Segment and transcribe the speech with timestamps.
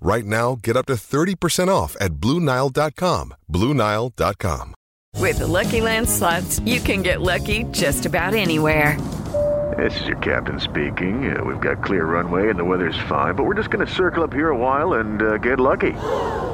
[0.00, 3.34] Right now, get up to 30% off at BlueNile.com.
[3.52, 4.74] BlueNile.com.
[5.16, 8.98] With the Lucky Land slots, you can get lucky just about anywhere.
[9.76, 11.36] This is your captain speaking.
[11.36, 14.24] Uh, we've got clear runway and the weather's fine, but we're just going to circle
[14.24, 15.92] up here a while and uh, get lucky.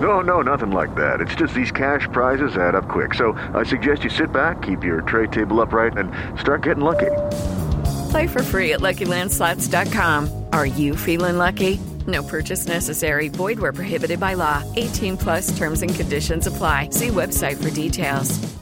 [0.01, 1.21] No, no, nothing like that.
[1.21, 3.15] It's just these cash prizes add up quick.
[3.15, 7.13] So I suggest you sit back, keep your tray table upright, and start getting lucky.
[8.11, 10.47] Play for free at LuckyLandSlots.com.
[10.53, 11.81] Are you feeling lucky?
[12.07, 13.29] No purchase necessary.
[13.29, 14.63] Void where prohibited by law.
[14.77, 16.91] 18 plus terms and conditions apply.
[16.91, 18.57] See website for details.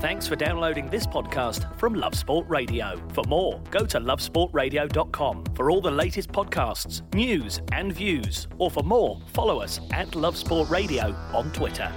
[0.00, 3.00] Thanks for downloading this podcast from Love Sport Radio.
[3.14, 8.46] For more, go to lovesportradio.com for all the latest podcasts, news, and views.
[8.58, 11.92] Or for more, follow us at Love Sport Radio on Twitter.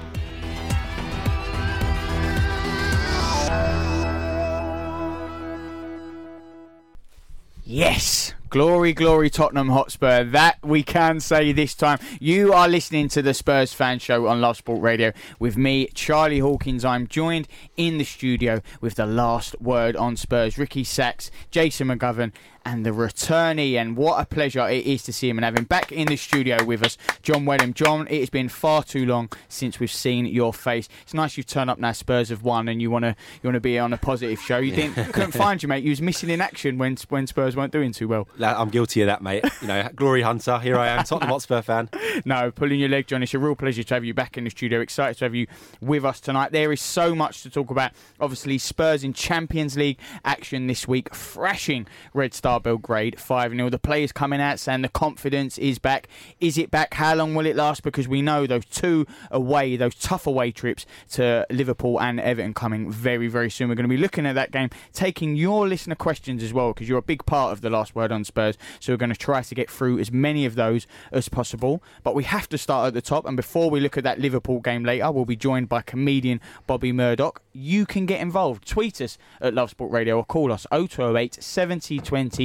[7.72, 8.34] Yes.
[8.50, 10.26] Glory, glory, Tottenham Hotspur.
[10.26, 12.00] That we can say this time.
[12.20, 16.40] You are listening to the Spurs Fan Show on Love Sport Radio with me, Charlie
[16.40, 16.84] Hawkins.
[16.84, 22.34] I'm joined in the studio with the last word on Spurs, Ricky Sacks, Jason McGovern,
[22.66, 23.76] and the returnee.
[23.76, 26.16] And what a pleasure it is to see him and have him back in the
[26.16, 27.74] studio with us, John Wenham.
[27.74, 30.88] John, it has been far too long since we've seen your face.
[31.04, 31.92] It's nice you've turned up now.
[31.92, 34.58] Spurs have won, and you want to you want to be on a positive show.
[34.58, 35.84] You didn't couldn't find you, mate.
[35.84, 38.28] You was missing in action when when Spurs weren't doing too well.
[38.40, 39.44] I'm guilty of that, mate.
[39.62, 40.60] You know, glory hunter.
[40.60, 41.90] Here I am, Tottenham Hotspur fan.
[42.26, 43.24] No, pulling your leg, John.
[43.24, 44.82] It's a real pleasure to have you back in the studio.
[44.82, 45.48] Excited to have you
[45.82, 46.52] with us tonight.
[46.52, 47.92] There is so much to talk about.
[48.20, 53.70] Obviously, Spurs in Champions League action this week, thrashing Red Star Belgrade 5 0.
[53.70, 56.08] The players coming out saying the confidence is back.
[56.40, 56.94] Is it back?
[56.94, 57.84] How long will it last?
[57.84, 62.92] Because we know those two away, those tough away trips to Liverpool and Everton coming
[62.92, 63.70] very, very soon.
[63.70, 66.90] We're going to be looking at that game, taking your listener questions as well, because
[66.90, 68.58] you're a big part of the last word on Spurs.
[68.80, 71.84] So we're going to try to get through as many of those as possible.
[72.04, 73.26] But we have to start at the top.
[73.26, 76.92] And before we look at that Liverpool game later, we'll be joined by comedian Bobby
[76.92, 77.42] Murdoch.
[77.54, 78.68] You can get involved.
[78.68, 82.00] Tweet us at Love Sport Radio or call us 0208 70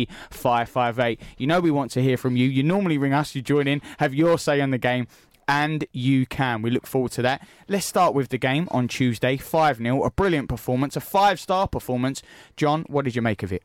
[0.04, 1.20] 20 558.
[1.38, 2.46] You know we want to hear from you.
[2.48, 5.06] You normally ring us, you join in, have your say on the game
[5.48, 6.60] and you can.
[6.60, 7.46] We look forward to that.
[7.68, 10.02] Let's start with the game on Tuesday 5 0.
[10.02, 12.22] A brilliant performance, a five star performance.
[12.56, 13.62] John, what did you make of it?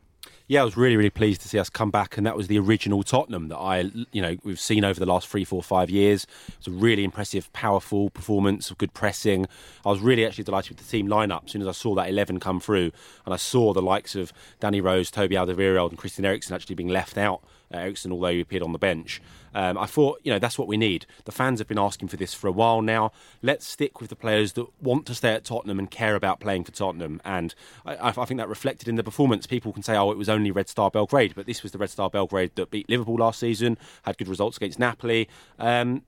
[0.52, 2.60] Yeah, I was really, really pleased to see us come back, and that was the
[2.60, 6.28] original Tottenham that I, you know, we've seen over the last three, four, five years.
[6.50, 9.48] It was a really impressive, powerful performance of good pressing.
[9.86, 11.46] I was really actually delighted with the team lineup.
[11.46, 12.92] As soon as I saw that eleven come through,
[13.24, 16.90] and I saw the likes of Danny Rose, Toby Alderweireld, and Christian Eriksen actually being
[16.90, 17.42] left out.
[17.74, 19.22] Uh, Eriksen, although he appeared on the bench,
[19.56, 21.06] um, I thought, you know, that's what we need.
[21.24, 23.14] The fans have been asking for this for a while now.
[23.42, 26.66] Let's stick with the players that want to stay at Tottenham and care about playing
[26.66, 27.22] for Tottenham.
[27.24, 29.48] And I, I think that reflected in the performance.
[29.48, 31.91] People can say, oh, it was only Red Star Belgrade, but this was the Red
[31.91, 35.29] Star Belgrade that beat Liverpool last season, had good results against Napoli.
[35.59, 36.02] Um,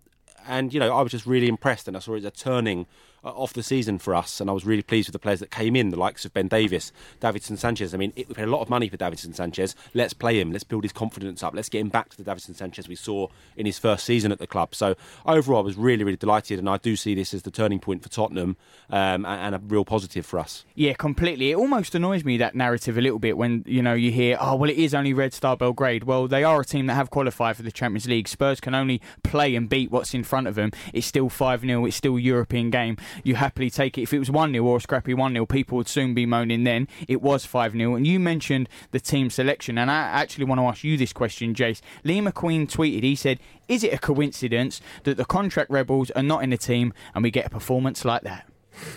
[0.48, 2.88] and, you know, I was just really impressed and I saw it as a turning
[3.24, 5.76] off the season for us, and I was really pleased with the players that came
[5.76, 6.92] in, the likes of Ben Davies,
[7.22, 7.94] Davinson Sanchez.
[7.94, 9.76] I mean, it, we paid a lot of money for Davinson Sanchez.
[9.94, 10.52] Let's play him.
[10.52, 11.54] Let's build his confidence up.
[11.54, 14.40] Let's get him back to the Davinson Sanchez we saw in his first season at
[14.40, 14.76] the club.
[14.76, 14.96] So
[15.26, 18.04] overall, I was really, really delighted, and I do see this as the turning point
[18.04, 18.58] for Tottenham
[18.90, 20.66] um, and, and, a real positive for us.
[20.76, 21.52] Yeah, completely.
[21.52, 24.56] It almost annoys me that narrative a little bit when you know you hear, oh
[24.56, 26.04] well, it is only Red Star Belgrade.
[26.04, 28.28] Well, they are a team that have qualified for the Champions League.
[28.28, 30.72] Spurs can only play and beat what's in front of them.
[30.94, 32.98] It's still five 0 It's still European game.
[33.24, 34.04] You happily take it.
[34.04, 36.64] If it was 1 0 or a scrappy 1 0, people would soon be moaning
[36.64, 36.88] then.
[37.08, 37.96] It was 5 0.
[37.96, 41.54] And you mentioned the team selection, and I actually want to ask you this question,
[41.54, 41.82] Jace.
[42.04, 46.44] Lee McQueen tweeted, he said, Is it a coincidence that the contract rebels are not
[46.44, 48.48] in the team and we get a performance like that?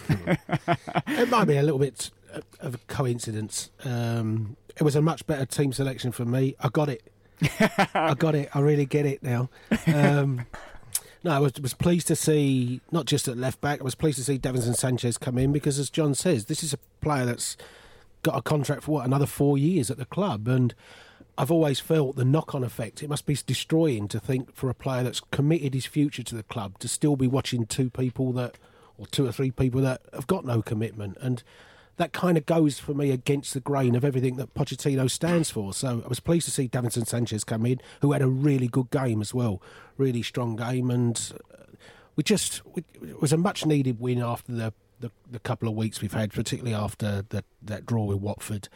[1.07, 2.11] it might be a little bit
[2.61, 3.71] of a coincidence.
[3.85, 6.55] Um, it was a much better team selection for me.
[6.61, 7.03] I got it.
[7.95, 8.49] I got it.
[8.55, 9.51] I really get it now.
[9.87, 10.47] Um,
[11.27, 13.81] no, I was, was pleased to see not just at left back.
[13.81, 16.73] I was pleased to see Davinson Sanchez come in because, as John says, this is
[16.73, 17.57] a player that's
[18.23, 20.73] got a contract for what another four years at the club, and
[21.37, 23.03] I've always felt the knock-on effect.
[23.03, 26.45] It must be destroying to think for a player that's committed his future to the
[26.45, 28.57] club to still be watching two people that,
[28.97, 31.43] or two or three people that have got no commitment, and
[31.97, 35.73] that kind of goes for me against the grain of everything that Pochettino stands for.
[35.73, 38.91] So I was pleased to see Davinson Sanchez come in, who had a really good
[38.91, 39.63] game as well,
[39.97, 41.65] really strong game, and uh,
[42.15, 45.75] we just we, it was a much needed win after the, the, the couple of
[45.75, 48.69] weeks we've had, particularly after the, that draw with Watford.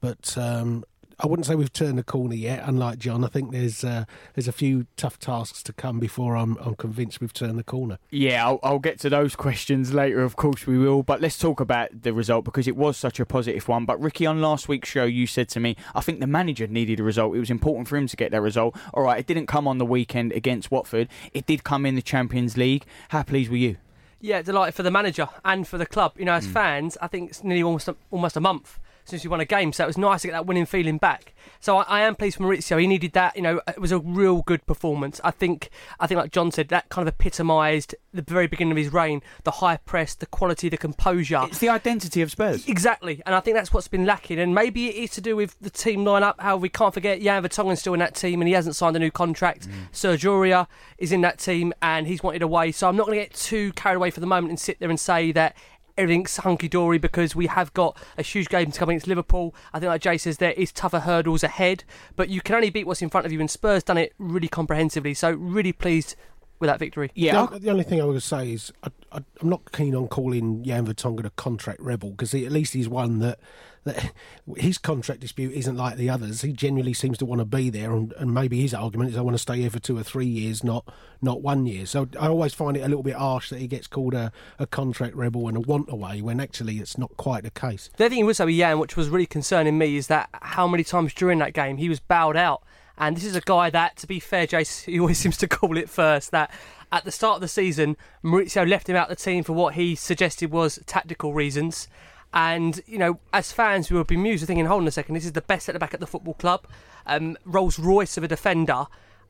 [0.00, 0.84] But um,
[1.20, 2.62] I wouldn't say we've turned the corner yet.
[2.64, 6.56] Unlike John, I think there's uh, there's a few tough tasks to come before I'm
[6.58, 7.98] I'm convinced we've turned the corner.
[8.10, 10.22] Yeah, I'll, I'll get to those questions later.
[10.22, 11.02] Of course, we will.
[11.02, 13.84] But let's talk about the result because it was such a positive one.
[13.84, 17.00] But Ricky, on last week's show, you said to me, I think the manager needed
[17.00, 17.36] a result.
[17.36, 18.76] It was important for him to get that result.
[18.92, 21.08] All right, it didn't come on the weekend against Watford.
[21.32, 22.84] It did come in the Champions League.
[23.10, 23.76] How pleased were you?
[24.20, 26.14] Yeah, delighted for the manager and for the club.
[26.16, 26.52] You know, as mm.
[26.52, 29.72] fans, I think it's nearly almost a, almost a month since we won a game.
[29.72, 31.34] So it was nice to get that winning feeling back.
[31.60, 32.80] So I, I, am pleased for Mauricio.
[32.80, 33.36] He needed that.
[33.36, 35.20] You know, it was a real good performance.
[35.24, 35.70] I think,
[36.00, 39.22] I think, like John said, that kind of epitomised the very beginning of his reign.
[39.44, 41.42] The high press, the quality, the composure.
[41.44, 42.66] It's the identity of Spurs.
[42.68, 44.38] Exactly, and I think that's what's been lacking.
[44.38, 46.34] And maybe it is to do with the team lineup.
[46.38, 48.98] How we can't forget Jan Vertonghen's still in that team, and he hasn't signed a
[48.98, 49.68] new contract.
[49.68, 49.72] Mm.
[49.92, 50.66] Serge Aurier
[50.98, 52.72] is in that team, and he's wanted away.
[52.72, 54.90] So I'm not going to get too carried away for the moment and sit there
[54.90, 55.56] and say that
[55.96, 59.54] everything's hunky dory because we have got a huge game to come against Liverpool.
[59.72, 61.84] I think, like Jay says, there is tougher hurdles ahead,
[62.16, 64.48] but you can only beat what's in front of you, and Spurs done it really
[64.48, 65.14] comprehensively.
[65.14, 66.16] So, really pleased
[66.58, 67.10] with that victory.
[67.14, 70.64] Yeah, the, the only thing I would say is I, am not keen on calling
[70.64, 73.38] Jan Vertonghen a contract rebel because at least he's one that
[73.84, 74.12] that
[74.56, 76.42] his contract dispute isn't like the others.
[76.42, 79.20] He genuinely seems to want to be there, and, and maybe his argument is I
[79.20, 80.84] want to stay here for two or three years, not
[81.22, 81.86] not one year.
[81.86, 84.66] So I always find it a little bit harsh that he gets called a, a
[84.66, 87.90] contract rebel and a want away when actually it's not quite the case.
[87.96, 90.28] The other thing he would say with Jan, which was really concerning me, is that
[90.32, 92.62] how many times during that game he was bowed out.
[92.96, 95.76] And this is a guy that, to be fair, Jace, he always seems to call
[95.76, 96.30] it first.
[96.30, 96.50] That
[96.92, 99.74] at the start of the season, Mauricio left him out of the team for what
[99.74, 101.88] he suggested was tactical reasons.
[102.32, 105.24] And, you know, as fans, we would be amused thinking, hold on a second, this
[105.24, 106.66] is the best centre back at the football club,
[107.06, 108.86] um, Rolls Royce of a defender.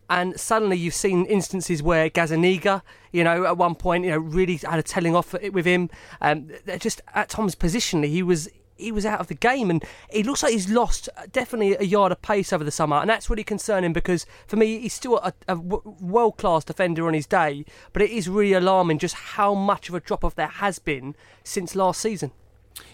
[0.08, 2.82] And suddenly you've seen instances where Gazzaniga,
[3.12, 5.90] you know, at one point, you know, really had a telling off with him.
[6.20, 10.26] Um, just at Tom's positionally, he was he was out of the game, and it
[10.26, 13.31] looks like he's lost uh, definitely a yard of pace over the summer, and that's
[13.31, 17.65] really concerning because for me he's still a, a world class defender on his day,
[17.93, 21.15] but it is really alarming just how much of a drop off there has been
[21.43, 22.32] since last season.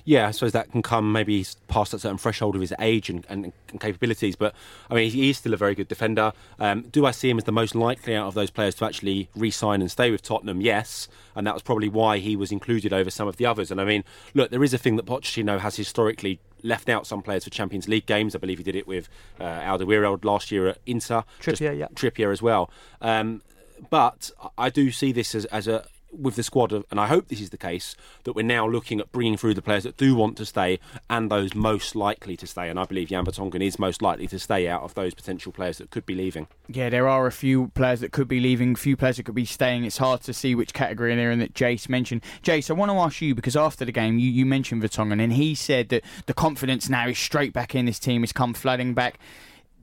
[0.05, 3.09] Yeah, I suppose that can come maybe he's past that certain threshold of his age
[3.09, 4.37] and, and, and capabilities.
[4.37, 4.55] But
[4.91, 6.33] I mean, he is still a very good defender.
[6.59, 9.29] Um, do I see him as the most likely out of those players to actually
[9.35, 10.61] re-sign and stay with Tottenham?
[10.61, 13.71] Yes, and that was probably why he was included over some of the others.
[13.71, 14.05] And I mean,
[14.35, 17.89] look, there is a thing that Pochettino has historically left out some players for Champions
[17.89, 18.35] League games.
[18.35, 21.25] I believe he did it with uh, Alderweireld last year at Inter.
[21.41, 21.87] Trippier, yeah.
[21.95, 22.71] Trippier as well.
[23.01, 23.43] Um,
[23.89, 27.29] but I do see this as, as a with the squad, of, and I hope
[27.29, 30.15] this is the case, that we're now looking at bringing through the players that do
[30.15, 30.79] want to stay
[31.09, 32.69] and those most likely to stay.
[32.69, 35.79] And I believe Jan Vertonghen is most likely to stay out of those potential players
[35.79, 36.49] that could be leaving.
[36.69, 39.45] Yeah, there are a few players that could be leaving, few players that could be
[39.45, 39.85] staying.
[39.85, 42.23] It's hard to see which category they're in that Jace mentioned.
[42.43, 45.33] Jace, I want to ask you because after the game, you, you mentioned Vertonghen, and
[45.33, 48.95] he said that the confidence now is straight back in this team, is come flooding
[48.95, 49.19] back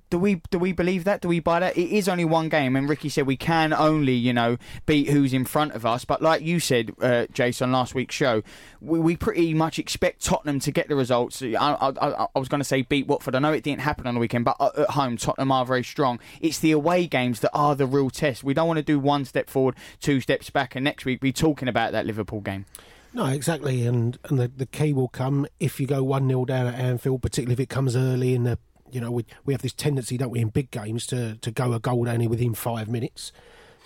[0.09, 1.21] do we do we believe that?
[1.21, 1.77] Do we buy that?
[1.77, 5.33] It is only one game, and Ricky said we can only you know beat who's
[5.33, 6.05] in front of us.
[6.05, 8.41] But like you said, uh, Jason, last week's show,
[8.79, 11.41] we, we pretty much expect Tottenham to get the results.
[11.41, 13.35] I, I, I was going to say beat Watford.
[13.35, 16.19] I know it didn't happen on the weekend, but at home Tottenham are very strong.
[16.39, 18.43] It's the away games that are the real test.
[18.43, 21.33] We don't want to do one step forward, two steps back, and next week be
[21.33, 22.65] talking about that Liverpool game.
[23.13, 26.67] No, exactly, and and the, the key will come if you go one 0 down
[26.67, 28.59] at Anfield, particularly if it comes early in the
[28.91, 31.73] you know, we we have this tendency, don't we, in big games to, to go
[31.73, 33.31] a goal down within five minutes.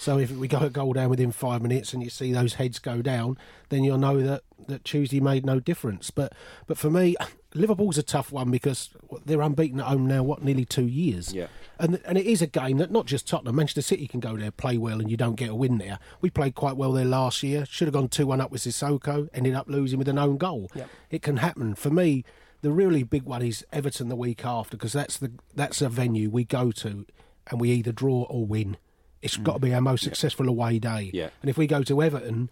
[0.01, 2.79] So if we go a goal down within five minutes and you see those heads
[2.79, 3.38] go down,
[3.70, 6.10] then you'll know that, that Tuesday made no difference.
[6.10, 6.34] But
[6.65, 7.15] but for me,
[7.53, 8.89] Liverpool's a tough one because
[9.27, 10.24] they're unbeaten at home now.
[10.24, 11.36] What nearly two years?
[11.36, 11.48] Yeah.
[11.77, 14.50] And and it is a game that not just Tottenham, Manchester City can go there,
[14.50, 16.00] play well, and you don't get a win there.
[16.20, 17.67] We played quite well there last year.
[17.67, 20.72] Should have gone two one up with Sissoko, ended up losing with an own goal.
[20.74, 20.89] Yep.
[21.12, 21.75] It can happen.
[21.75, 22.25] For me,
[22.62, 26.30] the really big one is Everton the week after because that's the that's a venue
[26.30, 27.06] we go to
[27.48, 28.77] and we either draw or win.
[29.22, 29.44] It's mm.
[29.44, 31.12] got to be our most successful away day.
[31.13, 31.30] Yeah.
[31.41, 32.50] And if we go to Everton,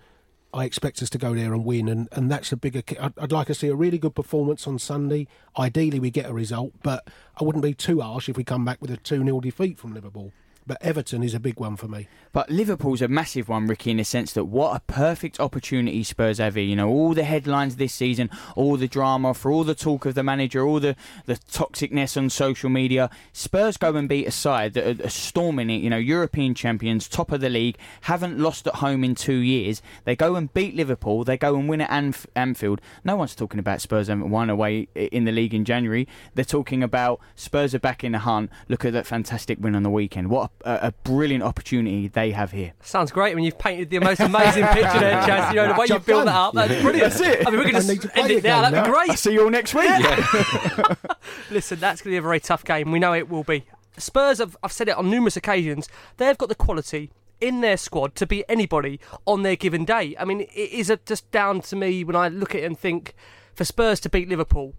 [0.53, 2.81] I expect us to go there and win, and, and that's a bigger.
[2.99, 5.27] I'd, I'd like to see a really good performance on Sunday.
[5.57, 7.07] Ideally, we get a result, but
[7.39, 9.93] I wouldn't be too harsh if we come back with a 2 0 defeat from
[9.93, 10.33] Liverpool.
[10.69, 12.07] But Everton is a big one for me.
[12.31, 16.37] But Liverpool's a massive one, Ricky, in the sense that what a perfect opportunity Spurs
[16.37, 16.63] have here.
[16.63, 20.13] You know, all the headlines this season, all the drama, for all the talk of
[20.13, 20.95] the manager, all the,
[21.25, 23.09] the toxicness on social media.
[23.33, 27.31] Spurs go and beat a side that are, storming it, you know, European champions, top
[27.31, 29.81] of the league, haven't lost at home in two years.
[30.03, 32.79] They go and beat Liverpool, they go and win at Anf- Anfield.
[33.03, 36.07] No one's talking about Spurs haven't won away in the league in January.
[36.35, 38.51] They're talking about Spurs are back in the hunt.
[38.67, 40.29] Look at that fantastic win on the weekend.
[40.29, 42.73] What a, a brilliant opportunity they have here.
[42.81, 45.49] Sounds great when you've painted the most amazing picture there, Chaz.
[45.49, 46.27] You know, the way you Job built done.
[46.27, 47.13] that up, that's brilliant.
[47.13, 47.47] That's it.
[47.47, 48.61] I mean, we're going to to end it now.
[48.61, 48.95] That'd be now.
[48.97, 49.19] I'll great.
[49.19, 49.89] see you all next week.
[51.51, 52.91] Listen, that's going to be a very tough game.
[52.91, 53.65] We know it will be.
[53.97, 57.11] Spurs, have, I've said it on numerous occasions, they've got the quality
[57.41, 60.15] in their squad to beat anybody on their given day.
[60.19, 62.77] I mean, it is a, just down to me when I look at it and
[62.77, 63.13] think
[63.53, 64.75] for Spurs to beat Liverpool,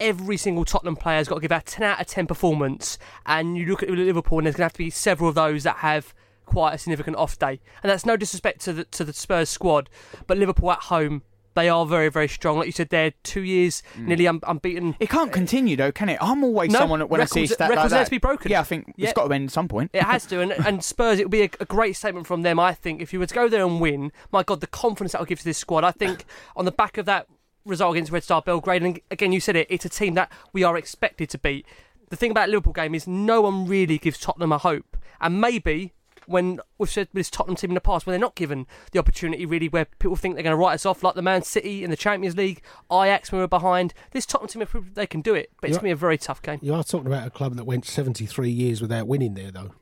[0.00, 2.98] every single Tottenham player has got to give a 10 out of 10 performance.
[3.26, 5.62] And you look at Liverpool, and there's going to have to be several of those
[5.64, 6.14] that have
[6.46, 7.60] quite a significant off day.
[7.82, 9.88] And that's no disrespect to the, to the Spurs squad,
[10.26, 11.22] but Liverpool at home.
[11.54, 12.58] They are very, very strong.
[12.58, 14.06] Like you said, they're two years mm.
[14.08, 14.96] nearly un- unbeaten.
[14.98, 16.18] It can't continue though, can it?
[16.20, 18.50] I'm always No, someone that when I see a records- like that, to be broken.
[18.50, 19.04] Yeah, I think Yeah.
[19.04, 19.92] it's got to end at some point.
[19.94, 22.58] It has to, and, and Spurs, it would be a, a great statement from them.
[22.58, 25.20] I think if you were to go there and win, my God, the confidence that
[25.20, 25.84] will give to this squad.
[25.84, 26.24] I think
[26.56, 27.28] on the back of that
[27.64, 30.62] result against Red Star Belgrade, and again, you said it, it's a team that we
[30.62, 31.66] are expected to beat.
[32.10, 35.92] The thing about Liverpool game is no one really gives Tottenham a hope, and maybe.
[36.26, 38.98] When we've said with this Tottenham team in the past, when they're not given the
[38.98, 41.84] opportunity, really, where people think they're going to write us off, like the Man City
[41.84, 43.92] in the Champions League, Ajax when we were behind.
[44.12, 46.16] This Tottenham team have they can do it, but it's going to be a very
[46.16, 46.60] tough game.
[46.62, 49.72] You are talking about a club that went 73 years without winning there, though.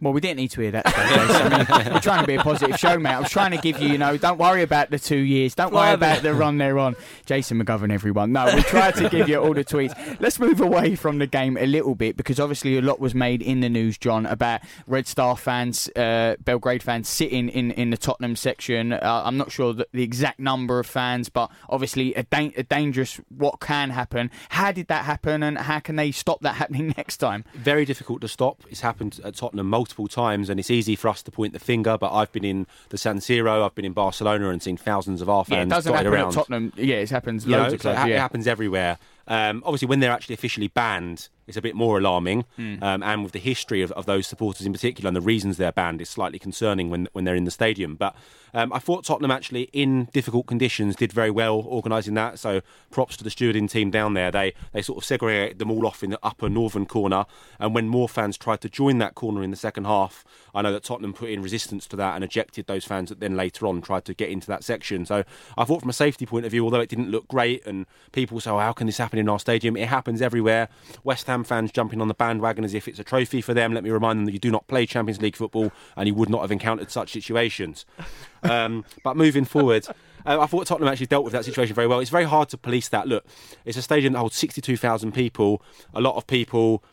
[0.00, 0.86] Well, we didn't need to hear that.
[0.86, 1.52] Today, Jason.
[1.52, 3.10] I mean, we're trying to be a positive show, mate.
[3.14, 5.56] I was trying to give you, you know, don't worry about the two years.
[5.56, 6.94] Don't worry about the run they're on.
[7.26, 8.30] Jason McGovern, everyone.
[8.32, 10.20] No, we tried to give you all the tweets.
[10.20, 13.42] Let's move away from the game a little bit because obviously a lot was made
[13.42, 17.96] in the news, John, about Red Star fans, uh, Belgrade fans sitting in, in the
[17.96, 18.92] Tottenham section.
[18.92, 22.62] Uh, I'm not sure the, the exact number of fans, but obviously a, da- a
[22.62, 24.30] dangerous what can happen.
[24.50, 27.44] How did that happen and how can they stop that happening next time?
[27.54, 28.62] very difficult to stop.
[28.70, 31.96] It's happened at Tottenham multiple times, and it's easy for us to point the finger.
[31.98, 35.28] But I've been in the San Siro, I've been in Barcelona, and seen thousands of
[35.28, 35.56] our fans.
[35.56, 36.28] Yeah, it doesn't happen around.
[36.28, 36.72] at Tottenham.
[36.76, 38.08] Yeah, it happens You know, loads of so it, clubs.
[38.10, 38.98] ha- it happens everywhere.
[39.28, 42.44] Um, obviously, when they're actually officially banned, it's a bit more alarming.
[42.56, 42.82] Hmm.
[42.82, 45.72] Um, and with the history of, of those supporters in particular and the reasons they're
[45.72, 47.94] banned, it's slightly concerning when, when they're in the stadium.
[47.94, 48.14] But
[48.52, 52.38] um, I thought Tottenham actually, in difficult conditions, did very well organising that.
[52.38, 54.30] So props to the stewarding team down there.
[54.30, 57.24] They they sort of segregated them all off in the upper northern corner.
[57.58, 60.72] And when more fans tried to join that corner in the second half, I know
[60.72, 63.80] that Tottenham put in resistance to that and ejected those fans that then later on
[63.80, 65.06] tried to get into that section.
[65.06, 65.24] So
[65.56, 68.40] I thought from a safety point of view, although it didn't look great, and people
[68.40, 69.76] say, oh, how can this happen in our stadium?
[69.76, 70.68] It happens everywhere.
[71.04, 73.74] West Ham fans jumping on the bandwagon as if it's a trophy for them.
[73.74, 76.28] Let me remind them that you do not play Champions League football and you would
[76.28, 77.84] not have encountered such situations.
[78.44, 79.84] Um, but moving forward,
[80.24, 81.98] uh, I thought Tottenham actually dealt with that situation very well.
[81.98, 83.08] It's very hard to police that.
[83.08, 83.26] Look,
[83.64, 85.60] it's a stadium that holds 62,000 people.
[85.92, 86.84] A lot of people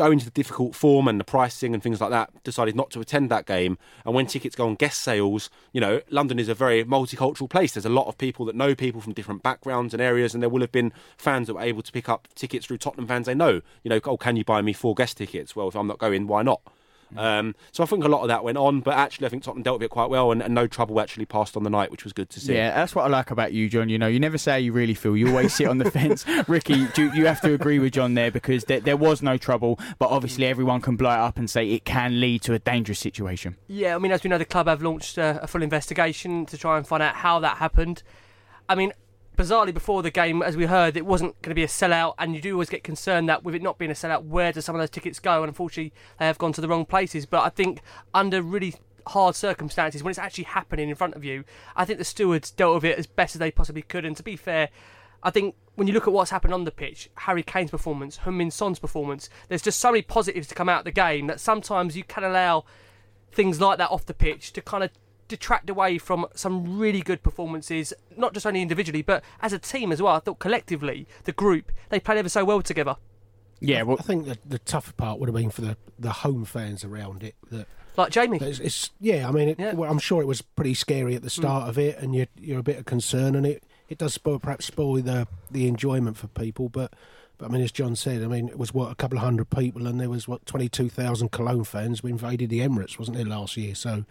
[0.00, 3.00] owing to the difficult form and the pricing and things like that, decided not to
[3.00, 3.78] attend that game.
[4.04, 7.72] And when tickets go on guest sales, you know, London is a very multicultural place.
[7.72, 10.50] There's a lot of people that know people from different backgrounds and areas, and there
[10.50, 13.34] will have been fans that were able to pick up tickets through Tottenham fans they
[13.34, 13.60] know.
[13.82, 15.54] You know, oh, can you buy me four guest tickets?
[15.54, 16.60] Well, if I'm not going, why not?
[17.16, 19.62] Um, so I think a lot of that went on, but actually I think Tottenham
[19.62, 22.04] dealt with it quite well, and, and no trouble actually passed on the night, which
[22.04, 22.54] was good to see.
[22.54, 23.88] Yeah, that's what I like about you, John.
[23.88, 25.16] You know, you never say how you really feel.
[25.16, 26.24] You always sit on the fence.
[26.48, 29.78] Ricky, do, you have to agree with John there because there, there was no trouble,
[29.98, 32.98] but obviously everyone can blow it up and say it can lead to a dangerous
[32.98, 33.56] situation.
[33.68, 36.58] Yeah, I mean, as we know, the club have launched uh, a full investigation to
[36.58, 38.02] try and find out how that happened.
[38.68, 38.92] I mean,
[39.36, 42.34] bizarrely, before the game, as we heard, it wasn't going to be a sellout, and
[42.34, 44.74] you do always get concerned that with it not being a sellout, where do some
[44.74, 45.42] of those tickets go?
[45.42, 47.26] And unfortunately, they have gone to the wrong places.
[47.26, 47.80] But I think
[48.14, 48.74] under really
[49.08, 51.44] hard circumstances, when it's actually happening in front of you,
[51.76, 54.04] I think the stewards dealt with it as best as they possibly could.
[54.04, 54.70] And to be fair,
[55.22, 58.50] I think when you look at what's happened on the pitch, Harry Kane's performance, Heung-Min
[58.50, 61.96] Son's performance, there's just so many positives to come out of the game that sometimes
[61.96, 62.64] you can allow
[63.32, 64.90] things like that off the pitch to kind of
[65.28, 69.92] detract away from some really good performances, not just only individually, but as a team
[69.92, 70.14] as well.
[70.14, 72.96] I thought collectively, the group, they played ever so well together.
[73.60, 76.44] Yeah, well, I think that the tougher part would have been for the, the home
[76.44, 77.34] fans around it.
[77.50, 77.66] That,
[77.96, 78.38] Like Jamie.
[78.38, 79.26] that it's, it's yeah.
[79.26, 79.72] I mean, it, Yeah.
[79.72, 81.40] well, I'm sure it was pretty scary at the hmm.
[81.40, 84.38] start of it, and you're you're a bit of concern, and it it does spoil,
[84.38, 86.68] perhaps spoil the the enjoyment for people.
[86.68, 86.92] But
[87.38, 89.48] but I mean, as John said, I mean, it was what a couple of hundred
[89.48, 93.16] people, and there was what twenty two thousand Cologne fans who invaded the Emirates, wasn't
[93.16, 93.74] there last year?
[93.74, 94.04] So.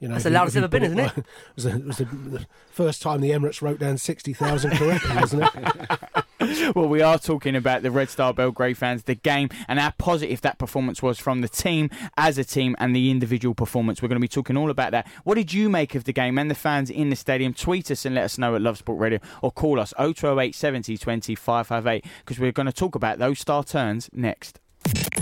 [0.00, 1.12] You know, That's the loudest ever been, isn't it?
[1.16, 1.24] it
[1.56, 5.50] was, the, it was the, the first time the Emirates wrote down 60,000 correctly, wasn't
[5.54, 6.76] it?
[6.76, 10.40] well, we are talking about the Red Star Belgrade fans, the game, and how positive
[10.42, 14.00] that performance was from the team as a team and the individual performance.
[14.00, 15.08] We're going to be talking all about that.
[15.24, 17.52] What did you make of the game and the fans in the stadium?
[17.52, 20.96] Tweet us and let us know at Love Sport Radio or call us 0208 70
[20.96, 24.60] 20 558 because we're going to talk about those star turns next.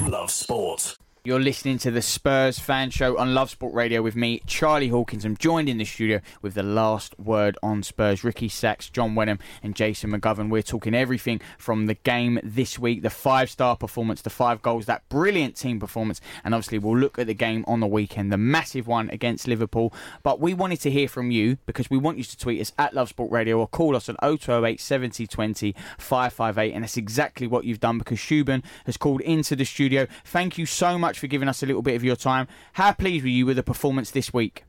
[0.03, 0.99] Love Sport.
[1.27, 5.25] You're listening to the Spurs fan show on Love Sport Radio with me, Charlie Hawkins.
[5.25, 9.41] I'm joined in the studio with the last word on Spurs, Ricky Sacks, John Wenham,
[9.61, 10.51] and Jason McGovern.
[10.51, 14.87] We're talking everything from the game this week, the five star performance, the five goals,
[14.87, 18.37] that brilliant team performance, and obviously we'll look at the game on the weekend, the
[18.37, 19.93] massive one against Liverpool.
[20.23, 22.95] But we wanted to hear from you because we want you to tweet us at
[22.95, 27.65] Love Sport Radio or call us on 0208 70 20 558, and that's exactly what
[27.65, 30.07] you've done because Shuban has called into the studio.
[30.25, 32.49] Thank you so much for giving us a little bit of your time.
[32.75, 34.65] How pleased were you with the performance this week?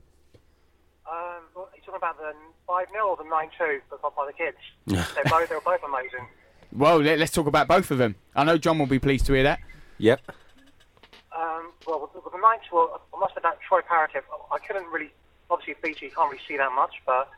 [1.10, 2.34] Um, well, you talking about the
[2.68, 4.58] 5 0 or the 9 2 got by the kids?
[4.86, 6.28] they're both, they were both amazing.
[6.72, 8.16] Well, let, us talk about both of them.
[8.36, 9.60] I know John will be pleased to hear that.
[10.00, 10.22] Yep.
[11.36, 14.12] Um, well, with, with the 9 2, well, I must admit, Troy Parrott,
[14.52, 15.12] I couldn't really,
[15.50, 17.30] obviously, BT, you can't really see that much, but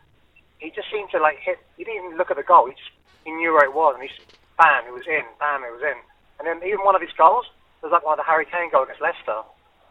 [0.58, 2.92] he just seemed to like hit, he didn't even look at the goal, he just
[3.26, 4.22] he knew where it was, and he just,
[4.58, 5.98] bam, it was in, bam, it was in.
[6.40, 7.46] And then even one of his goals,
[7.82, 9.42] was like of the Harry Kane goal against Leicester.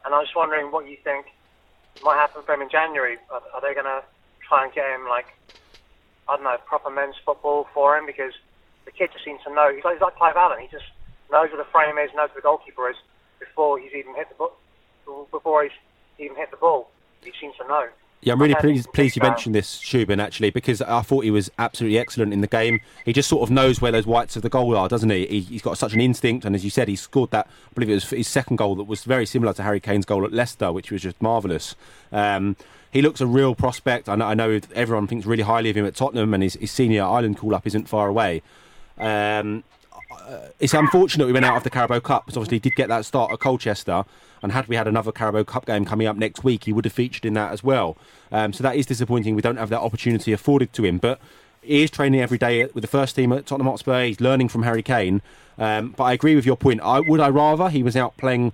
[0.04, 1.26] And I was wondering what you think
[2.02, 3.16] might happen for him in January.
[3.30, 4.04] Are, are they going to
[4.47, 5.26] try and get him, like,
[6.28, 8.07] I don't know, proper men's football for him?
[8.07, 8.33] Because
[8.85, 9.73] the kid just seems to know.
[9.75, 10.61] He's like, he's like Clive Allen.
[10.61, 10.87] He just
[11.33, 12.97] knows where the frame is, knows where the goalkeeper is
[13.40, 14.57] before he's even hit the ball.
[15.33, 15.76] Before he's
[16.18, 16.90] even hit the ball,
[17.25, 17.88] he seems to know.
[18.20, 21.52] Yeah, I'm really pleased, pleased you mentioned this, Shubin, actually, because I thought he was
[21.56, 22.80] absolutely excellent in the game.
[23.04, 25.26] He just sort of knows where those whites of the goal are, doesn't he?
[25.26, 27.90] he has got such an instinct, and as you said, he scored that, I believe
[27.90, 30.72] it was his second goal that was very similar to Harry Kane's goal at Leicester,
[30.72, 31.76] which was just marvellous.
[32.10, 32.56] Um,
[32.90, 34.08] he looks a real prospect.
[34.08, 36.72] I know, I know, everyone thinks really highly of him at Tottenham, and his, his
[36.72, 38.42] senior Ireland call up isn't far away.
[38.98, 39.62] Um,
[40.26, 42.88] uh, it's unfortunate we went out of the Carabao Cup because obviously he did get
[42.88, 44.04] that start at Colchester,
[44.42, 46.92] and had we had another Carabao Cup game coming up next week, he would have
[46.92, 47.96] featured in that as well.
[48.30, 49.34] Um, so that is disappointing.
[49.34, 51.20] We don't have that opportunity afforded to him, but
[51.62, 54.04] he is training every day with the first team at Tottenham Hotspur.
[54.04, 55.22] He's learning from Harry Kane.
[55.58, 56.80] Um, but I agree with your point.
[56.82, 58.52] I, would I rather he was out playing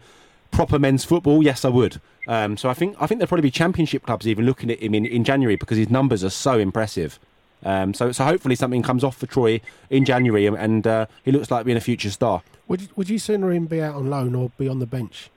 [0.50, 1.42] proper men's football?
[1.42, 2.00] Yes, I would.
[2.26, 4.94] Um, so I think I think there'll probably be Championship clubs even looking at him
[4.94, 7.18] in, in January because his numbers are so impressive.
[7.62, 11.32] Um, so, so hopefully something comes off for Troy in January, and, and uh, he
[11.32, 12.42] looks like being a future star.
[12.68, 15.30] Would you, would you sooner him be out on loan or be on the bench?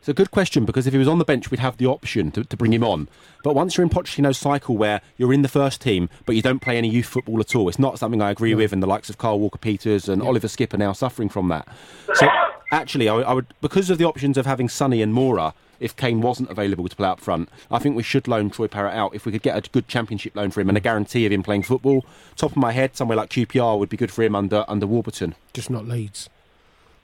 [0.00, 2.30] It's a good question because if he was on the bench, we'd have the option
[2.30, 3.08] to, to bring him on.
[3.42, 6.60] But once you're in Pochettino's cycle where you're in the first team, but you don't
[6.60, 8.72] play any youth football at all, it's not something I agree with.
[8.72, 10.28] And the likes of Kyle Walker Peters and yeah.
[10.28, 11.66] Oliver Skipp are now suffering from that.
[12.14, 12.28] So
[12.72, 15.52] actually, I, I, would because of the options of having Sonny and Moura.
[15.80, 18.94] If Kane wasn't available to play up front, I think we should loan Troy Parrott
[18.94, 21.32] out if we could get a good championship loan for him and a guarantee of
[21.32, 22.04] him playing football.
[22.36, 25.34] Top of my head, somewhere like QPR would be good for him under under Warburton.
[25.52, 26.28] Just not Leeds.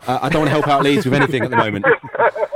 [0.06, 1.86] Uh, I don't want to help out Leeds with anything at the moment.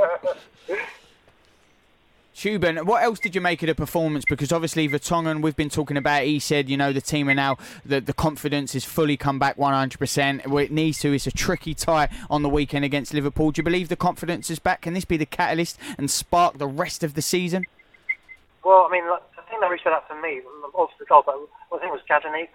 [2.39, 4.23] Shuben, what else did you make of the performance?
[4.23, 6.23] Because obviously Vertonghen, we've been talking about.
[6.23, 9.57] He said, you know, the team are now the the confidence has fully come back
[9.57, 10.47] 100%.
[10.47, 11.11] Where it needs to.
[11.11, 13.51] It's a tricky tie on the weekend against Liverpool.
[13.51, 14.83] Do you believe the confidence is back?
[14.83, 17.65] Can this be the catalyst and spark the rest of the season?
[18.63, 20.39] Well, I mean, the thing that stood out for me,
[20.73, 21.35] also the goal, but
[21.75, 22.47] I think it was Gazzaniga,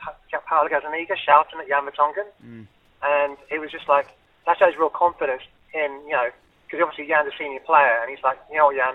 [0.49, 2.66] Paolo shouting at Jan Vertonghen, mm.
[3.03, 4.09] and it was just like
[4.47, 5.42] that shows real confidence
[5.75, 6.31] in you know
[6.64, 8.94] because obviously Jan's a senior player, and he's like, you know, Jan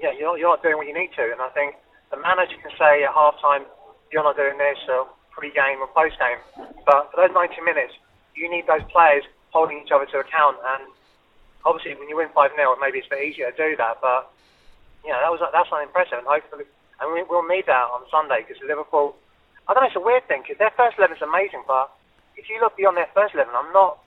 [0.00, 1.24] yeah, you're, you're not doing what you need to.
[1.32, 1.76] And I think
[2.10, 3.64] the manager can say at half time,
[4.12, 6.40] you're not doing this, or pre-game or post-game.
[6.84, 7.96] But for those 90 minutes,
[8.36, 10.56] you need those players holding each other to account.
[10.76, 10.88] And
[11.64, 14.00] obviously, when you win 5 0, maybe it's a bit easier to do that.
[14.00, 14.28] But,
[15.08, 16.20] know, that was that's not impressive.
[16.20, 16.68] And hopefully,
[17.00, 19.16] and we, we'll need that on Sunday because Liverpool,
[19.66, 21.64] I don't know, it's a weird thing because their first 11 is amazing.
[21.66, 21.90] But
[22.36, 23.98] if you look beyond their first 11, I'm not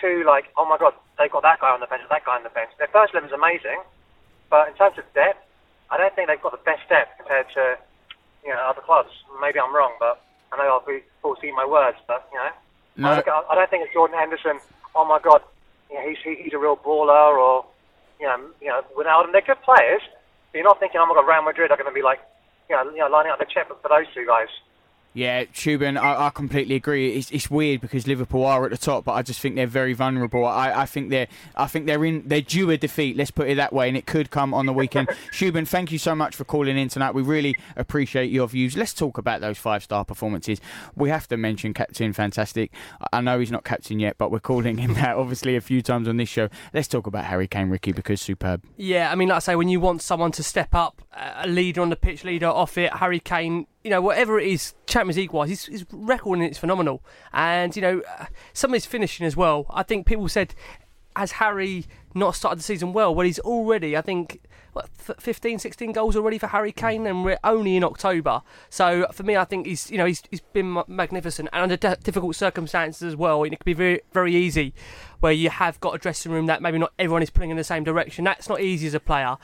[0.00, 2.46] too like, oh my God, they've got that guy on the bench, that guy on
[2.46, 2.70] the bench.
[2.78, 3.82] Their first 11 is amazing.
[4.50, 5.38] But in terms of depth,
[5.90, 7.78] I don't think they've got the best depth compared to
[8.44, 9.10] you know other clubs.
[9.40, 10.20] Maybe I'm wrong, but
[10.52, 11.96] I know I'll be foreseeing my words.
[12.06, 12.50] But you know,
[12.96, 13.22] no.
[13.22, 14.58] I, I don't think it's Jordan Henderson.
[14.94, 15.40] Oh my God,
[15.88, 17.64] you know, he's he's a real baller, or
[18.18, 20.02] you know, you know, without them, they're good players.
[20.52, 22.18] But you're not thinking, oh my God, Real Madrid are going to be like,
[22.68, 24.50] you know, you know, lining up the check for those two guys.
[25.12, 27.14] Yeah, Cuban, I, I, completely agree.
[27.14, 29.92] It's, it's weird because Liverpool are at the top, but I just think they're very
[29.92, 30.46] vulnerable.
[30.46, 33.16] I, I think they're I think they're in they're due a defeat.
[33.16, 35.08] Let's put it that way, and it could come on the weekend.
[35.32, 37.12] Cuban, thank you so much for calling in tonight.
[37.12, 38.76] We really appreciate your views.
[38.76, 40.60] Let's talk about those five star performances.
[40.94, 42.70] We have to mention Captain Fantastic.
[43.12, 46.06] I know he's not captain yet, but we're calling him that obviously a few times
[46.06, 46.48] on this show.
[46.72, 48.62] Let's talk about Harry Kane, Ricky, because superb.
[48.76, 51.80] Yeah, I mean, like I say, when you want someone to step up, a leader
[51.80, 55.32] on the pitch, leader off it, Harry Kane you know, whatever it is, Champions League
[55.32, 57.02] wise, his, his record in it's phenomenal.
[57.32, 59.66] And, you know, uh, some of his finishing as well.
[59.70, 60.54] I think people said,
[61.16, 63.14] has Harry not started the season well?
[63.14, 64.40] Well, he's already, I think,
[64.72, 68.42] what, f- 15, 16 goals already for Harry Kane, and we're only in October.
[68.68, 71.96] So for me, I think he's, you know, he's, he's been magnificent and under de-
[72.02, 73.42] difficult circumstances as well.
[73.44, 74.74] And it could be very, very easy
[75.20, 77.64] where you have got a dressing room that maybe not everyone is pulling in the
[77.64, 78.24] same direction.
[78.24, 79.36] That's not easy as a player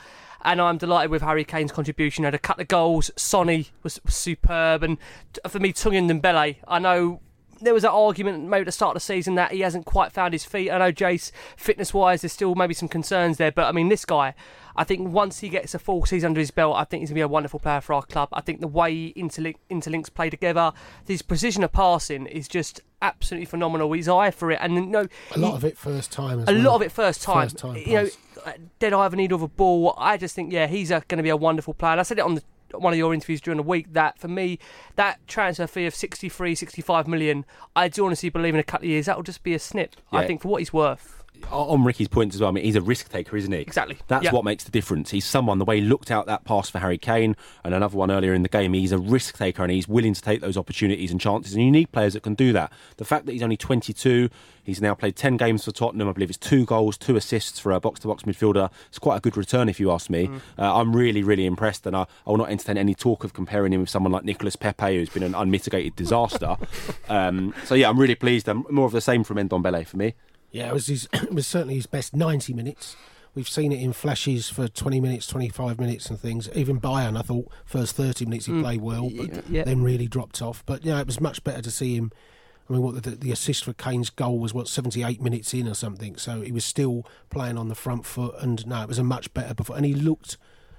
[0.47, 2.23] and I'm delighted with Harry Kane's contribution.
[2.23, 3.11] He had a couple of goals.
[3.17, 4.97] Sonny was, superb, and
[5.45, 6.55] for me, Tanguy Ndombele.
[6.65, 7.19] I know
[7.61, 10.11] there was an argument maybe at the start of the season that he hasn't quite
[10.11, 10.69] found his feet.
[10.71, 14.05] I know Jace, fitness wise, there's still maybe some concerns there, but I mean, this
[14.05, 14.33] guy,
[14.75, 17.15] I think once he gets a full season under his belt, I think he's going
[17.15, 18.29] to be a wonderful player for our club.
[18.31, 20.71] I think the way he interlink, interlinks play together,
[21.07, 23.91] his precision of passing is just absolutely phenomenal.
[23.93, 26.41] His eye for it, and you know, A lot he- of it first time.
[26.41, 26.61] As a well.
[26.63, 27.45] lot of it first time.
[27.49, 28.17] First time you know, pass.
[28.45, 29.95] Uh, dead eye of a needle of a ball.
[29.97, 31.93] I just think, yeah, he's going to be a wonderful player.
[31.93, 32.43] And I said it on the,
[32.73, 34.59] one of your interviews during the week that for me,
[34.95, 38.89] that transfer fee of 63, 65 million, I do honestly believe in a couple of
[38.89, 39.95] years that will just be a snip.
[40.11, 41.16] I think for what he's worth.
[41.51, 43.59] On Ricky's points as well, I mean, he's a risk taker, isn't he?
[43.59, 43.97] Exactly.
[44.07, 44.31] That's Yeah.
[44.31, 45.11] what makes the difference.
[45.11, 48.11] He's someone, the way he looked out that pass for Harry Kane and another one
[48.11, 51.11] earlier in the game, he's a risk taker and he's willing to take those opportunities
[51.11, 51.53] and chances.
[51.53, 52.71] And you need players that can do that.
[52.97, 54.29] The fact that he's only 22,
[54.63, 57.71] he's now played 10 games for Tottenham, I believe it's two goals, two assists for
[57.71, 58.69] a box to box midfielder.
[58.89, 60.29] It's quite a good return, if you ask me.
[60.59, 63.73] Uh, I'm really, really impressed, and I, I will not entertain any talk of comparing
[63.73, 66.57] him with someone like Nicolas Pepe, who's been an unmitigated disaster.
[67.09, 68.47] um, so, yeah, I'm really pleased.
[68.47, 70.13] and more of the same from Ndombele for me.
[70.51, 72.95] Yeah, it was his, it was certainly his best 90 minutes.
[73.35, 76.49] We've seen it in flashes for 20 minutes, 25 minutes, and things.
[76.55, 78.63] Even Bayern, I thought first 30 minutes he mm.
[78.63, 79.63] played well, but yeah.
[79.63, 80.65] then really dropped off.
[80.65, 82.11] But yeah, it was much better to see him.
[82.67, 85.75] I mean, what the, the assist for Kane's goal was what 78 minutes in or
[85.75, 86.17] something.
[86.17, 89.31] So he was still playing on the front foot, and no, it was a much
[89.33, 89.85] better performance.
[89.85, 90.37] And he looked,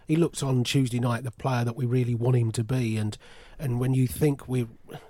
[0.09, 2.97] he looked on Tuesday night the player that we really want him to be.
[2.97, 3.17] And
[3.59, 4.67] and when you think we,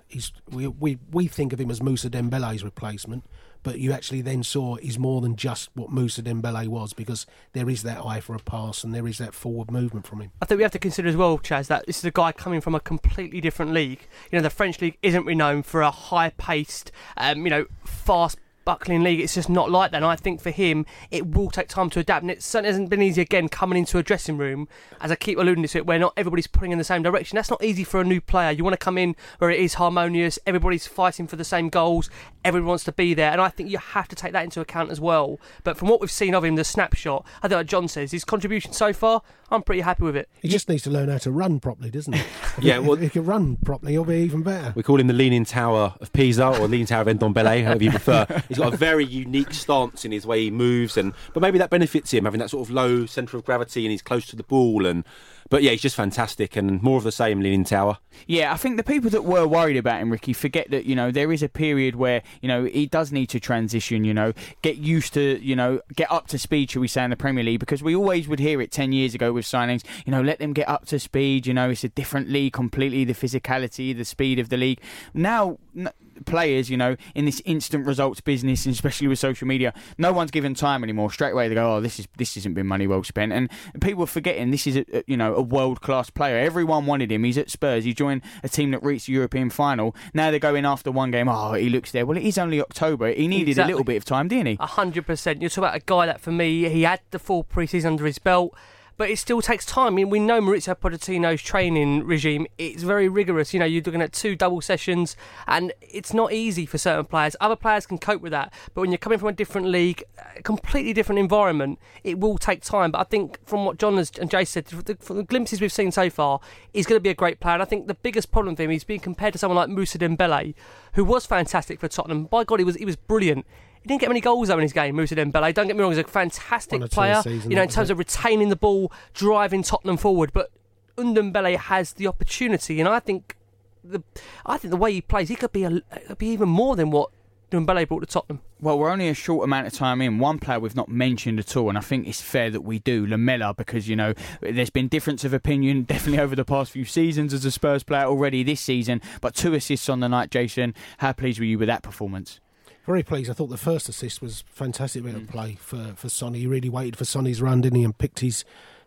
[0.07, 3.23] he's we we we think of him as Mousa Dembele's replacement,
[3.63, 7.69] but you actually then saw he's more than just what Mousa Dembele was because there
[7.69, 10.31] is that eye for a pass and there is that forward movement from him.
[10.41, 12.61] I think we have to consider as well, Chaz, that this is a guy coming
[12.61, 14.07] from a completely different league.
[14.31, 18.37] You know, the French league isn't renowned for a high-paced, um, you know, fast.
[18.69, 19.97] Buckling league, it's just not like that.
[19.97, 22.21] And I think for him, it will take time to adapt.
[22.21, 24.67] And it certainly hasn't been easy again coming into a dressing room,
[25.01, 27.35] as I keep alluding to it, where not everybody's pulling in the same direction.
[27.35, 28.51] That's not easy for a new player.
[28.51, 32.11] You want to come in where it is harmonious, everybody's fighting for the same goals,
[32.45, 33.31] everyone wants to be there.
[33.31, 35.39] And I think you have to take that into account as well.
[35.63, 38.23] But from what we've seen of him, the snapshot, I think like John says, his
[38.23, 40.29] contribution so far, I'm pretty happy with it.
[40.43, 42.21] He just needs to learn how to run properly, doesn't he?
[42.61, 44.73] Yeah, well- if he can run properly, he'll be even better.
[44.75, 47.89] We call him the Leaning Tower of Pisa or Leaning Tower of Ndombele, however you
[47.89, 48.27] prefer.
[48.49, 51.69] He's got a very unique stance in his way he moves, and but maybe that
[51.69, 54.43] benefits him having that sort of low centre of gravity, and he's close to the
[54.43, 54.85] ball.
[54.85, 55.03] And
[55.49, 57.97] but yeah, he's just fantastic, and more of the same, Leaning Tower.
[58.27, 61.09] Yeah, I think the people that were worried about him, Ricky, forget that you know
[61.11, 64.03] there is a period where you know he does need to transition.
[64.03, 67.09] You know, get used to you know get up to speed, shall we say, in
[67.09, 67.59] the Premier League?
[67.59, 69.83] Because we always would hear it ten years ago with signings.
[70.05, 71.47] You know, let them get up to speed.
[71.47, 73.03] You know, it's a different league completely.
[73.03, 74.79] The physicality, the speed of the league.
[75.13, 75.57] Now.
[75.75, 75.89] N-
[76.25, 80.31] Players, you know, in this instant results business, and especially with social media, no one's
[80.31, 81.11] given time anymore.
[81.11, 83.49] Straight away, they go, "Oh, this is this hasn't been money well spent," and
[83.81, 86.37] people are forgetting this is a, a- you know a world class player.
[86.37, 87.23] Everyone wanted him.
[87.23, 87.83] He's at Spurs.
[87.83, 89.95] He joined a team that reached the European final.
[90.13, 91.27] Now they're going after one game.
[91.29, 92.05] Oh, he looks there.
[92.05, 93.11] Well, it is only October.
[93.11, 93.71] He needed Exactly.
[93.71, 94.57] a little bit of time, didn't he?
[94.59, 95.41] A hundred percent.
[95.41, 98.19] You're talking about a guy that, for me, he had the full pre-season under his
[98.19, 98.55] belt,
[98.99, 99.93] but it still takes time.
[99.93, 103.53] I mean, we know Mauricio Pochettino's training regime; it's very rigorous.
[103.53, 105.15] You know, you're looking at two double sessions,
[105.47, 107.33] and it's not easy for certain players.
[107.39, 110.03] Other players can cope with that, but when you're coming from a different league,
[110.35, 112.91] a completely different environment, it will take time.
[112.91, 115.93] But I think, from what John and Jay said, the, from the glimpses we've seen
[115.93, 116.41] so far,
[116.73, 117.53] he's going to be a great player.
[117.53, 119.97] And I think the biggest problem for him is being compared to someone like Mousa
[119.97, 120.55] Dembele,
[120.95, 122.25] who was fantastic for Tottenham.
[122.25, 123.45] By God, he was he was brilliant.
[123.81, 125.53] He didn't get many goals though in his game, Mousa Dembele.
[125.53, 127.21] Don't get me wrong, he's a fantastic One or two a player.
[127.21, 127.93] season, you know, in terms it.
[127.93, 130.31] of retaining the ball, driving Tottenham forward.
[130.33, 130.51] But
[130.97, 133.35] Ndombele has the opportunity, and I think
[133.83, 134.03] the
[134.45, 136.91] I think the way he plays, he could be a, could be even more than
[136.91, 137.09] what
[137.51, 138.41] Dembele brought to Tottenham.
[138.61, 140.19] Well, we're only a short amount of time in.
[140.19, 143.07] One player we've not mentioned at all, and I think it's fair that we do,
[143.07, 147.33] Lamela, because you know there's been difference of opinion definitely over the past few seasons
[147.33, 149.01] as a Spurs player already this season.
[149.21, 150.75] But two assists on the night, Jason.
[150.99, 152.39] How pleased were you with that performance?
[152.85, 153.29] Very pleased.
[153.29, 155.29] I thought the first assist was fantastic bit of Mm.
[155.29, 156.39] play for for Sonny.
[156.39, 158.43] He really waited for Sonny's run, didn't he, and picked his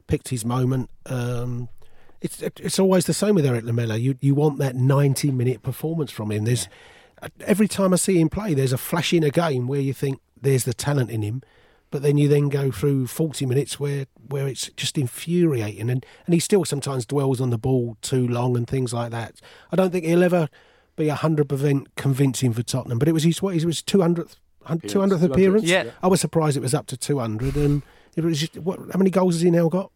[0.06, 0.90] picked his moment.
[1.06, 1.68] Um,
[2.20, 3.96] it's it's always the same with Erik Lamela.
[3.96, 6.44] You you want that ninety minute performance from him.
[6.44, 6.68] There's
[7.46, 10.20] every time I see him play, there's a flash in a game where you think
[10.40, 11.42] there's the talent in him,
[11.92, 15.88] but then you then go through 40 minutes where, where it's just infuriating.
[15.88, 19.40] And, and he still sometimes dwells on the ball too long and things like that.
[19.70, 20.48] I don't think he'll ever
[20.96, 25.64] be 100% convincing for Tottenham, but it was his, what, it was 200th, 200th appearance.
[25.64, 25.90] Yeah.
[26.02, 27.56] I was surprised it was up to 200.
[27.56, 27.82] And
[28.16, 29.90] it was just, what, how many goals has he now got?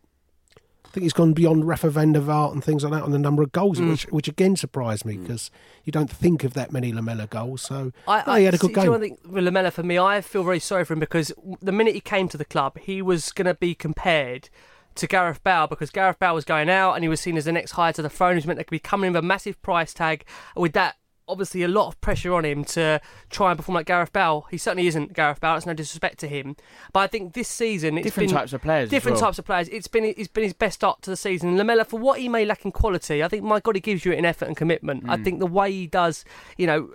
[0.85, 3.19] I think he's gone beyond Rafa van der Vaart and things like that on the
[3.19, 3.91] number of goals, Mm.
[3.91, 5.51] which, which again surprised me because
[5.85, 7.61] you don't think of that many Lamela goals.
[7.61, 8.93] So I, no, he had a good see, do you know game.
[8.93, 11.73] what I think with Lamela for me, I feel very sorry for him because the
[11.73, 14.49] minute he came to the club, he was going to be compared
[14.97, 17.53] to Gareth Bale because Gareth Bale was going out and he was seen as the
[17.53, 18.37] next hire to the throne.
[18.37, 20.25] Was meant to be coming in with a massive price tag.
[20.55, 20.97] With that,
[21.29, 24.47] obviously, a lot of pressure on him to try and perform like Gareth Bale.
[24.51, 25.55] He certainly isn't Gareth Bale.
[25.55, 26.57] That's no disrespect to him,
[26.93, 29.27] but I think this season it's Different been types of players Different well.
[29.27, 29.69] types of players.
[29.69, 31.57] It's been it's been his best start to the season.
[31.57, 34.13] Lamela, for what he may lack in quality, I think my God, he gives you
[34.13, 35.05] it in effort and commitment.
[35.05, 35.11] Mm.
[35.11, 36.25] I think the way he does,
[36.57, 36.91] you know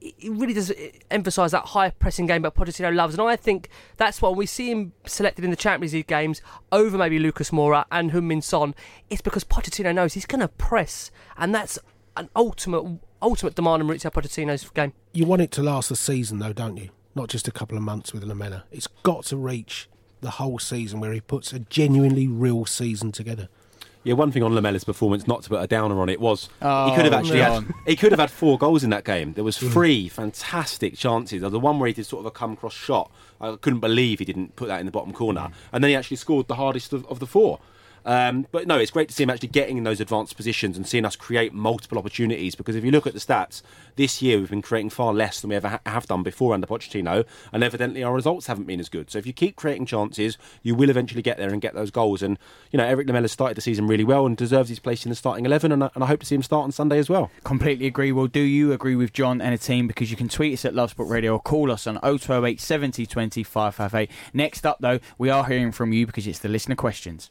[0.00, 0.74] it really does uh,
[1.10, 4.70] emphasise that high pressing game that Pochettino loves, and I think that's why we see
[4.70, 8.74] him selected in the Champions League games over maybe Lucas Moura and Heung-Min Son.
[9.10, 11.78] It's because Pochettino knows he's going to press, and that's
[12.16, 14.92] an ultimate ultimate demand on Mauricio Pochettino's game.
[15.12, 16.90] You want it to last the season, though, don't you?
[17.14, 18.64] Not just a couple of months with Lamela.
[18.70, 19.88] It's got to reach
[20.20, 23.48] the whole season where he puts a genuinely real season together.
[24.06, 26.88] Yeah, one thing on Lamela's performance, not to put a downer on it, was Oh,
[26.88, 29.32] he could have oh, actually had he could have had four goals in that game.
[29.32, 31.40] There was three fantastic chances.
[31.40, 33.10] There was the one where he did sort of a come cross shot.
[33.40, 35.52] I couldn't believe he didn't put that in the bottom corner, mm.
[35.72, 37.58] and then he actually scored the hardest of, of the four.
[38.06, 40.86] Um, but no, it's great to see him actually getting in those advanced positions and
[40.86, 42.54] seeing us create multiple opportunities.
[42.54, 43.62] Because if you look at the stats
[43.96, 46.66] this year, we've been creating far less than we ever ha- have done before under
[46.66, 49.10] Pochettino, and evidently our results haven't been as good.
[49.10, 52.22] So if you keep creating chances, you will eventually get there and get those goals.
[52.22, 52.38] And
[52.70, 55.16] you know, Erik Lamela started the season really well and deserves his place in the
[55.16, 55.72] starting eleven.
[55.72, 57.30] And I, and I hope to see him start on Sunday as well.
[57.42, 58.12] Completely agree.
[58.12, 59.88] Well, do you agree with John and the team?
[59.88, 63.04] Because you can tweet us at Love Sport Radio or call us on 0208 70
[63.06, 64.10] 20 558.
[64.32, 67.30] Next up, though, we are hearing from you because it's the listener questions.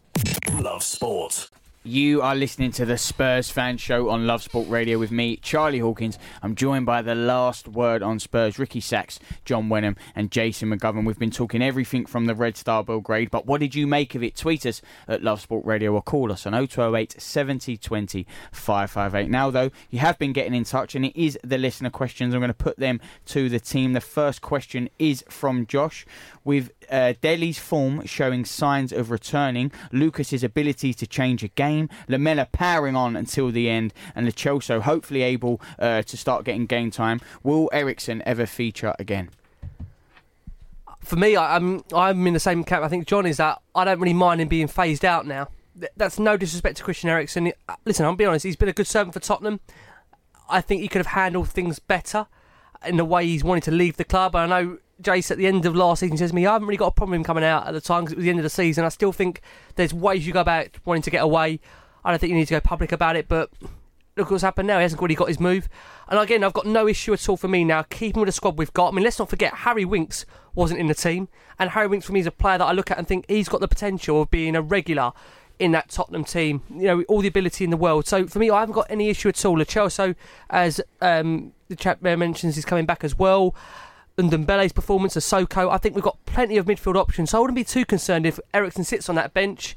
[0.66, 1.52] Love Sport.
[1.88, 5.78] You are listening to the Spurs Fan Show on Love Sport Radio with me, Charlie
[5.78, 6.18] Hawkins.
[6.42, 11.06] I'm joined by the last word on Spurs, Ricky Sacks, John Wenham, and Jason McGovern.
[11.06, 14.24] We've been talking everything from the Red Star Belgrade, but what did you make of
[14.24, 14.36] it?
[14.36, 19.30] Tweet us at Love Sport Radio or call us on 0208 70 20 558.
[19.30, 22.34] Now, though, you have been getting in touch, and it is the listener questions.
[22.34, 23.94] I'm going to put them to the team.
[23.94, 26.08] The first question is from Josh.
[26.44, 32.48] With uh, Dele's form showing signs of returning, Lucas's ability to change a game, Lamela
[32.52, 36.92] powering on until the end, and Lo Celso hopefully able uh, to start getting game
[36.92, 39.30] time, will Eriksen ever feature again?
[41.02, 42.84] For me, I, I'm I'm in the same camp.
[42.84, 45.50] I think John is that I don't really mind him being phased out now.
[45.96, 47.52] That's no disrespect to Christian Eriksen.
[47.70, 48.46] Uh, Listen, I'll be honest.
[48.46, 49.60] He's been a good servant for Tottenham.
[50.50, 52.28] I think he could have handled things better
[52.86, 54.36] in the way he's wanted to leave the club.
[54.36, 56.78] I know Jace at the end of last season says to me, I haven't really
[56.78, 58.40] got a problem with him coming out at the time because it was the end
[58.40, 58.86] of the season.
[58.86, 59.42] I still think
[59.76, 61.60] there's ways you go about wanting to get away.
[62.04, 63.50] I don't think you need to go public about it, but
[64.16, 64.78] look what's happened now.
[64.78, 65.68] He hasn't really got his move.
[66.08, 68.58] And again, I've got no issue at all for me now keeping with the squad
[68.58, 68.90] we've got.
[68.90, 71.28] I mean, let's not forget Harry Winks wasn't in the team,
[71.60, 73.50] and Harry Winks for me is a player that I look at and think he's
[73.50, 75.12] got the potential of being a regular
[75.60, 76.62] in that Tottenham team.
[76.70, 78.08] You know, all the ability in the world.
[78.08, 79.58] So for me, I haven't got any issue at all.
[79.58, 80.16] Celso,
[80.50, 83.56] as um, the chap there mentions, is coming back as well.
[84.18, 85.70] And Dembele's performance, at Soko.
[85.70, 87.32] I think we've got plenty of midfield options.
[87.32, 89.76] So I wouldn't be too concerned if Eriksen sits on that bench,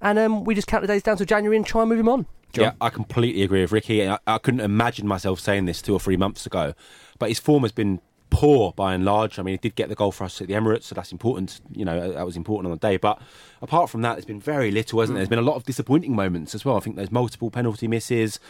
[0.00, 2.08] and um, we just count the days down to January and try and move him
[2.08, 2.26] on.
[2.54, 4.08] Yeah, I completely agree with Ricky.
[4.08, 6.74] I, I couldn't imagine myself saying this two or three months ago,
[7.18, 9.38] but his form has been poor by and large.
[9.38, 11.60] I mean, he did get the goal for us at the Emirates, so that's important.
[11.72, 12.96] You know, that was important on the day.
[12.96, 13.20] But
[13.62, 15.20] apart from that, there's been very little, hasn't there?
[15.20, 16.76] There's been a lot of disappointing moments as well.
[16.76, 18.40] I think there's multiple penalty misses.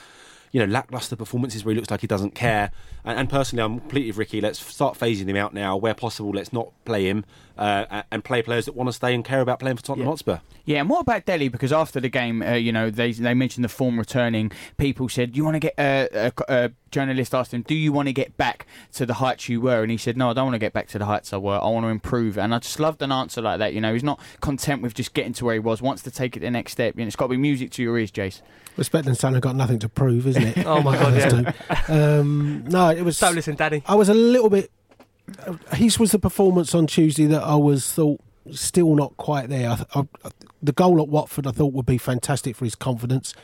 [0.52, 2.70] You know, lackluster performances where he looks like he doesn't care.
[3.04, 4.40] And, and personally, I'm completely with Ricky.
[4.40, 5.76] Let's start phasing him out now.
[5.76, 7.24] Where possible, let's not play him
[7.56, 10.38] uh, and play players that want to stay and care about playing for Tottenham Hotspur.
[10.64, 11.48] Yeah, and what about Dele?
[11.48, 14.50] Because after the game, uh, you know, they they mentioned the form returning.
[14.78, 17.92] People said, Do "You want to get?" Uh, a, a journalist asked him, "Do you
[17.92, 20.46] want to get back to the heights you were?" And he said, "No, I don't
[20.46, 21.58] want to get back to the heights I were.
[21.60, 23.74] I want to improve." And I just loved an answer like that.
[23.74, 25.82] You know, he's not content with just getting to where he was.
[25.82, 26.94] Wants to take it the next step.
[26.96, 28.40] And it's got to be music to your ears, Jace.
[28.76, 30.54] Respect and son have got nothing to prove, isn't it?
[30.66, 31.92] Oh my God, Those two.
[31.92, 33.18] Um, no, it was.
[33.18, 33.82] So listen, Daddy.
[33.86, 34.70] I was a little bit.
[35.46, 38.20] Uh, his was the performance on Tuesday that I was thought
[38.52, 39.70] still not quite there.
[39.70, 40.30] I, I,
[40.62, 43.34] the goal at Watford I thought would be fantastic for his confidence.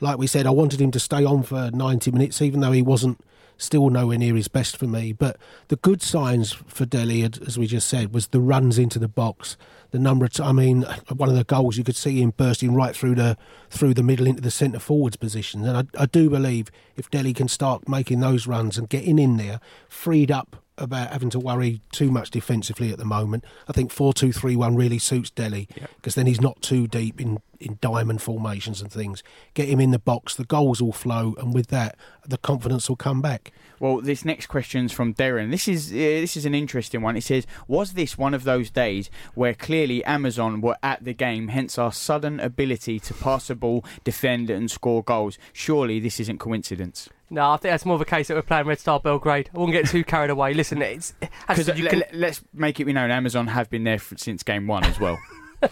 [0.00, 2.82] Like we said, I wanted him to stay on for 90 minutes, even though he
[2.82, 3.20] wasn't
[3.58, 5.12] still nowhere near his best for me.
[5.12, 5.36] But
[5.68, 9.56] the good signs for Dele, as we just said, was the runs into the box.
[9.90, 10.82] The number of, t- I mean,
[11.14, 13.36] one of the goals you could see him bursting right through the
[13.70, 15.66] through the middle into the centre forwards positions.
[15.66, 19.36] And I, I do believe if Dele can start making those runs and getting in
[19.36, 23.44] there, freed up about having to worry too much defensively at the moment.
[23.68, 27.20] I think four two three one really suits Dele because then he's not too deep
[27.20, 29.22] in, in diamond formations and things.
[29.54, 32.96] Get him in the box, the goals will flow, and with that, the confidence will
[32.96, 33.52] come back.
[33.80, 35.50] Well, this next question's from Darren.
[35.50, 37.16] This is uh, this is an interesting one.
[37.16, 41.48] It says, "Was this one of those days where clearly Amazon were at the game,
[41.48, 45.38] hence our sudden ability to pass the ball, defend, and score goals?
[45.52, 48.66] Surely this isn't coincidence." No, I think that's more of a case that we're playing
[48.66, 49.48] Red Star Belgrade.
[49.54, 50.52] I wouldn't get too carried away.
[50.52, 51.14] Listen, it's
[51.48, 54.66] Because you can- let's make it be known, Amazon have been there f- since game
[54.66, 55.18] one as well.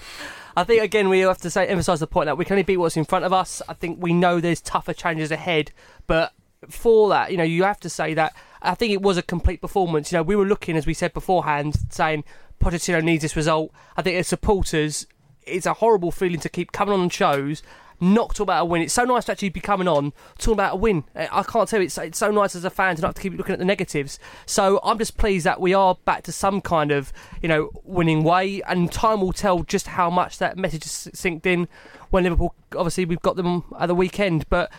[0.57, 2.77] I think again we have to say emphasise the point that we can only beat
[2.79, 3.61] what's in front of us.
[3.69, 5.73] I think we know there's tougher challenges ahead,
[6.07, 6.33] but
[6.69, 9.61] for that, you know, you have to say that I think it was a complete
[9.61, 10.11] performance.
[10.11, 12.25] You know, we were looking as we said beforehand, saying
[12.61, 13.73] Pochettino needs this result.
[13.97, 15.07] I think as supporters,
[15.47, 17.63] it's a horrible feeling to keep coming on shows.
[18.01, 18.83] Not talk about a win.
[18.83, 21.03] It's so nice to actually be coming on, talking about a win.
[21.17, 23.15] Eh, I can't tell you, it's, it's so nice as a fan to not have
[23.17, 24.21] to keep looking at the negatives.
[24.47, 28.23] So I'm just pleased that we are back to some kind of, you know, winning
[28.23, 28.63] way.
[28.69, 31.67] And time will tell just how much that message is synced in
[32.11, 34.49] when Liverpool, obviously, we've got them at the weekend.
[34.49, 34.71] But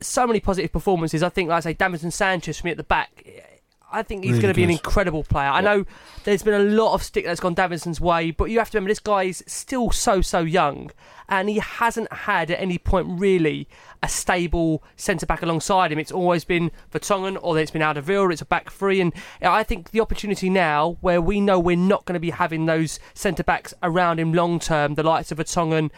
[0.00, 1.22] so many positive performances.
[1.22, 3.24] I think, like I say, Davinson Sanchez for me at the back.
[3.92, 5.48] I think he's Really going to be an incredible player.
[5.48, 5.84] I know
[6.22, 8.90] there's been a lot of stick that's gone Davinson's way, but you have to remember
[8.90, 10.92] this guy is still so so young,
[11.28, 13.66] and he hasn't had at any point really
[14.00, 15.98] a stable centre back alongside him.
[15.98, 18.30] It's always been Vertonghen or it's been Alderweireld.
[18.32, 22.04] It's a back three, and I think the opportunity now where we know we're not
[22.04, 25.90] going to be having those centre backs around him long term, the likes of Vertonghen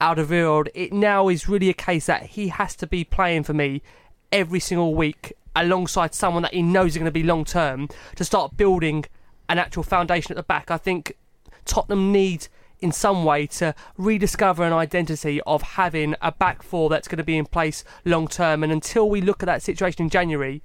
[0.00, 3.82] Alderweireld, it now is really a case that he has to be playing for me
[4.30, 8.24] every single week alongside someone that he knows is going to be long term to
[8.24, 9.04] start building
[9.48, 10.70] an actual foundation at the back.
[10.70, 11.16] I think
[11.64, 12.48] Tottenham need
[12.80, 17.24] in some way to rediscover an identity of having a back four that's going to
[17.24, 20.62] be in place long term and until we look at that situation in January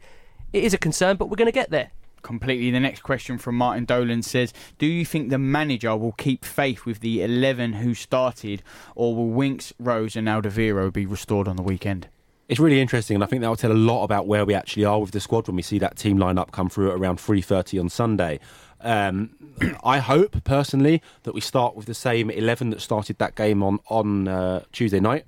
[0.52, 1.92] it is a concern but we're going to get there.
[2.22, 2.72] Completely.
[2.72, 6.86] The next question from Martin Dolan says, "Do you think the manager will keep faith
[6.86, 8.64] with the eleven who started,
[8.96, 12.08] or will Winks, Rose, and Alderweireld be restored on the weekend?"
[12.48, 14.84] It's really interesting, and I think that will tell a lot about where we actually
[14.84, 17.18] are with the squad when we see that team line up come through at around
[17.20, 18.40] three thirty on Sunday.
[18.82, 19.36] Um,
[19.84, 23.80] I hope personally that we start with the same eleven that started that game on
[23.88, 25.26] on uh, Tuesday night.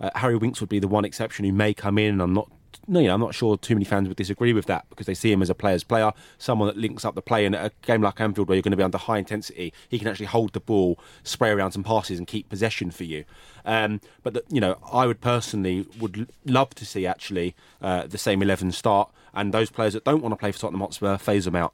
[0.00, 2.14] Uh, Harry Winks would be the one exception who may come in.
[2.14, 2.50] and I'm not.
[2.86, 5.14] No, you know, I'm not sure too many fans would disagree with that because they
[5.14, 7.46] see him as a player's player, someone that links up the play.
[7.46, 9.98] And at a game like Anfield, where you're going to be under high intensity, he
[9.98, 13.24] can actually hold the ball, spray around some passes, and keep possession for you.
[13.64, 18.18] Um, but the, you know, I would personally would love to see actually uh, the
[18.18, 21.46] same eleven start, and those players that don't want to play for Tottenham Hotspur phase
[21.46, 21.72] them out.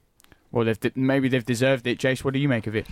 [0.52, 1.98] Well, they've de- maybe they've deserved it.
[1.98, 2.86] Jace, what do you make of it?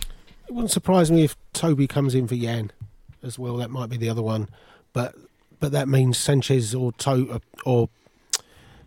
[0.47, 2.71] It wouldn't surprise me if Toby comes in for Jan
[3.23, 3.55] as well.
[3.57, 4.49] That might be the other one,
[4.91, 5.15] but
[5.61, 7.89] but that means Sanchez or to- or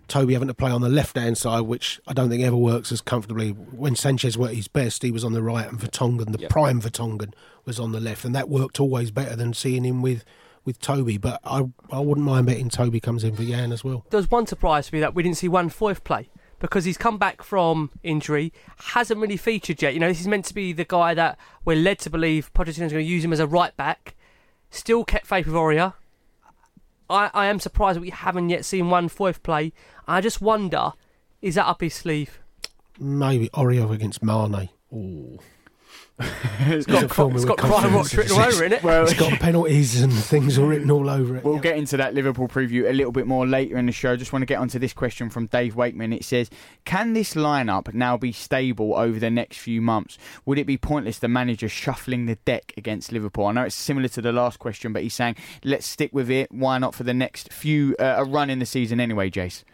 [0.09, 2.93] Toby having to play on the left hand side, which I don't think ever works
[2.93, 3.51] as comfortably.
[3.51, 6.51] When Sanchez were at his best, he was on the right, and Vertonghen, the Yep.
[6.51, 7.33] prime Vertonghen,
[7.65, 10.25] was on the left, and that worked always better than seeing him with
[10.65, 11.17] with Toby.
[11.19, 14.05] But I I wouldn't mind betting Toby comes in for Jan as well.
[14.11, 16.29] There was one surprise to me that we didn't see Juan Foyth play
[16.61, 19.95] because he's come back from injury, hasn't really featured yet.
[19.95, 22.93] You know, this is meant to be the guy that we're led to believe Pochettino's
[22.93, 24.15] going to use him as a right back.
[24.71, 25.95] Still kept faith with Aurier.
[27.11, 29.73] I, I am surprised we haven't yet seen Juan Foyth play.
[30.07, 30.93] I just wonder,
[31.41, 32.39] is that up his sleeve?
[32.99, 34.69] Maybe Aurier against Mane.
[34.93, 35.39] Ooh.
[36.19, 37.95] It's got- film it's with got crime confidence.
[37.95, 38.83] watch written all over in it.
[38.83, 41.45] Well, It's got penalties and things all written all over it.
[41.45, 41.61] We'll Yeah.
[41.63, 44.15] get into that Liverpool preview a little bit more later in the show.
[44.17, 46.13] Just want to get onto this question from Dave Wakeman.
[46.13, 46.51] It says,
[46.85, 50.19] "Can this lineup now be stable over the next few months?
[50.45, 54.09] Would it be pointless the manager shuffling the deck against Liverpool?" I know it's similar
[54.09, 56.53] to the last question, but he's saying, "Let's stick with it.
[56.53, 59.65] Why not for the next few uh, a run in the season anyway?" Jace.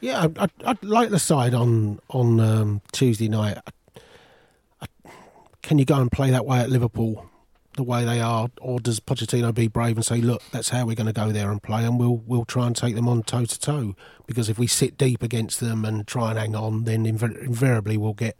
[0.00, 3.58] Yeah, I'd, I'd, I'd like the side on on um, Tuesday night.
[3.58, 3.70] I,
[4.80, 4.86] I,
[5.62, 7.26] can you go and play that way at Liverpool,
[7.76, 10.96] the way they are, or does Pochettino be brave and say, "Look, that's how we're
[10.96, 13.44] going to go there and play, and we'll we'll try and take them on toe
[13.44, 13.94] to toe"?
[14.26, 17.96] Because if we sit deep against them and try and hang on, then inv- invariably
[17.96, 18.36] we'll get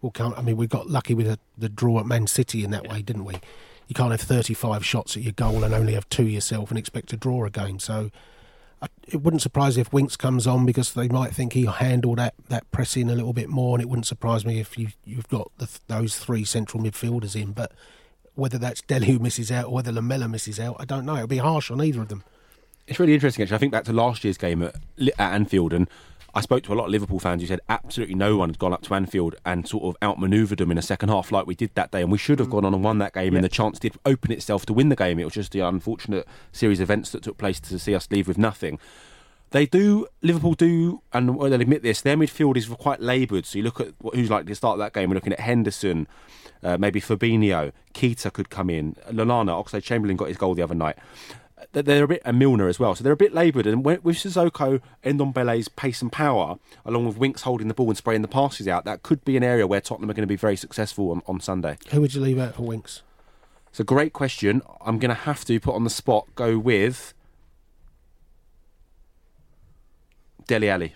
[0.00, 0.34] we'll come.
[0.36, 3.02] I mean, we got lucky with the, the draw at Man City in that way,
[3.02, 3.36] didn't we?
[3.88, 7.08] You can't have 35 shots at your goal and only have two yourself and expect
[7.10, 7.78] to draw a game.
[7.78, 8.10] So
[9.08, 12.70] it wouldn't surprise if Winks comes on because they might think he'll handle that, that
[12.70, 15.68] pressing a little bit more, and it wouldn't surprise me if you you've got the,
[15.86, 17.52] those three central midfielders in.
[17.52, 17.72] But
[18.34, 21.16] whether that's Dele who misses out or whether Lamela misses out, I don't know.
[21.16, 22.22] It'll be harsh on either of them.
[22.86, 23.56] It's really interesting, actually.
[23.56, 24.76] I think back to last year's game at,
[25.18, 25.88] at Anfield, and
[26.36, 28.74] I spoke to a lot of Liverpool fans who said absolutely no one had gone
[28.74, 31.70] up to Anfield and sort of outmaneuvered them in a second half like we did
[31.76, 33.34] that day, and we should have gone on and won that game.
[33.34, 35.18] And the chance did open itself to win the game.
[35.18, 38.28] It was just the unfortunate series of events that took place to see us leave
[38.28, 38.78] with nothing.
[39.52, 40.08] They do.
[40.20, 42.02] Liverpool do, and they'll admit this.
[42.02, 43.46] Their midfield is quite laboured.
[43.46, 45.08] So you look at who's likely to start that game.
[45.08, 46.06] We're looking at Henderson,
[46.62, 48.94] uh, maybe Fabinho, Keita could come in.
[49.08, 50.98] Lallana, Oxlade Chamberlain got his goal the other night.
[51.72, 53.66] Th- They're a bit and Milner as well, so they're a bit laboured.
[53.66, 57.88] And when- with Sissoko and Ndombele's pace and power, along with Winks holding the ball
[57.88, 60.26] and spraying the passes out, that could be an area where Tottenham are going to
[60.26, 61.78] be very successful on, on Sunday.
[61.90, 63.02] Who would you leave out for Winks?
[63.70, 64.62] It's a great question.
[64.84, 67.12] I'm going to have to put on the spot go with
[70.46, 70.94] Dele Alli.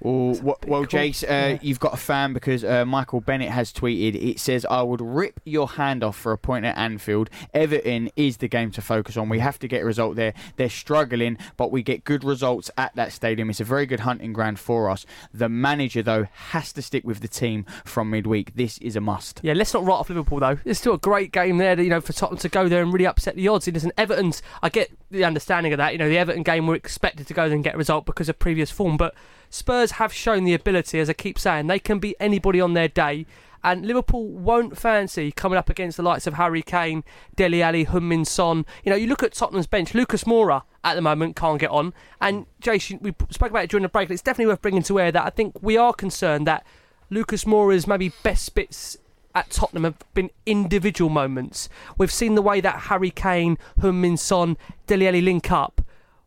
[0.00, 4.14] Well, well, Jace, uh, you've got a fan because uh, Michael Bennett has tweeted.
[4.14, 7.30] It says, "I would rip your hand off for a point at Anfield.
[7.52, 9.28] Everton is the game to focus on.
[9.28, 10.34] We have to get a result there.
[10.56, 13.50] They're struggling, but we get good results at that stadium.
[13.50, 15.04] It's a very good hunting ground for us.
[15.34, 18.54] The manager, though, has to stick with the team from midweek.
[18.54, 20.58] This is a must." Yeah, let's not write off Liverpool though.
[20.64, 23.06] It's still a great game there, you know, for Tottenham to go there and really
[23.06, 23.66] upset the odds.
[23.66, 24.42] It isn't Everton's.
[24.62, 25.92] I get the understanding of that.
[25.92, 28.28] You know, the Everton game we're expected to go there and get a result because
[28.28, 29.14] of previous form, but
[29.50, 32.88] Spurs have shown the ability, as I keep saying, they can beat anybody on their
[32.88, 33.26] day.
[33.64, 37.02] And Liverpool won't fancy coming up against the likes of Harry Kane,
[37.34, 38.64] Dele Alli, Heung-min Son.
[38.84, 39.94] You know, you look at Tottenham's bench.
[39.94, 41.92] Lucas Moura at the moment can't get on.
[42.20, 44.10] And Jason, we spoke about it during the break.
[44.10, 46.64] It's definitely worth bringing to air that I think we are concerned that
[47.10, 48.96] Lucas Moura's maybe best bits
[49.34, 51.68] at Tottenham have been individual moments.
[51.96, 55.82] We've seen the way that Harry Kane, Heung-min Son, Dele Alli link up.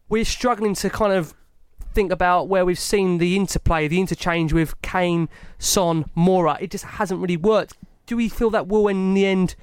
[0.10, 1.34] We're struggling to kind of
[1.94, 5.30] think about where we've seen the interplay, the interchange with Kane,
[5.60, 6.62] Son, Moura.
[6.62, 7.76] It just hasn't really worked.
[8.06, 9.56] Do we feel that will in the end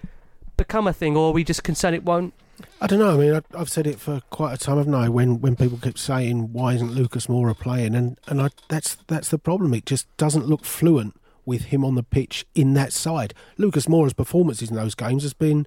[0.56, 2.34] become a thing, or are we just concerned it won't?
[2.80, 3.14] I don't know.
[3.14, 5.08] I mean, I've said it for quite a time, haven't I?
[5.08, 9.28] When when people keep saying why isn't Lucas Moura playing, and and I, that's that's
[9.28, 9.74] the problem.
[9.74, 11.14] It just doesn't look fluent
[11.44, 13.32] with him on the pitch in that side.
[13.56, 15.66] Lucas Moura's performances in those games has been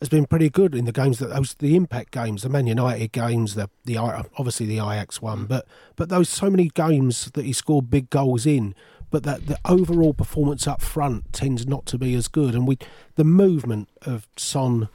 [0.00, 3.12] has been pretty good in the games that those the impact games, the Man United
[3.12, 5.48] games, the the obviously the Ajax one, mm.
[5.48, 5.66] but
[5.96, 8.74] but those so many games that he scored big goals in.
[9.08, 12.76] But that the overall performance up front tends not to be as good, and we
[13.14, 14.88] the movement of Son,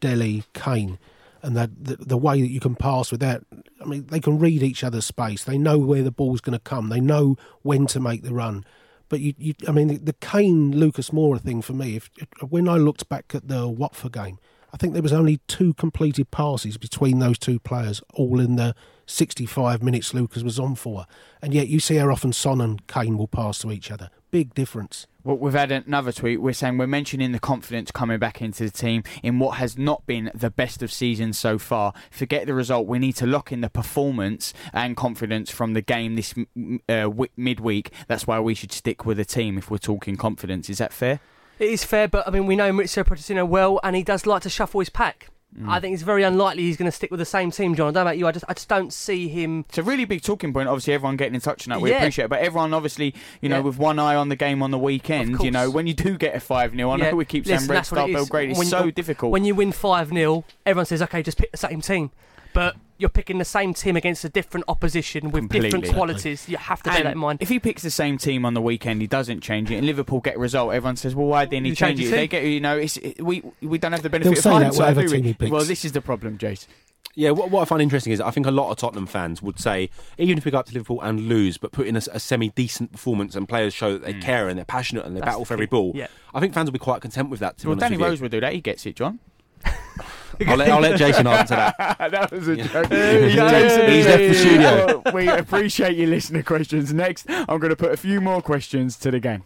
[0.00, 0.98] Dele, Kane,
[1.42, 3.44] and the, the the way that you can pass without.
[3.80, 5.44] I mean, they can read each other's space.
[5.44, 6.90] They know where the ball's going to come.
[6.90, 8.66] They know when to make the run.
[9.08, 11.96] But you, you I mean, the, the Kane Lucas Moura thing for me.
[11.96, 12.10] If
[12.48, 14.38] when I looked back at the Watford game,
[14.72, 18.74] I think there was only two completed passes between those two players, all in the
[19.06, 21.06] 65 minutes Lucas was on for.
[21.40, 24.10] And yet you see how often Son and Kane will pass to each other.
[24.30, 25.06] Big difference.
[25.24, 26.40] Well, we've had another tweet.
[26.40, 30.06] We're saying we're mentioning the confidence coming back into the team in what has not
[30.06, 31.92] been the best of seasons so far.
[32.10, 32.86] Forget the result.
[32.86, 37.10] We need to lock in the performance and confidence from the game this m- uh,
[37.36, 37.90] midweek.
[38.06, 40.68] That's why we should stick with the team if we're talking confidence.
[40.68, 41.20] Is that fair?
[41.58, 44.42] It is fair, but I mean, we know Mauricio Pochettino well, and he does like
[44.42, 45.28] to shuffle his pack.
[45.66, 45.80] I mm.
[45.80, 47.88] think it's very unlikely he's going to stick with the same team, John.
[47.88, 48.26] I don't know about you.
[48.26, 49.64] I just, I just don't see him.
[49.68, 50.68] It's a really big talking point.
[50.68, 51.80] Obviously, everyone getting in touch on that.
[51.80, 51.98] We Yeah.
[51.98, 52.28] appreciate it.
[52.28, 53.62] But everyone, obviously, you know, Yeah.
[53.62, 56.34] with one eye on the game on the weekend, you know, when you do get
[56.34, 58.16] a 5 0, I know Yeah, we keep listen, saying Red Star it is.
[58.16, 58.50] Belgrade.
[58.50, 59.32] It's so difficult.
[59.32, 62.10] When you win 5 0, everyone says, okay, just pick the same team.
[62.52, 66.48] But you're picking the same team against a different opposition with different qualities.
[66.48, 67.38] You have to bear And that in mind.
[67.40, 70.20] If he picks the same team on the weekend, he doesn't change it, and Liverpool
[70.20, 72.44] get a result, everyone says, "Well, why didn't he You change change it?" They get,
[72.44, 74.96] you know, it's, it, we we don't have the They'll benefit of say that hindsight,
[74.96, 75.50] whatever team he picks.
[75.50, 76.66] Well, this is the problem, Jace.
[77.14, 79.58] Yeah, what, what I find interesting is I think a lot of Tottenham fans would
[79.58, 82.20] say, even if we go up to Liverpool and lose, but put in a, a
[82.20, 84.22] semi decent performance and players show that they mm.
[84.22, 86.06] care and they're passionate and they That's battle the for every ball, Yeah.
[86.32, 87.58] I think fans will be quite content with that.
[87.58, 87.96] To Well, Danny.
[87.96, 88.52] Rose would do that.
[88.52, 89.18] He gets it, John.
[90.46, 91.96] I'll let, I'll let Jason answer that.
[92.10, 92.88] that was a joke.
[92.90, 95.02] Jason, he's left the studio.
[95.04, 96.92] Oh, we appreciate your listener questions.
[96.94, 99.42] Next, I'm going to put a few more questions to the game.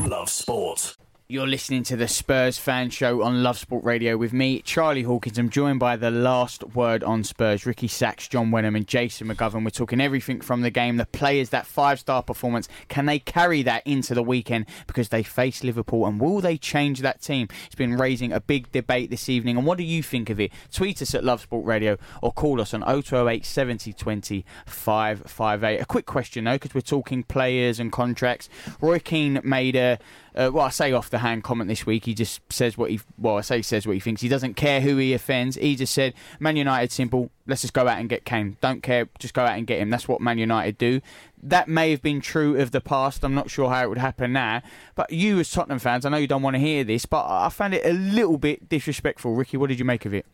[0.00, 0.96] Love sport.
[1.26, 5.38] You're listening to the Spurs fan show on Love Sport Radio with me, Charlie Hawkins.
[5.38, 9.64] I'm joined by the last word on Spurs, Ricky Sacks, John Wenham, and Jason McGovern.
[9.64, 12.68] We're talking everything from the game, the players, that five star performance.
[12.88, 16.04] Can they carry that into the weekend because they face Liverpool?
[16.04, 17.48] And will they change that team?
[17.64, 19.56] It's been raising a big debate this evening.
[19.56, 20.52] And what do you think of it?
[20.70, 25.80] Tweet us at Love Sport Radio or call us on 0208 70 20 558.
[25.80, 28.50] A quick question though, because we're talking players and contracts.
[28.82, 29.98] Roy Keane made a
[30.36, 32.04] uh, well, I say off the hand comment this week.
[32.06, 34.20] He just says what he well, I say he says what he thinks.
[34.20, 35.56] He doesn't care who he offends.
[35.56, 37.30] He just said, "Man United, simple.
[37.46, 38.56] Let's just go out and get Kane.
[38.60, 39.08] Don't care.
[39.18, 39.90] Just go out and get him.
[39.90, 41.00] That's what Man United do."
[41.42, 43.22] That may have been true of the past.
[43.22, 44.62] I'm not sure how it would happen now.
[44.94, 47.50] But you, as Tottenham fans, I know you don't want to hear this, but I
[47.50, 49.34] found it a little bit disrespectful.
[49.34, 50.24] Ricky, what did you make of it?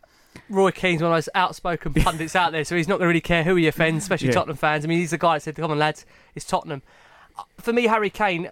[0.47, 3.19] Roy Keane's one of those outspoken pundits out there, so he's not going to really
[3.19, 4.35] care who he offends, especially Yeah.
[4.35, 4.85] Tottenham fans.
[4.85, 6.81] I mean, he's the guy that said, "Come on, lads, it's Tottenham."
[7.37, 8.49] Uh, For me, Harry Kane,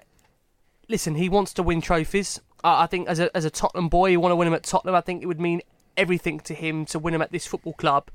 [0.90, 2.42] listen, he wants to win trophies.
[2.64, 4.64] Uh, I think as a as a Tottenham boy, you want to win them at
[4.64, 4.96] Tottenham.
[4.96, 5.62] I think it would mean
[5.96, 8.10] everything to him to win them at this football club.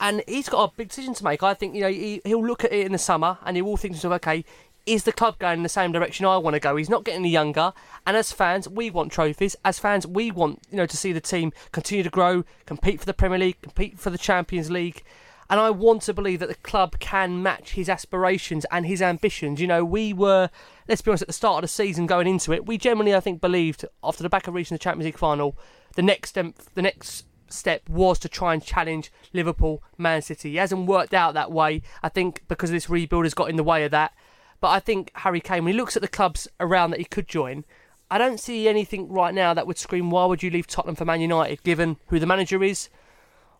[0.00, 1.42] and he's got a big decision to make.
[1.42, 3.76] I think you know he, he'll look at it in the summer and he will
[3.76, 4.44] think to himself, okay,
[4.86, 6.74] is the club going in the same direction I want to go?
[6.76, 7.72] He's not getting any younger,
[8.06, 9.54] and as fans, we want trophies.
[9.64, 13.06] As fans, we want you know to see the team continue to grow, compete for
[13.06, 15.02] the Premier League, compete for the Champions League.
[15.50, 19.60] And I want to believe that the club can match his aspirations and his ambitions.
[19.60, 20.48] You know, we were,
[20.88, 23.20] let's be honest, at the start of the season going into it, we generally, I
[23.20, 25.58] think, believed after the back of reaching the Champions League final,
[25.96, 30.52] the next step, the next step was to try and challenge Liverpool, Man City.
[30.52, 31.82] He hasn't worked out that way.
[32.00, 34.14] I think because this rebuild has got in the way of that.
[34.60, 37.26] But I think Harry Kane, when he looks at the clubs around that he could
[37.26, 37.64] join,
[38.08, 41.04] I don't see anything right now that would scream, why would you leave Tottenham for
[41.04, 42.88] Man United, given who the manager is,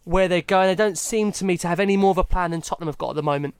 [0.04, 0.68] where they're going.
[0.68, 2.98] They don't seem to me to have any more of a plan than Tottenham have
[2.98, 3.54] got at the moment.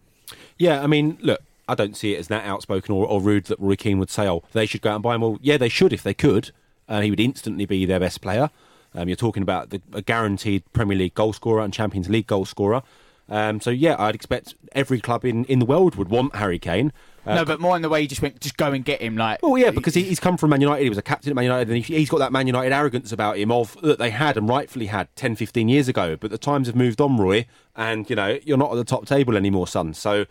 [0.59, 3.61] Yeah, I mean, look, I don't see it as that outspoken or, or rude that
[3.61, 5.21] Roy Keane would say, oh, they should go out and buy him.
[5.21, 6.51] Well, yeah, they should if they could.
[6.89, 8.51] Uh, he would instantly be their best player.
[8.95, 12.45] Um, you're talking about the, a guaranteed Premier League goal scorer and Champions League goal
[12.45, 12.83] scorer.
[13.29, 16.93] Um, so, yeah, I'd expect every club in, in the world would want Harry Kane.
[17.27, 19.17] Uh, no, but more in the way he just went, just go and get him.
[19.17, 20.83] Like, well, yeah, because he, he's come from Man United.
[20.83, 23.13] He was a captain at Man United, and he, he's got that Man United arrogance
[23.13, 26.17] about him of that they had and rightfully had 10, 15 years ago.
[26.17, 27.47] But the times have moved on, Roy,
[27.77, 29.95] and you know you're not at the top table anymore, son.
[29.95, 30.27] So.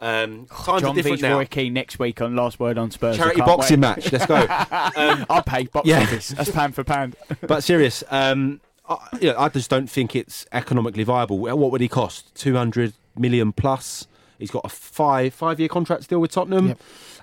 [0.00, 1.38] Um, times John are different Beach, now.
[1.38, 3.16] Roy Keane next week on Last Word on Spurs.
[3.16, 3.96] Charity boxing wait.
[3.96, 4.12] match.
[4.12, 4.36] Let's go.
[4.96, 6.02] Um, I'll pay box Yeah.
[6.02, 6.28] office.
[6.28, 7.16] That's pound for pound.
[7.48, 11.40] but serious, um, I, you know, I just don't think it's economically viable.
[11.40, 12.32] What would he cost?
[12.36, 14.06] Two hundred million plus.
[14.38, 16.68] He's got a five five year contract still with Tottenham.
[16.68, 16.80] Yep.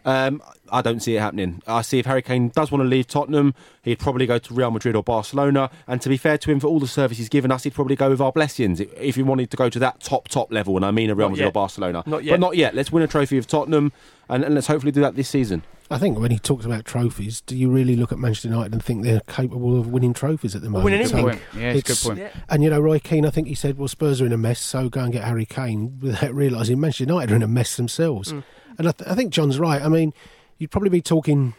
[0.07, 0.41] Um,
[0.71, 1.63] I don't see it happening.
[1.65, 4.69] I see if Harry Kane does want to leave Tottenham, he'd probably go to Real
[4.69, 5.71] Madrid or Barcelona.
[5.87, 7.95] And to be fair to him, for all the service he's given us, he'd probably
[7.95, 10.75] go with our blessings if he wanted to go to that top top level.
[10.75, 11.49] And I mean a Real Not Madrid yet.
[11.49, 12.39] or Barcelona, Not but yet.
[12.39, 12.75] not yet.
[12.75, 13.91] Let's win a trophy of Tottenham,
[14.29, 15.63] and, and let's hopefully do that this season.
[15.91, 18.83] I think when he talks about trophies, do you really look at Manchester United and
[18.83, 20.85] think they're capable of winning trophies at the moment?
[20.85, 21.41] Winning So anything.
[21.55, 22.33] Yeah, it's a good point.
[22.49, 24.59] And you know, Roy Keane, I think he said, "Well, Spurs are in a mess,
[24.59, 28.33] so go and get Harry Kane." Without realising Manchester United are in a mess themselves.
[28.33, 28.43] Mm.
[28.77, 29.81] And I, th- I think John's right.
[29.81, 30.13] I mean,
[30.57, 31.53] you'd probably be talking,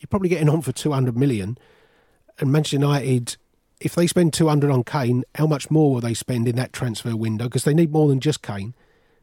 [0.00, 1.58] you're probably getting on for two hundred million,
[2.38, 3.36] and Manchester United,
[3.80, 6.72] if they spend two hundred on Kane, how much more will they spend in that
[6.72, 7.44] transfer window?
[7.44, 8.74] Because they need more than just Kane.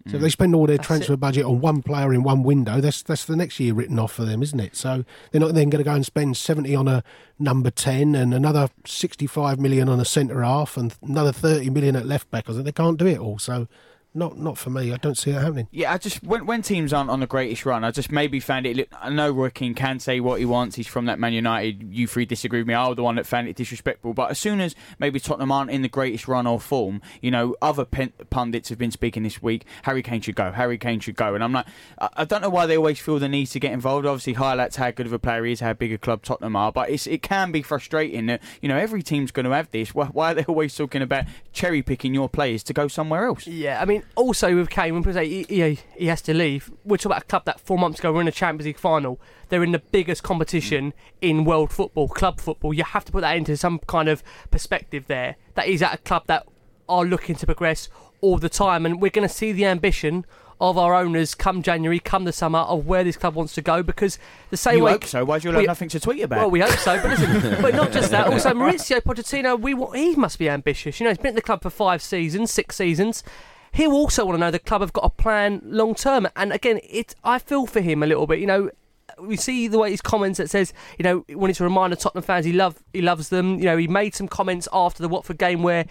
[0.05, 1.21] So if they spend all their That's transfer it.
[1.21, 4.25] budget on one player in one window, that's that's the next year written off for
[4.25, 4.75] them, isn't it?
[4.75, 7.03] So they're not then going to go and spend seventy on a
[7.39, 12.05] number ten and another sixty-five million on a centre half and another thirty million at
[12.05, 12.49] left back.
[12.49, 13.39] I think they can't do it all.
[13.39, 13.69] So
[14.15, 14.93] not not for me.
[14.93, 15.67] I don't see that happening.
[15.71, 18.65] Yeah, I just when when teams aren't on the greatest run, I just maybe found
[18.65, 18.87] it.
[19.01, 20.75] I know Roy Keane can say what he wants.
[20.75, 21.83] He's from that Man United.
[21.91, 22.75] You three disagree with me.
[22.75, 24.13] I was the one that found it disrespectful.
[24.13, 27.55] But as soon as maybe Tottenham aren't in the greatest run or form, you know,
[27.61, 29.65] other pen, pundits have been speaking this week.
[29.83, 30.51] Harry Kane should go.
[30.51, 31.33] Harry Kane should go.
[31.33, 31.65] And I'm like,
[31.99, 34.05] I, I don't know why they always feel the need to get involved.
[34.05, 36.71] Obviously, highlights how good of a player he is, how big a club Tottenham are.
[36.71, 39.95] But it's, it can be frustrating that you know every team's going to have this.
[39.95, 43.47] Why, why are they always talking about cherry picking your players to go somewhere else?
[43.47, 46.71] Yeah, I mean, also with Kane, when people say he, he, he has to leave,
[46.83, 49.19] we're talking about a club that four months ago were in a Champions League final.
[49.49, 52.73] They're in the biggest competition in world football, club football.
[52.73, 55.35] You have to put that into some kind of perspective there.
[55.55, 56.45] That he's at a club that
[56.89, 57.89] are looking to progress
[58.21, 60.25] all the time, and we're going to see the ambition
[60.61, 63.83] of our owners come January, come the summer, of where this club wants to go.
[63.83, 64.17] Because
[64.49, 65.25] the same You way, hope so.
[65.25, 66.37] Why do you we- have nothing to tweet about?
[66.39, 68.27] well, we hope so, but listen, but not just that.
[68.27, 70.99] Also, Mauricio Pochettino, we he must be ambitious.
[70.99, 73.23] You know, he's been at the club for five seasons, six seasons.
[73.73, 76.27] He'll also want to know the club have got a plan long term.
[76.35, 78.39] And again, it I feel for him a little bit.
[78.39, 78.69] You know,
[79.19, 81.97] we see the way his comments that says, you know, he wanted to remind the
[81.97, 83.57] Tottenham fans he love he loves them.
[83.57, 85.85] You know, he made some comments after the Watford game where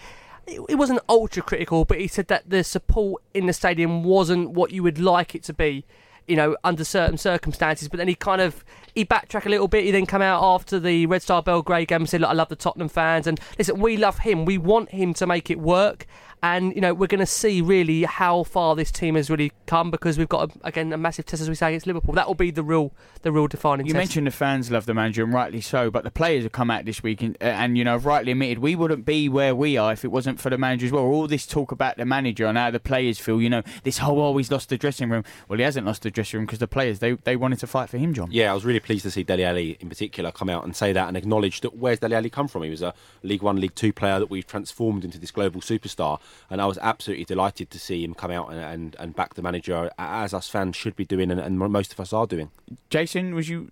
[0.47, 4.51] it it wasn't ultra critical, but he said that the support in the stadium wasn't
[4.51, 5.85] what you would like it to be.
[6.25, 8.63] You know, under certain circumstances, but then he kind of
[8.95, 9.83] he backtracked a little bit.
[9.83, 12.47] He then come out after the Red Star Belgrade game and said, "Look, I love
[12.47, 14.45] the Tottenham fans, and listen, we love him.
[14.45, 16.07] We want him to make it work."
[16.43, 19.89] And you know, we're going to see really how far this team has really come
[19.89, 22.13] because we've got a, again a massive test as we say against Liverpool.
[22.13, 22.91] That will be the real,
[23.21, 23.85] the real defining.
[23.85, 24.01] You test.
[24.01, 25.89] mentioned the fans love the manager, and rightly so.
[25.89, 28.59] But the players have come out this week, and, uh, and you know, rightly admitted
[28.59, 31.03] we wouldn't be where we are if it wasn't for the manager as well.
[31.03, 34.19] All this talk about the manager and how the players feel, you know, this whole
[34.19, 35.23] oh he's lost the dressing room.
[35.47, 37.89] Well, he hasn't lost the dressing room because the players they they wanted to fight
[37.89, 38.27] for him, John.
[38.31, 40.91] Yeah, I was really pleased to see Dele Alli in particular come out and say
[40.91, 42.63] that and acknowledge that where's Dele Alli come from?
[42.63, 46.19] He was a League One, League Two player that we've transformed into this global superstar,
[46.49, 49.41] and I was absolutely delighted to see him come out and, and, and back the
[49.41, 52.51] manager as us fans should be doing, and, and most of us are doing.
[52.89, 53.69] Jason, was you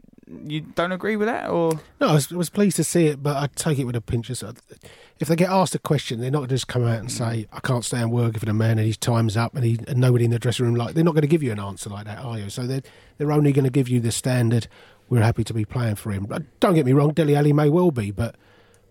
[0.48, 3.22] you don't agree with that, or No, I was, I was pleased to see it,
[3.22, 4.62] but I take it with a pinch of salt.
[5.20, 7.48] If they get asked a question, they're not going to just come out and say,
[7.52, 10.00] "I can't stay stand working for the man and his time's up," and, he, and
[10.00, 10.96] nobody in the dressing room like.
[10.96, 12.50] They're not going to give you an answer like that, are you?
[12.50, 12.82] So they're
[13.18, 14.68] they're only going to give you the standard.
[15.10, 16.26] We're happy to be playing for him.
[16.26, 18.36] But don't get me wrong, Dele Alli may well be, but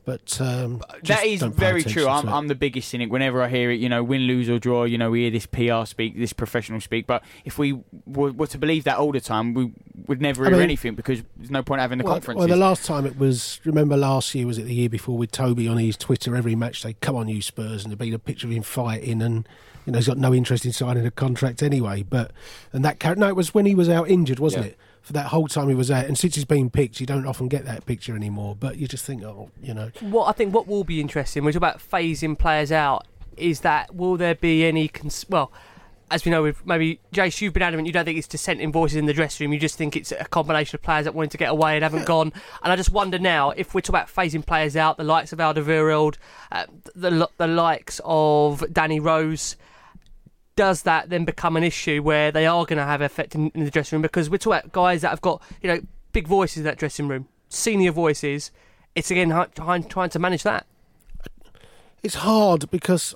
[0.04, 2.08] But um, That is very true.
[2.08, 2.28] I'm.
[2.28, 3.12] I'm the biggest cynic.
[3.12, 5.46] Whenever I hear it, you know, win, lose or draw, you know, we hear this
[5.46, 7.06] PR speak, this professional speak.
[7.06, 9.72] But if we were, were to believe that all the time, we
[10.06, 12.38] would never I hear mean- anything because there's no point having the well, conferences.
[12.40, 15.30] well, the last time it was, remember last year, was it the year before with
[15.32, 18.18] Toby on his Twitter every match day, come on you Spurs, and there'd be a
[18.18, 19.46] picture of him fighting and,
[19.86, 22.02] you know, he's got no interest in signing a contract anyway.
[22.02, 22.32] But,
[22.72, 24.70] and that, no, it was when he was out injured, wasn't Yeah.
[24.70, 24.78] it?
[25.02, 26.04] For that whole time he was there.
[26.04, 28.56] And since he's been picked, you don't often get that picture anymore.
[28.58, 29.90] But you just think, oh, you know.
[30.00, 33.94] What I think what will be interesting, we talk about phasing players out, is that
[33.94, 35.50] will there be any cons- well,
[36.10, 38.96] as we know, with maybe Jace, you've been adamant you don't think it's dissenting voices
[38.96, 39.52] in the dressing room.
[39.52, 42.04] You just think it's a combination of players that wanted to get away and haven't
[42.04, 42.32] gone.
[42.62, 45.38] And I just wonder now if we talk about phasing players out, the likes of
[45.38, 46.16] Alderweireld,
[46.50, 49.56] uh, the the likes of Danny Rose.
[50.60, 53.64] Does that then become an issue where they are going to have effect in, in
[53.64, 54.02] the dressing room?
[54.02, 55.80] Because we're talking about guys that have got you know
[56.12, 58.50] big voices in that dressing room, senior voices.
[58.94, 60.66] It's again trying to manage that.
[62.02, 63.14] It's hard because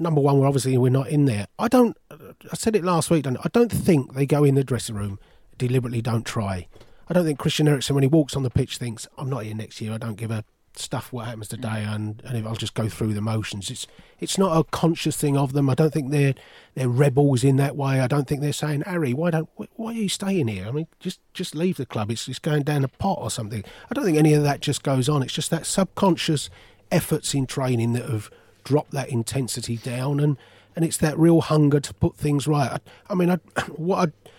[0.00, 1.46] number one, we're obviously we're not in there.
[1.60, 1.96] I don't.
[2.10, 3.22] I said it last week.
[3.22, 3.42] Don't I?
[3.44, 5.20] I don't think they go in the dressing room
[5.58, 6.02] deliberately.
[6.02, 6.66] Don't try.
[7.08, 9.54] I don't think Christian Eriksen, when he walks on the pitch, thinks, "I'm not here
[9.54, 9.92] next year.
[9.92, 11.94] I don't give a stuff what happens today, mm.
[11.94, 13.86] and, and if I'll just go through the motions." It's
[14.18, 15.70] it's not a conscious thing of them.
[15.70, 16.34] I don't think they're
[16.74, 18.00] they're rebels in that way.
[18.00, 20.86] I don't think they're saying, "Harry, why don't why are you staying here?" I mean,
[20.98, 22.10] just just leave the club.
[22.10, 23.64] It's it's going down a pot or something.
[23.90, 25.22] I don't think any of that just goes on.
[25.22, 26.50] It's just that subconscious
[26.90, 28.30] efforts in training that have
[28.64, 30.36] dropped that intensity down, and,
[30.76, 32.72] and it's that real hunger to put things right.
[32.72, 33.36] I, I mean, I,
[33.76, 34.29] what I,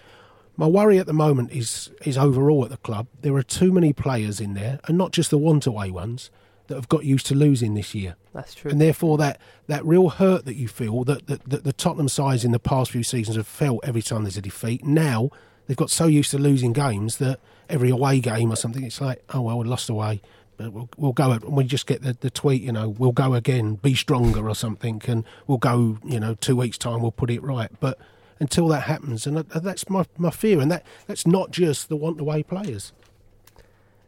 [0.62, 3.08] my worry at the moment is is overall at the club.
[3.22, 6.30] There are too many players in there, and not just the want away ones
[6.68, 8.16] that have got used to losing this year.
[8.32, 8.70] That's true.
[8.70, 12.46] And therefore, that, that real hurt that you feel that, that, that the Tottenham sides
[12.46, 14.86] in the past few seasons have felt every time there's a defeat.
[14.86, 15.32] Now
[15.66, 19.24] they've got so used to losing games that every away game or something, it's like,
[19.34, 20.22] oh well, we lost away,
[20.58, 21.32] but we'll, we'll go.
[21.32, 24.54] And we just get the, the tweet, you know, we'll go again, be stronger or
[24.54, 27.72] something, and we'll go, you know, two weeks time, we'll put it right.
[27.80, 27.98] But
[28.42, 32.20] until that happens, and that's my my fear, and that that's not just the want
[32.20, 32.92] away players.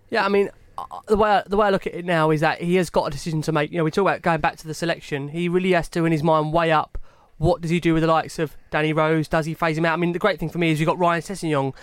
[0.10, 2.42] Yeah, I mean, uh, the way I, the way I look at it now is
[2.42, 3.72] that he has got a decision to make.
[3.72, 5.30] You know, we talk about going back to the selection.
[5.30, 6.98] He really has to, in his mind, weigh up
[7.38, 9.28] what does he do with the likes of Danny Rose.
[9.28, 9.94] Does he phase him out?
[9.94, 11.76] I mean, the great thing for me is you've got Ryan Sessegnon,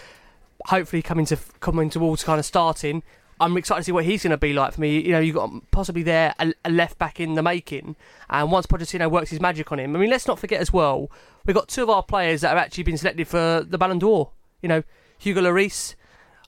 [0.67, 3.05] hopefully coming to coming towards kind of starting.
[3.41, 5.01] I'm excited to see what he's going to be like for me.
[5.01, 7.97] You know, you've got possibly there a, a left back in the making,
[8.29, 9.97] and once Pochettino works his magic on him.
[9.97, 11.11] I mean, let's not forget as well,
[11.47, 14.31] we've got two of our players that have actually been selected for the Ballon d'Or.
[14.63, 14.83] You know,
[15.19, 15.95] Hugo Lloris,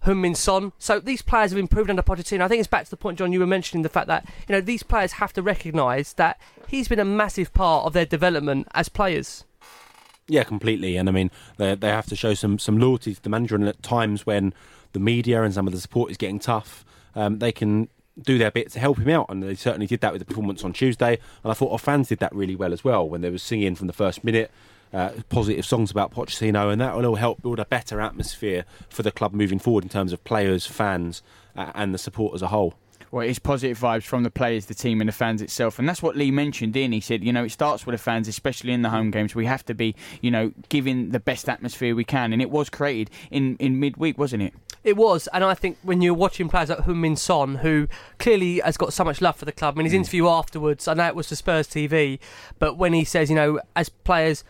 [0.06, 0.72] Min Son.
[0.78, 2.42] So these players have improved under Pochettino.
[2.42, 4.52] I think it's back to the point, John, you were mentioning the fact that you
[4.52, 8.68] know these players have to recognise that he's been a massive part of their development
[8.74, 9.44] as players.
[10.28, 10.96] Yeah, completely.
[10.96, 13.68] And I mean, they they have to show some some loyalty to the manager, and
[13.68, 14.52] at times when
[14.92, 16.84] the media and some of the support is getting tough,
[17.14, 17.88] um, they can
[18.20, 20.64] do their bit to help him out, and they certainly did that with the performance
[20.64, 21.18] on Tuesday.
[21.42, 23.74] And I thought our fans did that really well as well when they were singing
[23.74, 24.50] from the first minute.
[24.92, 29.10] Uh, positive songs about Pochettino, and that will help build a better atmosphere for the
[29.10, 31.22] club moving forward in terms of players, fans,
[31.56, 32.74] uh, and the support as a whole.
[33.10, 36.02] Well, it's positive vibes from the players, the team, and the fans itself, and that's
[36.02, 36.74] what Lee mentioned.
[36.76, 39.34] In he said, you know, it starts with the fans, especially in the home games.
[39.34, 42.70] We have to be, you know, giving the best atmosphere we can, and it was
[42.70, 44.54] created in in midweek, wasn't it?
[44.84, 47.86] It was, and I think when you're watching players like Min Son, who
[48.18, 49.98] clearly has got so much love for the club, I mean, his hmm.
[49.98, 52.18] interview afterwards, I know it was for Spurs TV,
[52.58, 54.42] but when he says, you know, as players,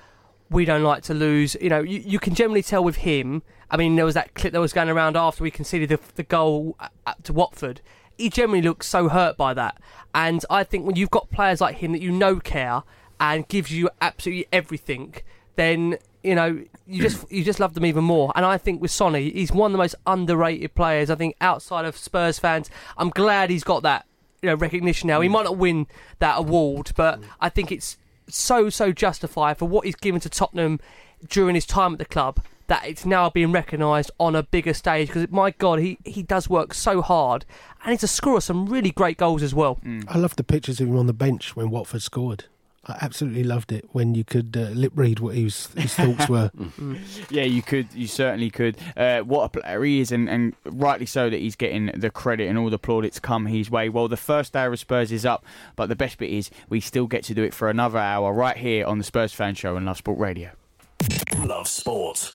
[0.49, 3.43] we don't like to lose, you know, you, you can generally tell with him.
[3.71, 6.23] I mean, there was that clip that was going around after we conceded the, the
[6.23, 6.77] goal
[7.23, 7.81] to Watford.
[8.17, 9.81] He generally looks so hurt by that,
[10.15, 12.83] and I think when you've got players like him that you know care
[13.19, 15.15] and gives you absolutely everything,
[15.57, 18.33] then you know you just you just love them even more.
[18.35, 21.11] And I think with Sonny, he's one of the most underrated players.
[21.11, 24.07] I think outside of Spurs fans, I'm glad he's got that
[24.43, 25.21] you know recognition now.
[25.21, 25.33] He mm.
[25.33, 25.87] might not win
[26.19, 27.97] that award, but I think it's
[28.29, 30.81] so so justified for what he's given to Tottenham
[31.29, 32.43] during his time at the club.
[32.69, 36.49] That it's now being recognised on a bigger stage because my God, he, he does
[36.49, 37.45] work so hard,
[37.83, 39.79] and he's a scorer of some really great goals as well.
[39.85, 40.05] Mm.
[40.09, 42.45] I loved the pictures of him on the bench when Watford scored.
[42.85, 46.51] I absolutely loved it when you could uh, lip read what his, his thoughts were.
[47.31, 47.89] Yeah, you could.
[47.95, 48.77] You certainly could.
[48.97, 52.49] Uh, what a player he is, and, and rightly so that he's getting the credit
[52.49, 53.89] and all the plaudits come his way.
[53.89, 55.45] Well, the first hour of Spurs is up,
[55.77, 58.57] but the best bit is we still get to do it for another hour right
[58.57, 60.51] here on the Spurs Fan Show on Love Sport Radio.
[61.45, 62.35] Love sport.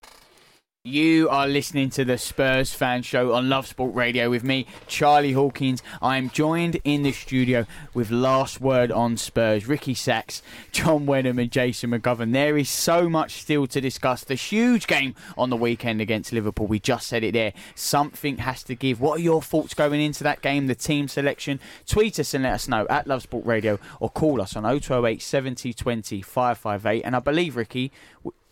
[0.88, 5.34] You are listening to the Spurs Fan Show on Love Sport Radio with me, Charlie
[5.34, 5.84] Hawkins.
[6.02, 11.52] I'm joined in the studio with Last Word on Spurs, Ricky Sacks, John Wenham, and
[11.52, 12.32] Jason McGovern.
[12.32, 14.24] There is so much still to discuss.
[14.24, 16.68] The huge game on the weekend against Liverpool.
[16.68, 17.52] We just said it there.
[17.76, 19.02] Something has to give.
[19.02, 20.68] What are your thoughts going into that game?
[20.68, 21.60] The team selection?
[21.86, 25.22] Tweet us and let us know at Love Sport Radio or call us on 0208
[25.22, 27.02] 70 20 558.
[27.04, 27.92] And I believe, Ricky,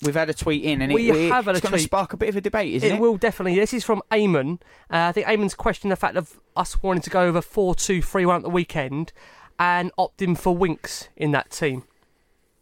[0.01, 1.79] we've had a tweet in and We it, it- have had a it's going to
[1.79, 2.95] spark a bit of a debate, isn't it?
[2.95, 3.55] it will definitely.
[3.59, 4.61] This is from Eamon.
[4.91, 8.01] Uh, I think Eamon's questioned the fact of us wanting to go over 4 2
[8.01, 9.11] 3 1 at the weekend
[9.59, 11.83] and opting for Winks in that team.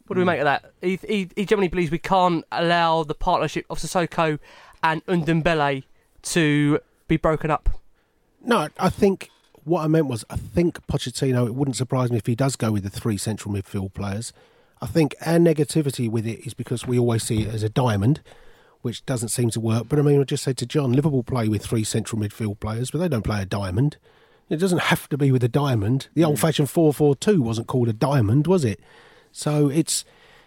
[0.06, 0.26] What do Hmm.
[0.28, 0.72] we make of that?
[0.82, 4.38] He, he, he generally believes we can't allow the partnership of Sissoko
[4.82, 5.84] and Ndombele
[6.22, 7.70] to be broken up.
[8.44, 9.30] No, I think
[9.64, 11.46] what I meant was I think Pochettino.
[11.46, 14.32] It wouldn't surprise me if he does go with the three central midfield players.
[14.84, 18.20] I think our negativity with it is because we always see it as a diamond,
[18.82, 19.88] which doesn't seem to work.
[19.88, 22.90] But I mean, I just said to John, Liverpool play with three central midfield players,
[22.90, 23.96] but they don't play a diamond.
[24.50, 26.08] It doesn't have to be with a diamond.
[26.12, 26.28] The hmm.
[26.28, 28.78] old-fashioned four-four-two wasn't called a diamond, was it?
[29.32, 30.04] So it's,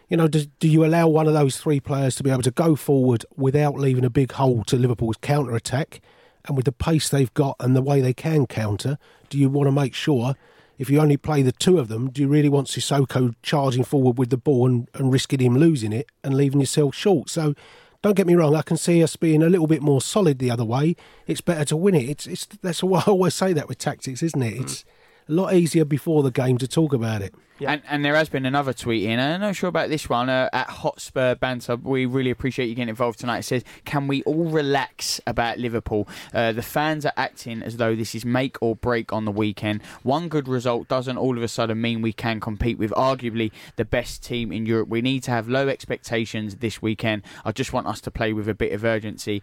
[0.08, 2.52] you know, do, do you allow one of those three players to be able to
[2.52, 6.00] go forward without leaving a big hole to Liverpool's counter attack?
[6.46, 9.00] And with the pace they've got and the way they can counter,
[9.32, 10.36] do you want to make sure
[10.78, 14.18] if you only play the two of them, do you really want Sissoko charging forward
[14.18, 17.30] with the ball and, and risking him losing it and leaving yourself short?
[17.30, 17.56] So
[18.02, 20.52] don't get me wrong, I can see us being a little bit more solid the
[20.52, 20.96] other way.
[21.26, 22.10] It's better to win it.
[22.10, 24.62] It's, it's that's why I always say that with tactics, isn't it?
[24.62, 24.86] It's
[25.28, 27.34] a lot easier before the game to talk about it.
[27.66, 30.30] And, and there has been another tweet in, and I'm not sure about this one,
[30.30, 31.76] uh, at Hotspur Banter.
[31.76, 33.40] We really appreciate you getting involved tonight.
[33.40, 36.08] It says, Can we all relax about Liverpool?
[36.34, 39.82] Uh, the fans are acting as though this is make or break on the weekend.
[40.04, 43.86] One good result doesn't all of a sudden mean we can compete with arguably the
[43.86, 44.90] best team in Europe.
[44.90, 47.24] We need to have low expectations this weekend.
[47.44, 49.42] I just want us to play with a bit of urgency.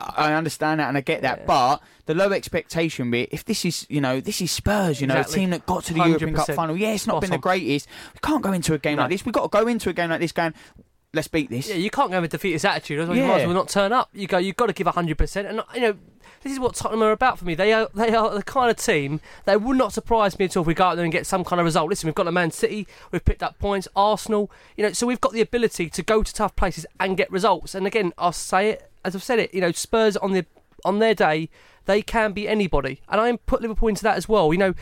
[0.00, 3.86] I understand that and I get that, but the low expectation bit, if this is,
[3.88, 5.34] you know, this is Spurs, you know, Exactly.
[5.34, 6.76] a team that got to the European Cup final.
[6.76, 7.88] Yeah, it's not been the greatest.
[8.14, 9.02] We can't go into a game No.
[9.02, 9.24] like this.
[9.24, 10.54] We've got to go into a game like this going,
[11.12, 11.68] let's beat this.
[11.68, 13.00] Yeah, you can't go with defeatist attitude.
[13.00, 14.10] Otherwise, you might as well not turn up.
[14.12, 14.38] You go.
[14.38, 15.48] You've got to give hundred percent.
[15.48, 15.94] And you know,
[16.42, 17.54] this is what Tottenham are about for me.
[17.54, 17.88] They are.
[17.94, 20.74] They are the kind of team that would not surprise me at all if we
[20.74, 21.88] go out there and get some kind of result.
[21.90, 22.86] Listen, we've got a Man City.
[23.10, 23.88] We've picked up points.
[23.96, 24.50] Arsenal.
[24.76, 27.74] You know, so we've got the ability to go to tough places and get results.
[27.74, 29.54] And again, I'll say it as I've said it.
[29.54, 30.44] You know, Spurs on the
[30.84, 31.48] on their day,
[31.86, 34.52] they can be anybody, and I put Liverpool into that as well.
[34.52, 34.74] You know.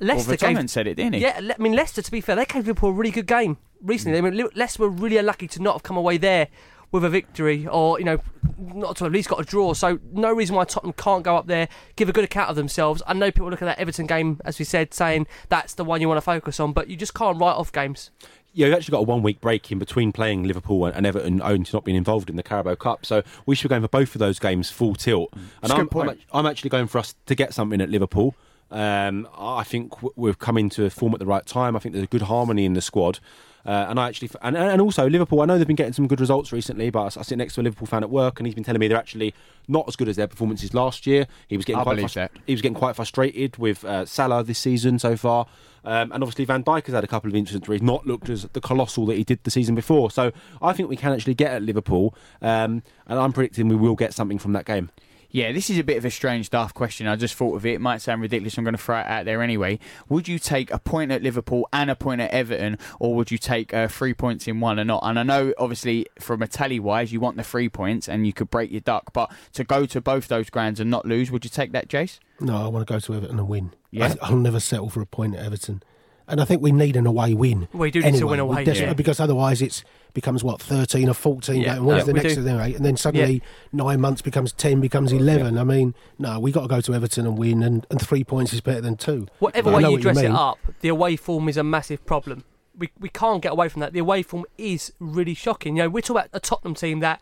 [0.00, 1.20] Leicester Vertonghen gave, said it, didn't he?
[1.20, 2.02] Yeah, I mean Leicester.
[2.02, 4.20] To be fair, they gave Liverpool a really good game recently.
[4.20, 4.26] Mm.
[4.26, 6.48] I mean, Leicester were really unlucky to not have come away there
[6.92, 8.18] with a victory, or you know,
[8.58, 9.72] not to at least got a draw.
[9.72, 13.02] So no reason why Tottenham can't go up there, give a good account of themselves.
[13.06, 16.00] I know people look at that Everton game, as we said, saying that's the one
[16.00, 18.10] you want to focus on, but you just can't write off games.
[18.54, 21.40] Yeah, we've actually got a one week break in between playing Liverpool and, and Everton
[21.42, 23.06] owing to not being involved in the Carabao Cup.
[23.06, 25.30] So we should be going for both of those games full tilt.
[25.32, 26.10] And That's a I'm, good point.
[26.10, 28.34] I'm, I'm actually going for us to get something at Liverpool.
[28.70, 31.76] Um, I think we've come into form at the right time.
[31.76, 33.20] I think there's a good harmony in the squad.
[33.64, 35.40] Uh, and I actually, and, and also Liverpool.
[35.40, 37.60] I know they've been getting some good results recently, but I, I sit next to
[37.60, 39.34] a Liverpool fan at work, and he's been telling me they're actually
[39.68, 41.26] not as good as their performances last year.
[41.46, 42.32] He was getting I quite believe frus- that.
[42.46, 45.46] he was getting quite frustrated with uh, Salah this season so far.
[45.84, 48.28] Um, and obviously, Van Dijk has had a couple of incidents where he's not looked
[48.28, 50.10] as the colossal that he did the season before.
[50.10, 53.96] So I think we can actually get at Liverpool, um, and I'm predicting we will
[53.96, 54.90] get something from that game.
[55.32, 57.06] Yeah, this is a bit of a strange, daft question.
[57.06, 57.72] I just thought of it.
[57.72, 58.58] It might sound ridiculous.
[58.58, 59.78] I'm going to throw it out there anyway.
[60.10, 63.38] Would you take a point at Liverpool and a point at Everton, or would you
[63.38, 65.00] take uh, three points in one or not?
[65.02, 68.34] And I know, obviously, from a tally wise, you want the three points and you
[68.34, 69.14] could break your duck.
[69.14, 72.18] But to go to both those grounds and not lose, would you take that, Jace?
[72.38, 73.72] No, I want to go to Everton and win.
[73.90, 74.14] Yeah?
[74.20, 75.82] I, I'll never settle for a point at Everton.
[76.28, 77.68] And I think we need an away win.
[77.72, 78.92] We do need to win away, yeah.
[78.92, 79.82] Because otherwise it
[80.14, 81.80] becomes, what, 13 or 14 Yeah, games?
[81.80, 82.44] What is yeah, the next do.
[82.44, 82.76] thing, eight?
[82.76, 83.42] And then suddenly
[83.72, 85.58] nine months becomes 10, becomes 11.
[85.58, 88.52] I mean, no, we got to go to Everton and win, and, and three points
[88.52, 89.26] is better than two.
[89.38, 92.44] Whatever way you what dress it up, the away form is a massive problem.
[92.76, 93.92] We we can't get away from that.
[93.92, 95.76] The away form is really shocking.
[95.76, 97.20] You know, we're talking about a Tottenham team that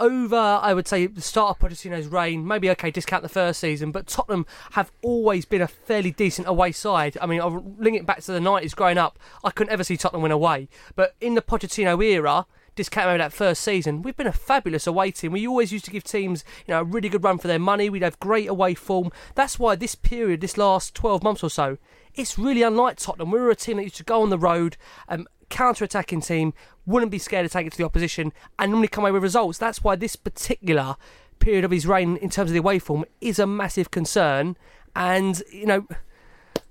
[0.00, 3.92] over, I would say, the start of Pochettino's reign, maybe okay, discount the first season,
[3.92, 7.16] but Tottenham have always been a fairly decent away side.
[7.20, 9.96] I mean, I'll link it back to the 90s growing up, I couldn't ever see
[9.96, 10.68] Tottenham win away.
[10.96, 15.10] But in the Pochettino era, discount maybe that first season, we've been a fabulous away
[15.10, 15.32] team.
[15.32, 17.88] We always used to give teams, you know, a really good run for their money.
[17.88, 19.10] We'd have great away form.
[19.34, 21.78] That's why this period, this last 12 months or so,
[22.14, 23.30] it's really unlike Tottenham.
[23.30, 24.76] We were a team that used to go on the road,
[25.08, 26.54] um, counter-attacking team,
[26.86, 29.58] wouldn't be scared to take it to the opposition, and normally come away with results.
[29.58, 30.96] That's why this particular
[31.38, 34.56] period of his reign, in terms of the away form, is a massive concern.
[34.96, 35.86] And you know,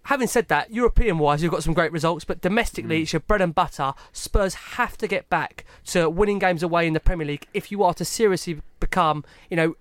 [0.03, 3.01] having said that, European wise, you've got some great results, but domestically, mm.
[3.03, 3.93] it's your bread and butter.
[4.11, 7.84] Spurs have to get back to winning games away in the Premier League if you
[7.84, 9.76] are to seriously become, you know,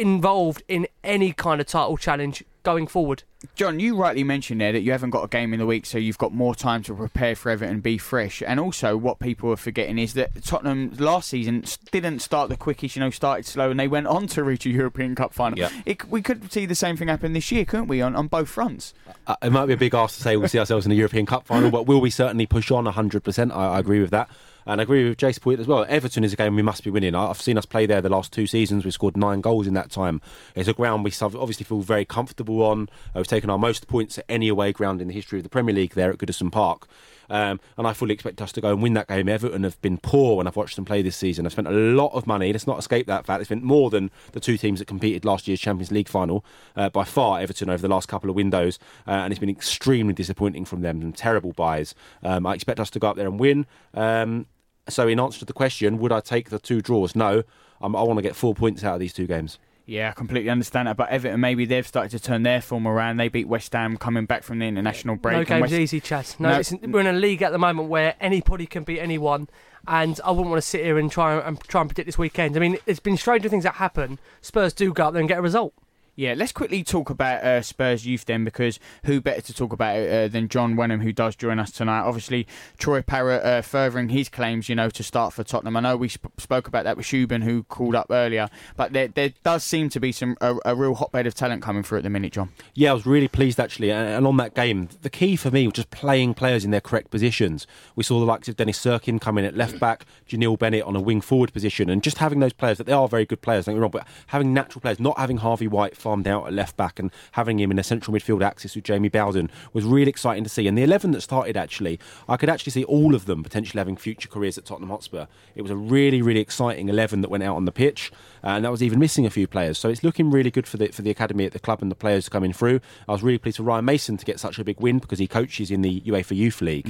[0.00, 3.22] involved in any kind of title challenge going forward.
[3.54, 5.98] John, you rightly mentioned there that you haven't got a game in the week, so
[5.98, 8.42] you've got more time to prepare for Everton and be fresh.
[8.46, 12.96] And also, what people are forgetting is that Tottenham last season didn't start the quickest,
[12.96, 15.58] you know, started slow, and they went on to reach a European Cup final.
[15.58, 15.70] Yeah.
[15.86, 18.48] It, we could see the same thing happen this year, couldn't we, on, on both
[18.48, 18.92] fronts?
[19.26, 21.26] Uh, it might be a big ask to say we'll see ourselves in the European
[21.26, 23.52] Cup final, but will we certainly push on 100%?
[23.52, 24.28] I, I agree with that.
[24.66, 25.86] And I agree with Jace Point as well.
[25.88, 27.14] Everton is a game we must be winning.
[27.14, 28.84] I've seen us play there the last two seasons.
[28.84, 30.20] We've scored nine goals in that time.
[30.54, 32.88] It's a ground we obviously feel very comfortable on.
[33.14, 35.74] We've taken our most points at any away ground in the history of the Premier
[35.74, 36.86] League there at Goodison Park.
[37.30, 39.28] Um, and I fully expect us to go and win that game.
[39.28, 41.46] Everton have been poor when I've watched them play this season.
[41.46, 42.52] I've spent a lot of money.
[42.52, 43.38] Let's not escape that fact.
[43.38, 46.44] They've spent more than the two teams that competed last year's Champions League final
[46.76, 47.40] uh, by far.
[47.40, 51.00] Everton over the last couple of windows, uh, and it's been extremely disappointing from them.
[51.00, 51.94] Some terrible buys.
[52.22, 53.66] Um, I expect us to go up there and win.
[53.94, 54.46] Um,
[54.88, 57.14] so, in answer to the question, would I take the two draws?
[57.14, 57.44] No.
[57.80, 59.58] Um, I want to get four points out of these two games.
[59.90, 60.96] Yeah, I completely understand that.
[60.96, 63.16] But Everton, maybe they've started to turn their form around.
[63.16, 65.36] They beat West Ham coming back from the international break.
[65.36, 66.38] no game's West- easy, Chaz.
[66.38, 66.58] No, No.
[66.60, 69.48] It's, we're in a league at the moment where anybody can beat anyone,
[69.88, 72.56] and I wouldn't want to sit here and try and try and predict this weekend.
[72.56, 74.20] I mean, it's been stranger things that happen.
[74.40, 75.74] Spurs do go up there and get a result.
[76.20, 79.96] Yeah, let's quickly talk about uh, Spurs youth then, because who better to talk about
[79.96, 82.02] it uh, than John Wenham, who does join us tonight?
[82.02, 82.46] Obviously,
[82.76, 85.78] Troy Parrott uh, furthering his claims, you know, to start for Tottenham.
[85.78, 89.08] I know we sp- spoke about that with Shubin, who called up earlier, but there,
[89.08, 92.04] there does seem to be some a, a real hotbed of talent coming through at
[92.04, 92.50] the minute, John.
[92.74, 93.90] Yeah, I was really pleased actually.
[93.90, 97.10] And on that game, the key for me was just playing players in their correct
[97.10, 97.66] positions.
[97.96, 100.96] We saw the likes of Dennis Cirkin come in at left back, J'Neil Bennett on
[100.96, 103.64] a wing forward position, and just having those players that they are very good players,
[103.64, 106.52] don't get me wrong, but having natural players, not having Harvey White farmed out at
[106.52, 110.10] left back and having him in a central midfield axis with Jamie Bowden was really
[110.10, 110.66] exciting to see.
[110.66, 113.96] And the 11 that started actually, I could actually see all of them potentially having
[113.96, 115.26] future careers at Tottenham Hotspur.
[115.54, 118.10] It was a really, really exciting 11 that went out on the pitch,
[118.42, 119.78] and that was even missing a few players.
[119.78, 121.94] So it's looking really good for the for the academy at the club and the
[121.94, 122.80] players coming through.
[123.08, 125.26] I was really pleased for Ryan Mason to get such a big win because he
[125.26, 126.88] coaches in the UEFA Youth League.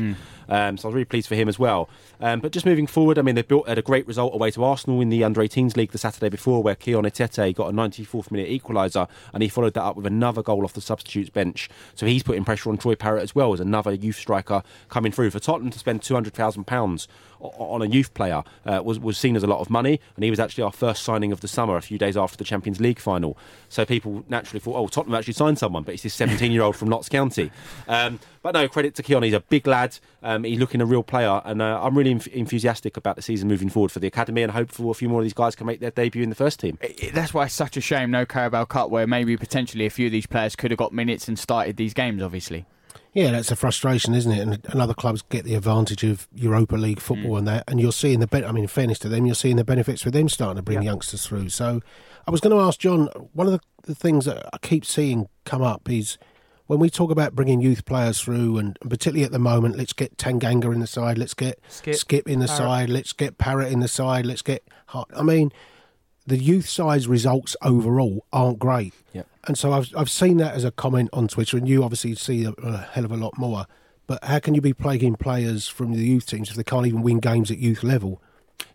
[0.48, 1.88] Um, so I was really pleased for him as well.
[2.20, 4.64] Um, but just moving forward, I mean, they built had a great result away to
[4.64, 8.30] Arsenal in the under 18s league the Saturday before, where Kion Etete got a 94th
[8.30, 11.68] minute equaliser, and he followed that up with another goal off the substitutes bench.
[11.94, 15.30] So he's putting pressure on Troy Parrott as well as another youth striker coming through.
[15.30, 19.43] For Tottenham to spend £200,000 o- on a youth player uh, was, was seen as
[19.43, 21.82] a lot of money, and he was actually our first signing of the summer a
[21.82, 23.36] few days after the Champions League final.
[23.68, 26.76] So people naturally thought, oh, Tottenham actually signed someone, but it's this 17 year old
[26.76, 27.51] from Notts County.
[27.88, 29.22] Um, but no, credit to Kion.
[29.24, 29.99] He's a big lad.
[30.22, 33.49] Um, he's looking a real player, and uh, I'm really enth- enthusiastic about the season
[33.49, 35.80] moving forward for the academy, and hopeful a few more of these guys can make
[35.80, 36.78] their debut in the first team.
[36.80, 39.91] It- it- that's why it's such a shame no Carabao Cup, where maybe potentially a
[39.91, 42.22] few of these players could have got minutes and started these games.
[42.22, 42.64] Obviously,
[43.12, 44.38] Yeah, that's a frustration, isn't it?
[44.38, 47.02] And, and other clubs get the advantage of Europa League mm.
[47.02, 48.26] football and that, and you're seeing the.
[48.26, 50.62] Ben- I mean, in fairness to them, you're seeing the benefits with them starting to
[50.62, 51.48] bring youngsters through.
[51.48, 51.80] So,
[52.26, 53.08] I was going to ask John.
[53.32, 56.18] One of the, the things that I keep seeing come up is
[56.70, 59.92] when we talk about bringing youth players through, and, and particularly at the moment, let's
[59.92, 62.58] get Tanganga in the side, let's get Skip, in the Parrott.
[62.58, 64.62] side, let's get Parrott in the side, let's get.
[65.16, 65.50] I mean,
[66.28, 68.94] the youth side's results overall aren't great.
[69.12, 69.26] Yep.
[69.45, 72.45] And so I've I've seen that as a comment on Twitter, and you obviously see
[72.45, 73.66] a, a hell of a lot more.
[74.07, 77.03] But how can you be plaguing players from the youth teams if they can't even
[77.03, 78.20] win games at youth level?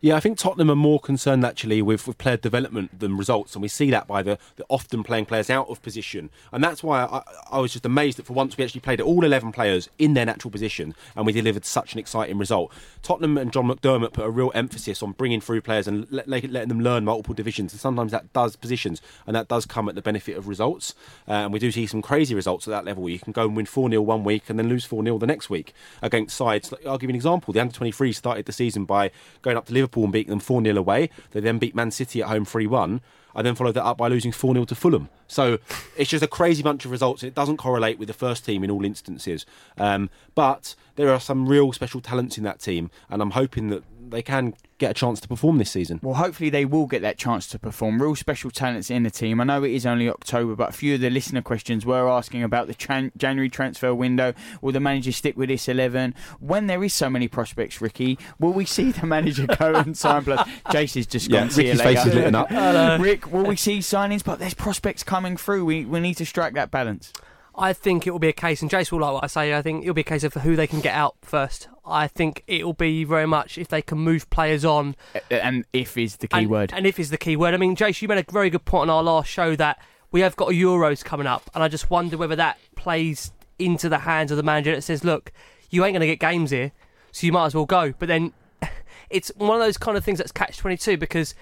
[0.01, 3.61] Yeah, I think Tottenham are more concerned actually with, with player development than results, and
[3.61, 7.03] we see that by the, the often playing players out of position, and that's why
[7.05, 10.13] I, I was just amazed that for once we actually played all eleven players in
[10.13, 12.71] their natural position, and we delivered such an exciting result.
[13.01, 16.51] Tottenham and John McDermott put a real emphasis on bringing through players and let, let-
[16.51, 19.95] letting them learn multiple divisions, and sometimes that does positions, and that does come at
[19.95, 20.93] the benefit of results.
[21.27, 23.09] Uh, and we do see some crazy results at that level.
[23.09, 25.27] You can go and win four 0 one week and then lose four 0 the
[25.27, 26.73] next week against sides.
[26.86, 27.53] I'll give you an example.
[27.53, 29.11] The under twenty three started the season by
[29.41, 31.09] going up to Liverpool and beating them 4 0 away.
[31.32, 33.01] They then beat Man City at home 3 1.
[33.36, 35.09] I then followed that up by losing 4 0 to Fulham.
[35.28, 35.59] So
[35.97, 37.21] it's just a crazy bunch of results.
[37.21, 39.45] It doesn't correlate with the first team in all instances.
[39.78, 42.89] Um, but there are some real special talents in that team.
[43.09, 45.99] And I'm hoping that they can get a chance to perform this season.
[46.03, 48.01] Well, hopefully they will get that chance to perform.
[48.01, 49.39] Real special talents in the team.
[49.39, 52.43] I know it is only October, but a few of the listener questions were asking
[52.43, 54.34] about the tran- January transfer window.
[54.62, 56.14] Will the manager stick with this 11?
[56.39, 60.24] When there is so many prospects, Ricky, will we see the manager go and sign
[60.24, 60.47] plus?
[60.68, 61.49] Jace is just Yeah, gone.
[61.51, 62.99] See you Ricky's face is lit up.
[62.99, 64.24] Rick, will we see signings?
[64.24, 65.66] But there's prospects coming through.
[65.66, 67.14] We, we need to strike that balance.
[67.58, 69.53] I think it will be a case, and Jace will like what I say.
[69.56, 71.70] I think it'll be a case of who they can get out first.
[71.86, 74.95] I think it will be very much if they can move players on.
[75.30, 76.74] And if is the key and, word.
[76.76, 77.53] And if is the key word.
[77.53, 79.80] I mean, Jace, you made a very good point on our last show that
[80.12, 83.88] we have got a Euros coming up, and I just wonder whether that plays into
[83.88, 85.32] the hands of the manager that says, look,
[85.70, 86.72] you ain't going to get games here,
[87.12, 87.93] so you might as well go.
[87.97, 88.34] But then
[89.10, 91.36] it's one of those kind of things that's catch 22 because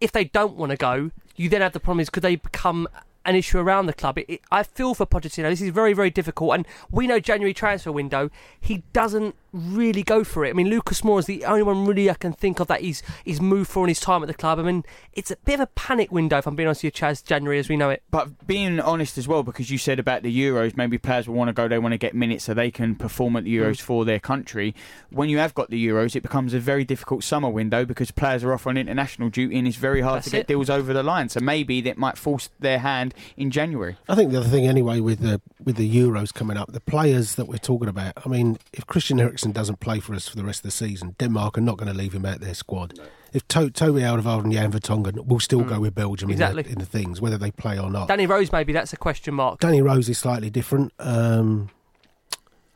[0.00, 2.88] if they don't want to go, you then have the problem is could they become
[3.24, 4.18] an issue around the club?
[4.18, 5.48] It, it, I feel for Pochettino.
[5.48, 6.54] This is very, very difficult.
[6.54, 10.50] And we know January transfer window, he doesn't really go for it.
[10.50, 13.02] I mean, Lucas Moura is the only one really I can think of that he's,
[13.24, 14.58] he's moved for in his time at the club.
[14.58, 17.06] I mean, it's a bit of a panic window, if I'm being honest with you,
[17.06, 18.02] Chaz, January as we know it.
[18.10, 21.48] But being honest as well, because you said about the Euros, maybe players will want
[21.48, 23.80] to go, they want to get minutes so they can perform at the Euros Mm.
[23.82, 24.74] for their country.
[25.10, 28.44] When you have got the Euros, it becomes a very difficult summer window because players
[28.44, 30.46] are off on international duty and it's very hard That's to get it.
[30.48, 31.28] deals over the line.
[31.28, 33.96] So maybe that might force their hand in January.
[34.08, 37.36] I think the other thing, anyway, with the with the Euros coming up, the players
[37.36, 38.12] that we're talking about.
[38.24, 41.16] I mean, if Christian Eriksen doesn't play for us for the rest of the season,
[41.18, 42.96] Denmark are not going to leave him out their squad.
[43.32, 46.32] If to- Toby Alderweireld and Jan Vertonghen will still go with Belgium Mm.
[46.32, 46.60] Exactly.
[46.60, 48.06] in, the, in the things, whether they play or not.
[48.06, 49.58] Danny Rose, maybe that's a question mark.
[49.58, 50.92] Danny Rose is slightly different.
[51.00, 51.70] Um,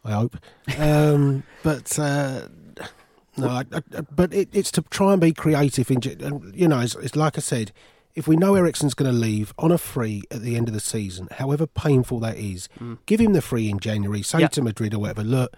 [0.04, 0.36] I hope,
[0.78, 2.48] um, but uh,
[3.36, 5.90] no, I, I, but it, it's to try and be creative.
[5.90, 6.00] In,
[6.54, 7.72] you know, it's, it's like I said,
[8.14, 10.80] if we know Eriksen's going to leave on a free at the end of the
[10.80, 12.68] season, however painful that is,
[13.04, 14.22] give him the free in January.
[14.22, 14.48] Say Yeah.
[14.48, 15.54] to Madrid or whatever, look.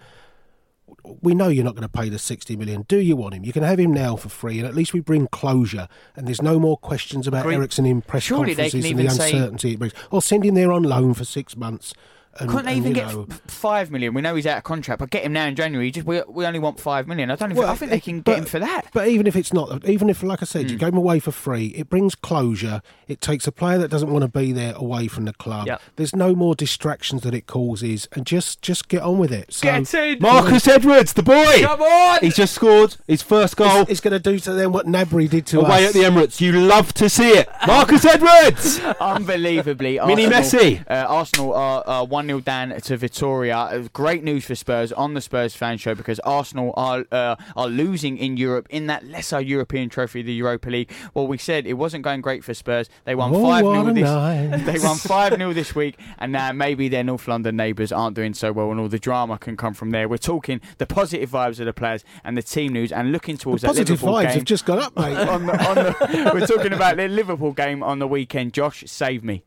[1.21, 2.83] We know you're not going to pay the 60 million.
[2.87, 3.43] Do you want him?
[3.43, 5.87] You can have him now for free, and at least we bring closure.
[6.15, 7.45] And there's no more questions about.
[7.45, 9.93] Eriksen in press Surely conferences and the even say- uncertainty it brings.
[10.11, 11.93] Or send him there on loan for six months.
[12.39, 14.13] And, Couldn't they and, even you get know, f- five million?
[14.13, 15.91] We know he's out of contract, but get him now in January.
[15.91, 17.29] Just we, we only want five million.
[17.31, 17.51] I don't.
[17.51, 18.87] Even, Well, I think they can but- get him for that.
[18.93, 21.31] But even if it's not, even if, like I said, you gave him away for
[21.31, 22.81] free, it brings closure.
[23.07, 25.67] It takes a player that doesn't want to be there away from the club.
[25.67, 25.81] Yep.
[25.97, 29.53] There's no more distractions that it causes, and just just get on with it.
[29.53, 30.19] So Get in!
[30.19, 31.61] Marcus Edwards, the boy.
[31.61, 32.19] Come on!
[32.21, 35.45] He's just scored his first goal it's, going to do to them what Gnabry did
[35.47, 35.67] to us.
[35.67, 35.89] away us.
[35.89, 36.39] at the Emirates.
[36.39, 38.79] You love to see it, Marcus Edwards.
[38.99, 40.83] Unbelievably, Mini Messi.
[40.89, 43.73] Uh, Arsenal are one 0 down to Vitória.
[43.85, 47.67] Uh, Great news for Spurs on the Spurs fan show because Arsenal are uh, are
[47.67, 50.91] losing in Europe in that lesser European trophy, the Europa League.
[51.13, 52.89] Well, we said it wasn't going great for Spurs.
[53.05, 54.03] They won Oh, five what 0 this.
[54.03, 54.65] night.
[54.65, 58.33] They won five 0 this week, and now maybe their North London neighbours aren't doing
[58.33, 60.07] so well, and all the drama can come from there.
[60.07, 63.61] We're talking the positive vibes of the players and the team news, and looking towards
[63.61, 64.33] the that Positive Liverpool vibes game.
[64.35, 65.17] have just gone up, mate.
[65.27, 68.53] on the, on the, we're talking about the Liverpool game on the weekend.
[68.53, 69.43] Josh, save me.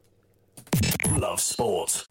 [1.11, 2.07] Love sport.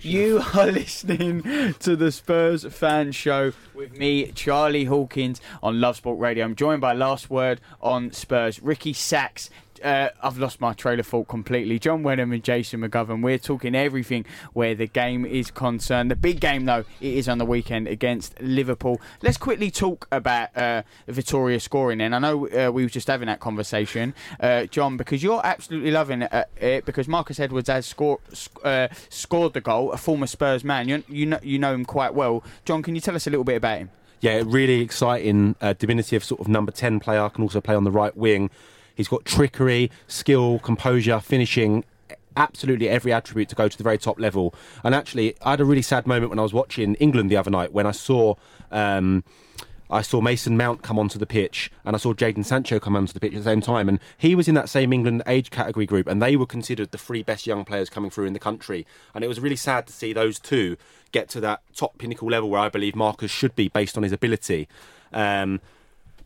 [0.00, 6.18] You are listening to the Spurs fan show with me, Charlie Hawkins, on Love Sport
[6.18, 6.44] Radio.
[6.44, 9.50] I'm joined by Last Word on Spurs, Ricky Sacks.
[9.82, 11.78] Uh, I've lost my trailer thought completely.
[11.78, 13.22] John Wenham and Jason McGovern.
[13.22, 16.10] We're talking everything where the game is concerned.
[16.10, 19.00] The big game, though, it is on the weekend against Liverpool.
[19.22, 22.00] Let's quickly talk about uh, Vitória scoring.
[22.00, 25.90] And I know uh, we were just having that conversation, uh, John, because you're absolutely
[25.90, 27.94] loving it, uh, because Marcus Edwards has
[28.64, 30.88] uh, scored the goal, a former Spurs man.
[30.88, 32.44] You, you know you know him quite well.
[32.64, 33.90] John, can you tell us a little bit about him?
[34.20, 38.16] Yeah, really exciting, diminutive sort of number 10 player, can also play on the right
[38.16, 38.48] wing.
[38.94, 41.84] He's got trickery, skill, composure, finishing,
[42.36, 44.54] absolutely every attribute to go to the very top level.
[44.82, 47.50] And actually, I had a really sad moment when I was watching England the other
[47.50, 48.34] night when I saw.
[48.70, 49.24] Um,
[49.90, 53.12] I saw Mason Mount come onto the pitch and I saw Jaden Sancho come onto
[53.12, 53.88] the pitch at the same time.
[53.88, 56.98] And he was in that same England age category group and they were considered the
[56.98, 58.86] three best young players coming through in the country.
[59.14, 60.78] And it was really sad to see those two
[61.12, 64.10] get to that top pinnacle level where I believe Marcus should be based on his
[64.10, 64.68] ability.
[65.12, 65.60] Um,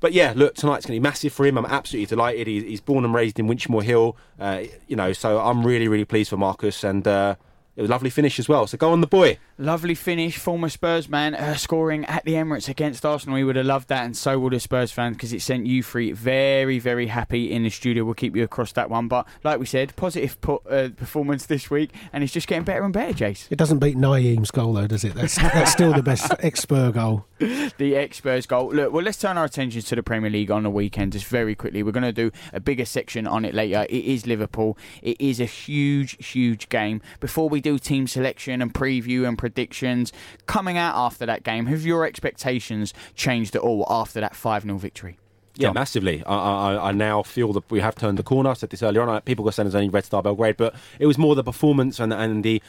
[0.00, 1.58] but yeah, look, tonight's going to be massive for him.
[1.58, 2.46] I'm absolutely delighted.
[2.46, 6.04] He's, he's born and raised in Winchmore Hill, uh, you know, so I'm really, really
[6.04, 6.84] pleased for Marcus.
[6.84, 7.36] And uh,
[7.76, 8.66] it was a lovely finish as well.
[8.66, 9.38] So go on the boy.
[9.60, 13.34] Lovely finish, former Spurs man uh, scoring at the Emirates against Arsenal.
[13.34, 15.82] We would have loved that, and so would the Spurs fans because it sent you
[15.82, 18.04] three very, very happy in the studio.
[18.04, 19.08] We'll keep you across that one.
[19.08, 22.84] But like we said, positive pu- uh, performance this week, and it's just getting better
[22.84, 23.48] and better, Jace.
[23.50, 25.14] It doesn't beat Naeem's goal, though, does it?
[25.14, 27.24] That's, that's still the best ex-Spur goal.
[27.40, 28.72] the ex-Spurs goal.
[28.72, 31.56] Look, well, let's turn our attention to the Premier League on the weekend just very
[31.56, 31.82] quickly.
[31.82, 33.86] We're going to do a bigger section on it later.
[33.90, 34.78] It is Liverpool.
[35.02, 37.00] It is a huge, huge game.
[37.18, 40.12] Before we do team selection and preview and predictions,
[40.46, 45.18] coming out after that game, have your expectations changed at all after that 5-0 victory?
[45.56, 46.22] Yeah, massively.
[46.24, 48.50] I, I, I now feel that we have turned the corner.
[48.50, 49.20] I said this earlier on.
[49.22, 52.12] People were saying it's only Red Star Belgrade, but it was more the performance and,
[52.12, 52.62] and the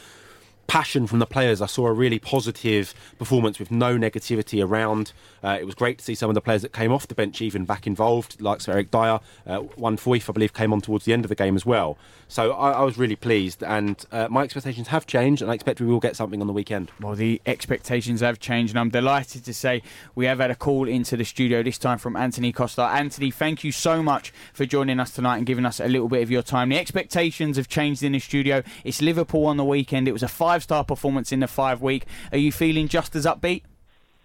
[0.69, 1.61] passion from the players.
[1.61, 5.11] I saw a really positive performance with no negativity around.
[5.43, 7.41] Uh, it was great to see some of the players that came off the bench
[7.41, 9.19] even back involved, like Sir Eric Dier.
[9.47, 11.97] Uh, Juan Foyth, I believe, came on towards the end of the game as well.
[12.27, 15.81] So I, I was really pleased, and uh, my expectations have changed, and I expect
[15.81, 16.91] we will get something on the weekend.
[17.01, 19.81] Well, the expectations have changed, and I'm delighted to say
[20.13, 22.83] we have had a call into the studio this time from Anthony Costa.
[22.83, 26.21] Anthony, thank you so much for joining us tonight and giving us a little bit
[26.21, 26.69] of your time.
[26.69, 28.61] The expectations have changed in the studio.
[28.83, 30.07] It's Liverpool on the weekend.
[30.07, 32.05] It was a 5 five star performance in the five week.
[32.31, 33.63] Are you feeling just as upbeat?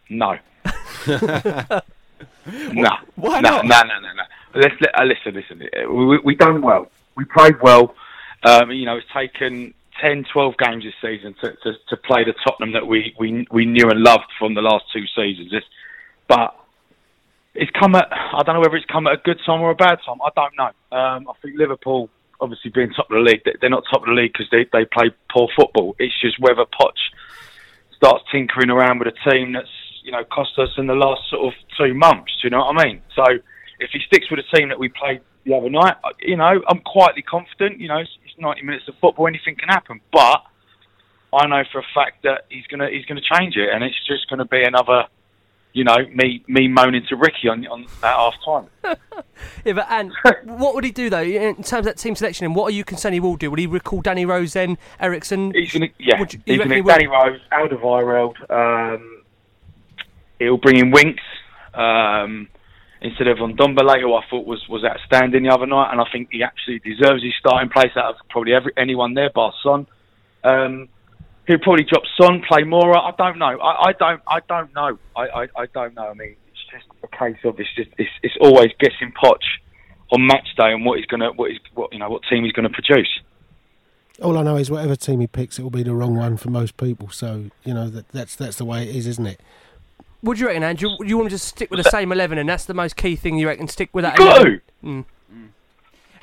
[0.08, 0.38] No.
[1.06, 2.90] no.
[3.16, 3.66] Why no, not?
[3.66, 4.22] No, no, no, no.
[4.54, 5.62] Let's, let, uh, listen, listen.
[5.62, 6.90] Uh, We, we done well.
[7.16, 7.94] We played well.
[8.44, 12.34] Um, you know, it's taken 10, 12 games this season to, to, to play the
[12.46, 15.50] Tottenham that we, we we knew and loved from the last two seasons.
[15.52, 15.66] It's,
[16.28, 16.54] but
[17.54, 19.74] it's come at I don't know whether it's come at a good time or a
[19.74, 20.18] bad time.
[20.22, 20.96] I don't know.
[20.96, 22.10] Um, I think Liverpool,
[22.40, 24.64] obviously being top of the league, they- they're not top of the league because they
[24.72, 25.94] they play poor football.
[25.98, 26.98] It's just whether Poch
[27.96, 29.68] starts tinkering around with a team that's
[30.02, 32.32] you know cost us in the last sort of two months.
[32.42, 33.02] You know what I mean?
[33.14, 33.24] So
[33.80, 36.80] if he sticks with a team that we played the other night, you know, I'm
[36.80, 37.80] quietly confident.
[37.80, 40.00] You know, it's, it's 90 minutes of football, anything can happen.
[40.12, 40.42] But
[41.32, 44.28] I know for a fact that he's gonna he's gonna change it, and it's just
[44.28, 45.04] gonna be another.
[45.74, 48.66] You know, me me moaning to Ricky on on that half time.
[49.64, 50.12] Yeah, but and
[50.44, 52.46] what would he do though in terms of that team selection?
[52.46, 53.50] And what are you concerned he will do?
[53.50, 55.52] Will he recall Danny Rose then, Eriksen?
[55.52, 56.82] He's gonna yeah, Would you- he's gonna he?
[56.82, 58.34] Danny Rose, Alderweireld.
[58.48, 59.22] Um,
[60.38, 61.22] he'll bring in Winks
[61.74, 62.48] um,
[63.00, 66.28] instead of Ndombele, who I thought was was outstanding the other night, and I think
[66.30, 69.86] he actually deserves his starting place out of probably every anyone there, bar Son.
[70.44, 70.88] Um,
[71.46, 72.96] he'll probably drop Son, play Moura.
[72.96, 73.58] I don't know.
[73.60, 74.22] I, I don't.
[74.26, 74.98] I don't know.
[75.16, 76.08] I, I, I don't know.
[76.08, 79.36] I mean, it's just a case of it's just it's, it's always guessing Poch
[80.10, 82.52] on match day and what he's gonna what he's what you know what team he's
[82.52, 83.20] gonna produce.
[84.22, 86.50] All I know is whatever team he picks, it will be the wrong one for
[86.50, 87.10] most people.
[87.10, 89.40] So you know that that's that's the way it is, isn't it?
[90.20, 90.90] What do you reckon, Andrew?
[90.98, 93.16] Do you want to just stick with the same eleven, and that's the most key
[93.16, 93.68] thing you reckon?
[93.68, 94.18] Stick with that.
[94.18, 94.60] You got 11?
[94.84, 95.04] Mm.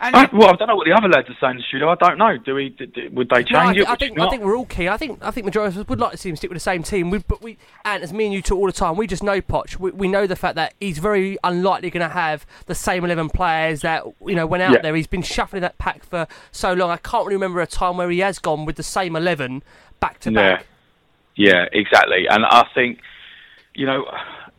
[0.03, 1.89] And I, well, I don't know what the other lads are saying in the studio.
[1.89, 2.35] I don't know.
[2.35, 2.69] Do we?
[2.69, 3.87] D- d- would they change No, I, it?
[3.87, 4.89] I think I think we're all key.
[4.89, 6.59] I think I think majority of us would like to see him stick with the
[6.59, 7.11] same team.
[7.11, 9.41] We, but we and as me and you talk all the time, we just know
[9.41, 9.77] Poch.
[9.77, 13.29] We, we know the fact that he's very unlikely going to have the same eleven
[13.29, 14.81] players that you know went out Yeah.
[14.81, 14.95] there.
[14.95, 16.89] He's been shuffling that pack for so long.
[16.89, 19.61] I can't really remember a time where he has gone with the same eleven
[19.99, 20.65] back to Yeah, back.
[21.35, 22.25] yeah, exactly.
[22.27, 23.01] And I think
[23.75, 24.05] you know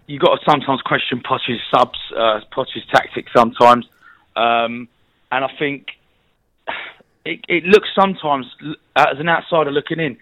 [0.07, 3.86] you got to sometimes question Poch's subs, uh, Poch's tactics sometimes,
[4.36, 4.86] um,
[5.33, 5.89] and I think
[7.24, 8.47] it, it looks sometimes
[8.95, 10.16] as an outsider looking in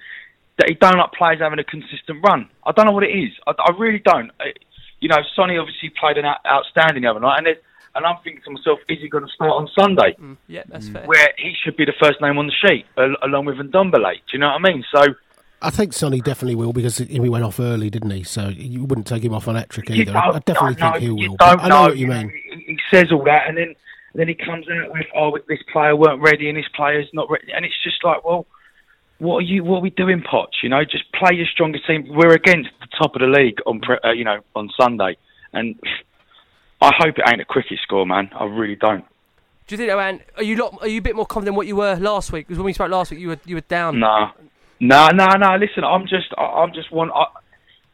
[0.58, 2.48] that he don't like players having a consistent run.
[2.64, 3.30] I don't know what it is.
[3.46, 4.30] I, I really don't.
[4.40, 4.52] I,
[5.00, 7.62] you know, Sonny obviously played an out, outstanding the other night, and it,
[7.94, 10.14] and I'm thinking to myself, is he going to start on Sunday?
[10.20, 11.06] Mm, yeah, that's fair.
[11.06, 14.12] where he should be the first name on the sheet, al- along with Ndombele.
[14.14, 14.84] Do you know what I mean?
[14.94, 15.02] So
[15.62, 18.22] I think Sonny definitely will because he he went off early, didn't he?
[18.22, 20.16] So you wouldn't take him off on hat either.
[20.16, 21.18] I definitely don't think he will.
[21.18, 22.30] You but don't I know what you mean.
[22.52, 23.74] He, he says all that, and then
[24.14, 27.52] then he comes out with, "Oh, this player weren't ready, and this player's not ready,"
[27.54, 28.46] and it's just like, well.
[29.18, 29.62] What are you?
[29.64, 30.46] What are we doing, Poch?
[30.62, 32.06] You know, just play your strongest team.
[32.08, 35.18] We're against the top of the league on, uh, you know, on Sunday,
[35.52, 35.78] and
[36.80, 38.30] I hope it ain't a cricket score, man.
[38.34, 39.04] I really don't.
[39.66, 40.20] Do you think, Owen?
[40.38, 42.46] Are you lot, are you a bit more confident than what you were last week?
[42.48, 44.00] Because when we spoke last week, you were you were down.
[44.00, 44.30] No,
[44.80, 45.56] no, no, no.
[45.56, 47.10] Listen, I'm just, I- I'm just one.
[47.12, 47.26] I,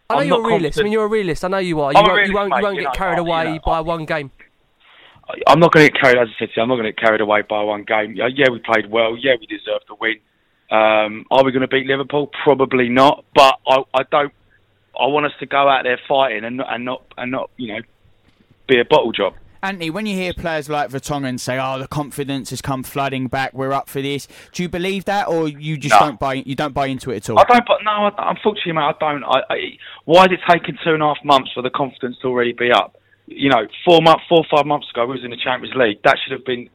[0.08, 0.78] I know I'm you're a realist.
[0.78, 1.44] I mean, you're a realist.
[1.44, 1.92] I know you are.
[1.92, 3.60] You won't, you realist, won't, you won't you get know, carried I- you away know,
[3.66, 4.30] by one game.
[5.46, 6.18] I'm not going to get carried.
[6.18, 8.14] As I said to you, I'm not going to get carried away by one game.
[8.14, 9.16] Yeah, yeah, we played well.
[9.16, 10.16] Yeah, we deserved the win.
[10.70, 12.30] Um, are we going to beat Liverpool?
[12.44, 13.24] Probably not.
[13.34, 14.32] But I, I don't.
[14.98, 17.74] I want us to go out there fighting and not, and not and not you
[17.74, 17.80] know
[18.66, 19.34] be a bottle job.
[19.62, 23.52] Anthony, when you hear players like Vertonghen say, "Oh, the confidence has come flooding back.
[23.52, 26.06] We're up for this," do you believe that, or you just No.
[26.06, 26.34] don't buy?
[26.34, 27.38] You don't buy into it at all?
[27.38, 27.66] I don't.
[27.66, 29.24] But no, I, unfortunately, mate, I don't.
[29.24, 29.56] I, I,
[30.04, 32.70] why has it taken two and a half months for the confidence to already be
[32.70, 32.96] up?
[33.26, 35.98] You know, four month, four or five months ago, we was in the Champions League.
[36.04, 36.68] That should have been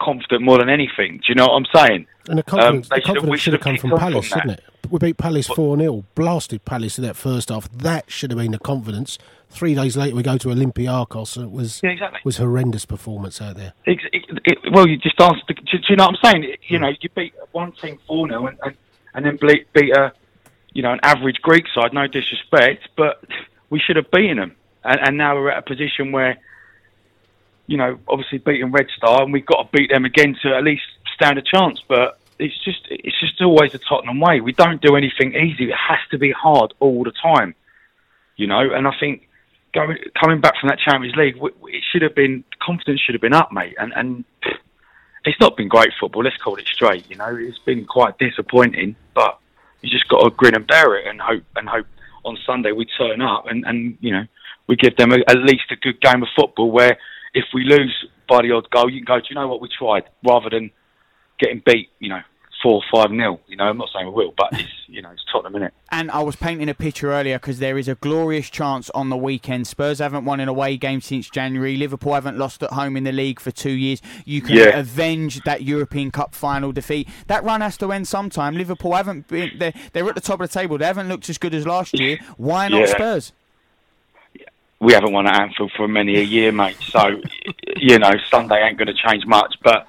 [0.00, 1.16] confident more than anything.
[1.18, 2.06] Do you know what I'm saying?
[2.28, 4.64] And the confidence, Um, the should have- we should have come from Palace, shouldn't it?
[4.90, 7.68] We beat Palace 4 0, blasted Palace in that first half.
[7.70, 9.18] That should have been the confidence.
[9.50, 12.20] Three days later, we go to Olympiacos, and it was, Yeah, exactly.
[12.24, 13.74] was horrendous performance out there.
[13.84, 15.42] It, it, it, well, you just answered.
[15.48, 16.56] The, do, do you know what I'm saying?
[16.68, 18.74] You know, you beat one team four 0 and, and
[19.14, 20.12] and then beat, beat a
[20.72, 21.92] you know an average Greek side.
[21.92, 23.22] No disrespect, but
[23.70, 24.54] we should have beaten them.
[24.84, 26.38] And, and now we're at a position where
[27.68, 30.64] you know, obviously beating Red Star, and we've got to beat them again to at
[30.64, 30.82] least
[31.14, 31.80] stand a chance.
[31.86, 34.40] But it's just it's just always the Tottenham way.
[34.40, 35.64] We don't do anything easy.
[35.64, 37.54] It has to be hard all the time.
[38.36, 39.28] You know, and I think
[39.74, 43.34] going coming back from that Champions League, it should have been confidence should have been
[43.34, 43.74] up, mate.
[43.78, 44.24] And and
[45.26, 46.24] it's not been great football.
[46.24, 47.08] Let's call it straight.
[47.10, 49.38] You know, it's been quite disappointing, but
[49.82, 51.86] you just got to grin and bear it and hope and hope
[52.24, 54.24] on Sunday we turn up and and you know
[54.68, 56.98] we give them a, at least a good game of football where
[57.34, 59.68] if we lose by the odd goal, you can go, do you know what we
[59.76, 60.70] tried, rather than
[61.38, 62.20] getting beat, you know,
[62.62, 63.40] four, five nil.
[63.46, 65.74] You know, I'm not saying we will, but it's you know, it's Tottenham, is it?
[65.92, 69.16] And I was painting a picture earlier because there is a glorious chance on the
[69.16, 69.66] weekend.
[69.66, 71.76] Spurs haven't won an away game since January.
[71.76, 74.02] Liverpool haven't lost at home in the league for two years.
[74.24, 74.78] You can Yeah.
[74.78, 77.08] avenge that European Cup final defeat.
[77.28, 78.56] That run has to end sometime.
[78.56, 79.52] Liverpool haven't been.
[79.58, 80.76] They're, they're at the top of the table.
[80.78, 82.18] They haven't looked as good as last year.
[82.36, 82.86] Why not Yeah.
[82.86, 83.32] Spurs?
[84.80, 86.76] We haven't won at Anfield for many a year, mate.
[86.80, 87.20] So,
[87.76, 89.56] you know, Sunday ain't going to change much.
[89.62, 89.86] But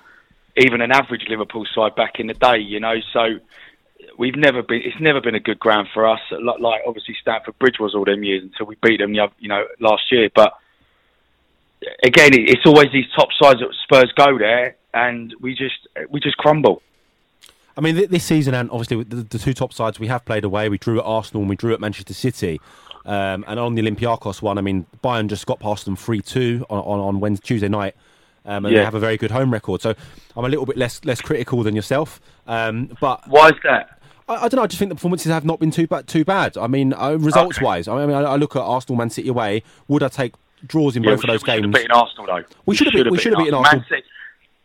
[0.57, 3.39] even an average Liverpool side back in the day, you know, so
[4.17, 4.81] we've never been.
[4.83, 6.19] It's never been a good ground for us.
[6.31, 10.11] Like, obviously Stamford Bridge was all them years until we beat them, you know, last
[10.11, 10.29] year.
[10.33, 10.53] But
[12.03, 16.37] again, it's always these top sides that Spurs go there, and we just we just
[16.37, 16.81] crumble.
[17.77, 20.67] I mean, this season, and obviously the two top sides we have played away.
[20.67, 22.59] We drew at Arsenal and we drew at Manchester City.
[23.09, 26.67] Um, and on the Olympiacos one, I mean, Bayern just got past them 3 2
[26.69, 27.95] on, on, on Wednesday, Tuesday night.
[28.45, 28.81] Um, and Yeah.
[28.81, 29.81] they have a very good home record.
[29.81, 29.95] So
[30.37, 32.21] I'm a little bit less less critical than yourself.
[32.45, 33.99] Um, but Why is that?
[34.27, 34.61] I, I don't know.
[34.63, 36.07] I just think the performances have not been too bad.
[36.07, 36.55] Too bad.
[36.55, 39.63] I mean, uh, results wise, I mean, I, I look at Arsenal, Man City away.
[39.87, 40.35] Would I take
[40.67, 42.43] draws in Yeah, both of those should- we should have beaten Arsenal though.
[42.67, 43.79] We should have beat- we should have beaten Arsenal.
[43.79, 44.03] Man City-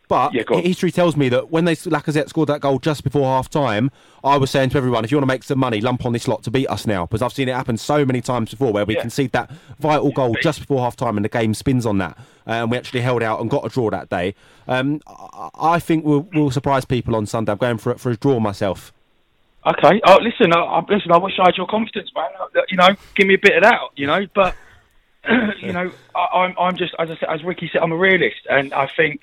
[0.07, 3.49] But Yeah, history tells me that when they Lacazette scored that goal just before half
[3.49, 3.91] time,
[4.23, 6.29] I was saying to everyone, if you want to make some money, lump on this
[6.29, 7.07] lot to beat us now.
[7.07, 9.01] Because I've seen it happen so many times before where we Yeah.
[9.01, 12.19] concede that vital goal just before half time and the game spins on that.
[12.47, 14.35] Uh, and we actually held out and got a draw that day.
[14.69, 15.01] Um,
[15.59, 17.53] I, think we'll, we'll surprise people on Sunday.
[17.53, 18.93] I'm going for, for a draw myself.
[19.67, 20.03] Okay.
[20.07, 20.53] Oh, listen.
[20.53, 21.11] I, I, listen.
[21.13, 22.29] I wish I had your confidence, man.
[22.39, 23.81] Uh, You know, give me a bit of that.
[23.97, 24.55] You know, but
[25.61, 28.47] you know, I, I'm, I'm just as I said, as Ricky said, I'm a realist,
[28.51, 29.23] and I think,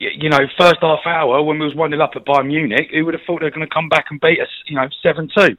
[0.00, 3.04] you know, first half hour when we was one 0 up at Bayern Munich, who
[3.04, 4.48] would have thought they were going to come back and beat us?
[4.66, 5.56] You know, seven two.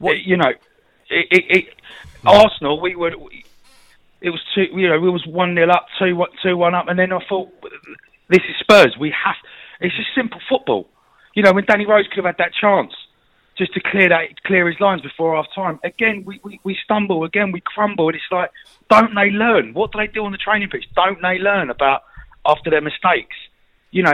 [0.00, 0.50] You know,
[1.10, 1.74] it, it, it,
[2.24, 3.12] Arsenal, we were.
[4.20, 4.66] It was two.
[4.72, 7.18] You know, we was one 0 up, two one, two one up, and then I
[7.28, 7.50] thought,
[8.28, 8.96] this is Spurs.
[8.98, 9.36] We have.
[9.80, 10.88] It's just simple football.
[11.34, 12.92] You know, when Danny Rose could have had that chance
[13.58, 15.78] just to clear that clear his lines before half time.
[15.84, 17.24] Again, we, we, we stumble.
[17.24, 18.08] Again, we crumble.
[18.08, 18.50] And it's like,
[18.88, 19.74] don't they learn?
[19.74, 20.86] What do they do on the training pitch?
[20.94, 22.02] Don't they learn about
[22.46, 23.36] after their mistakes?
[23.92, 24.12] You know,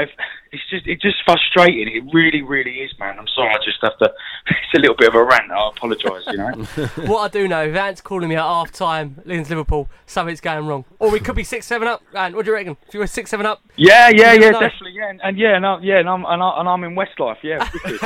[0.53, 1.89] it's just it's just frustrating.
[1.94, 3.19] It really, really is, man.
[3.19, 3.51] I'm sorry.
[3.51, 4.12] I just have to.
[4.48, 5.51] It's a little bit of a rant.
[5.51, 6.24] I apologise.
[6.27, 6.53] You know.
[7.12, 10.66] what I do know, if Ant's calling me at half time against Liverpool, something's going
[10.66, 10.85] wrong.
[10.98, 12.03] Or we could be 6 7 up.
[12.15, 12.77] Ant, what do you reckon?
[12.89, 13.62] If you were 6 7 up?
[13.77, 14.61] Yeah, yeah, you yeah, know.
[14.61, 16.94] definitely, yeah, and, and yeah, and I, yeah, and I'm and, I, and I'm in
[16.94, 17.59] Westlife, yeah.
[17.74, 18.01] wicked.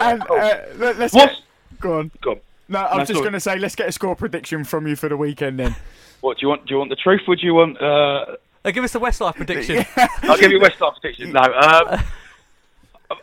[0.00, 2.10] and, uh, let, us What's- get, go on.
[2.22, 2.40] Go on.
[2.68, 5.08] No, I'm No, just going to say, let's get a score prediction from you for
[5.08, 5.74] the weekend then.
[6.20, 6.66] What do you want?
[6.66, 7.22] Do you want the truth?
[7.26, 7.80] Would you want?
[7.80, 9.84] Uh, Uh, give us the Westlife prediction.
[10.22, 11.32] I'll give you Westlife prediction.
[11.32, 12.02] No, um,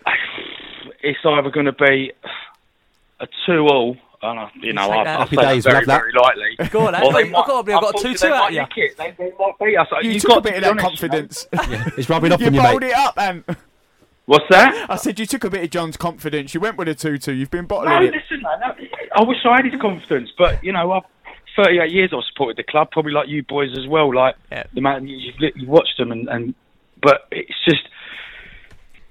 [1.02, 2.12] it's either going to be
[3.20, 3.98] a two-all.
[4.20, 5.16] And I, you know, I, that.
[5.16, 6.00] I Happy say that days, very, love that.
[6.00, 6.68] very lightly.
[6.72, 7.06] Go on, Ant.
[7.06, 8.62] Or they I've got to be- I've got I two-two they out of you.
[8.62, 8.98] nick it.
[8.98, 9.88] They, they might beat us.
[10.02, 11.18] You You've took got a bit to of be that honest, you know.
[11.20, 11.48] confidence.
[12.00, 12.90] It's rubbing off you on you, bottled mate.
[12.90, 13.44] it up, and
[14.26, 14.88] What's that?
[14.90, 16.54] I said you took a bit of John's confidence.
[16.56, 17.32] You went with a two-two.
[17.34, 18.14] You've been No, bottling it.
[18.16, 18.60] listen, man.
[18.60, 18.76] no,
[19.16, 21.04] I wish I had his confidence, but you know, I've
[21.58, 24.14] 38 years I've supported the club, probably like you boys as well.
[24.14, 24.64] Like Yeah.
[24.74, 26.56] the man you, you've, you've watched them, and, and
[27.02, 27.82] but it's just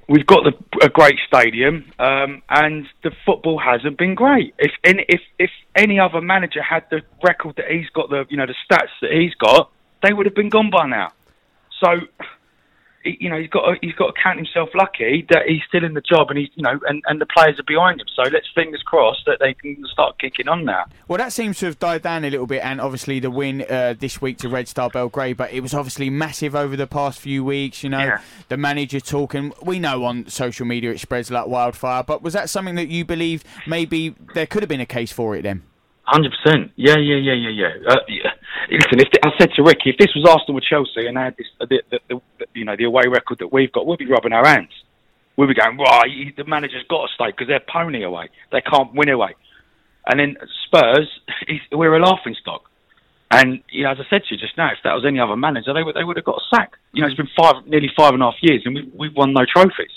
[0.08, 4.54] we've got the, a great stadium, um, and the football hasn't been great.
[4.58, 8.36] If any, if if any other manager had the record that he's got, the you
[8.36, 9.70] know the stats that he's got,
[10.02, 11.12] they would have been gone by now.
[11.82, 12.00] So.
[13.20, 15.94] You know he's got to, he's got to count himself lucky that he's still in
[15.94, 18.06] the job and he's you know and, and the players are behind him.
[18.14, 20.84] So let's fingers crossed that they can start kicking on now.
[21.08, 23.94] Well, that seems to have died down a little bit, and obviously the win uh,
[23.98, 27.44] this week to Red Star Belgrade, but it was obviously massive over the past few
[27.44, 27.82] weeks.
[27.82, 28.20] You know, Yeah.
[28.48, 29.52] the manager talking.
[29.62, 33.04] We know on social media it spreads like wildfire, but was that something that you
[33.04, 35.62] believed maybe there could have been a case for it then?
[36.06, 36.70] Hundred percent.
[36.76, 37.90] Yeah, yeah, yeah, yeah, yeah.
[37.90, 38.30] Uh, yeah.
[38.70, 41.46] Listen, if I said to Ricky, if this was Arsenal with Chelsea and had this,
[41.60, 44.06] uh, the, the, the, the, you know, the away record that we've got, we'd be
[44.06, 44.70] rubbing our hands.
[45.36, 48.30] We'd be going, right, you- the manager's got to stay because they're pony away.
[48.52, 49.34] They can't win away.
[50.06, 51.10] And then Spurs,
[51.72, 52.62] we're a laughing stock.
[53.32, 55.34] And you know, as I said to you just now, if that was any other
[55.34, 56.74] manager, they would they would have got a sack.
[56.92, 59.32] You know, it's been five, nearly five and a half years, and we've, we've won
[59.32, 59.90] no trophies.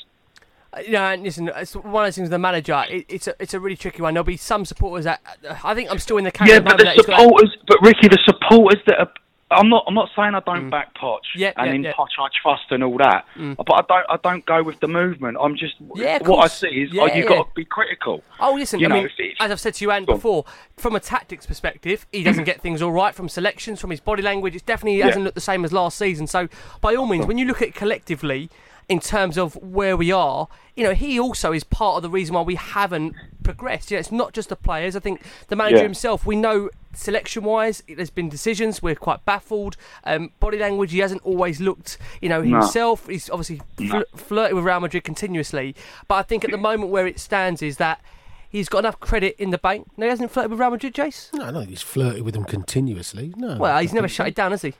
[0.80, 2.26] Uh, You know, and listen, it's one of those things.
[2.26, 4.14] with The manager, it, it's a, it's a really tricky one.
[4.14, 5.22] There'll be some supporters that
[5.64, 6.50] I think I'm still in the camp.
[6.50, 9.12] Yeah, but the that he's got supporters, but Ricky, the supporters that are.
[9.52, 9.84] I'm not.
[9.88, 11.38] I'm not saying I don't back Poch, Mm.
[11.38, 11.92] Yeah, and yeah, in yeah.
[11.94, 11.96] Mm.
[11.96, 13.26] Poch I trust and all that.
[13.36, 14.06] But I don't.
[14.08, 15.38] I don't go with the movement.
[15.42, 15.74] I'm just.
[15.96, 17.38] Yeah, what I see is, Yeah, oh, you've yeah.
[17.38, 18.22] got to be critical.
[18.40, 20.46] Oh, listen, You I know, mean, as I've said to you and before,
[20.78, 24.22] from a tactics perspective, he doesn't get things all right from selections, from his body
[24.22, 24.54] language.
[24.54, 25.06] It's definitely Yeah.
[25.06, 26.28] hasn't looked the same as last season.
[26.28, 26.48] So,
[26.80, 28.52] by all means, when you look at it collectively,
[28.90, 32.34] in terms of where we are, you know, he also is part of the reason
[32.34, 33.14] why we haven't
[33.44, 33.91] progressed.
[33.91, 34.95] You know, it's not just the players.
[34.95, 35.84] I think the manager Yeah.
[35.84, 38.82] himself, we know selection wise, there's been decisions.
[38.82, 39.78] We're quite baffled.
[40.06, 42.60] Um, body language, he hasn't always looked, you know, No.
[42.61, 43.07] himself.
[43.07, 45.76] He's obviously fl- flirting with Real Madrid continuously.
[46.07, 48.02] But I think at the moment where it stands is that
[48.49, 49.88] he's got enough credit in the bank.
[49.98, 51.32] No, he hasn't flirted with Real Madrid, Jace?
[51.34, 53.34] No, no, he's flirted with them continuously.
[53.38, 53.57] No.
[53.57, 54.74] Well, he's never shut it down, has he?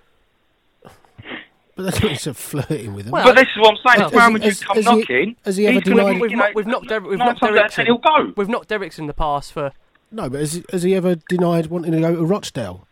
[1.80, 3.14] But that's not he's flirting with them.
[3.14, 4.00] Well, But this is what I'm saying.
[4.00, 6.14] Well, if Real has- Madrid has- come he- knocking, has he ever he's gonna denied-
[6.16, 8.34] be, We've, you not, know, we've knocked, Der- we've knocked times out of he'll go.
[8.36, 9.72] We've knocked Eriksen in the past for.
[10.12, 12.86] No, but has, has he ever denied wanting to go to Rochdale?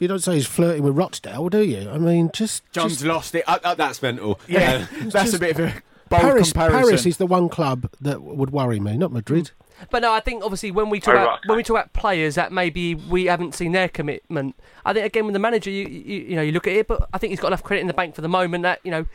[0.00, 1.88] You don't say he's flirting with Rochdale, do you?
[1.88, 3.44] I mean, just, John's just lost it.
[3.46, 4.40] Uh, uh, That's mental.
[4.48, 6.52] yeah, that's just- a bit of a bold Paris.
[6.52, 6.80] comparison.
[6.88, 9.52] Paris is the one club that would worry me, not Madrid.
[9.90, 11.92] But no, I think obviously when we talk Oh, about right, when we talk about
[11.92, 14.54] players that maybe we haven't seen their commitment.
[14.84, 17.08] I think again with the manager, you you, you know you look at it, but
[17.12, 19.06] I think he's got enough credit in the bank for the moment that you know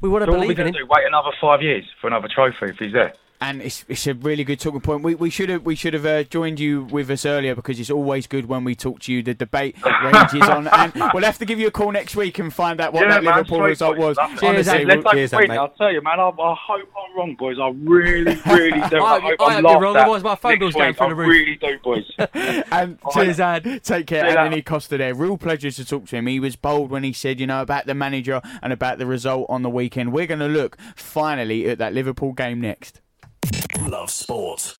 [0.00, 0.72] we want to So what are we believe in him.
[0.74, 0.86] to do?
[0.86, 3.14] Wait another five years for another trophy if he's there?
[3.48, 5.02] And it's, it's a really good talking point.
[5.02, 7.90] We, we should have we should have uh, joined you with us earlier because it's
[7.90, 9.22] always good when we talk to you.
[9.22, 12.52] The debate rages on, and we'll have to give you a call next week and
[12.52, 14.02] find out what Yeah, that man, Liverpool sweet result boys.
[14.08, 14.16] was.
[14.16, 14.36] Lovely.
[14.38, 14.86] Cheers, Honestly, Ed.
[14.86, 15.58] we'll- Let's cheers, take mate.
[15.58, 16.20] I'll tell you, man.
[16.20, 17.56] I, I hope I'm wrong, boys.
[17.60, 18.96] I really, really do.
[18.98, 20.88] I I, hope- hope I I'm hope wrong, at otherwise my phone next bill's going
[20.88, 20.96] week.
[20.98, 21.28] through the roof.
[21.28, 22.64] really do, boys.
[22.72, 23.64] and cheers, Ad.
[23.82, 24.62] Take care, See Anthony later.
[24.62, 25.14] Costa there.
[25.14, 26.26] Real pleasure to talk to him.
[26.26, 29.46] He was bold when he said, you know, about the manager and about the result
[29.48, 30.12] on the weekend.
[30.12, 33.00] We're going to look finally at that Liverpool game next.
[33.80, 34.78] Love sport.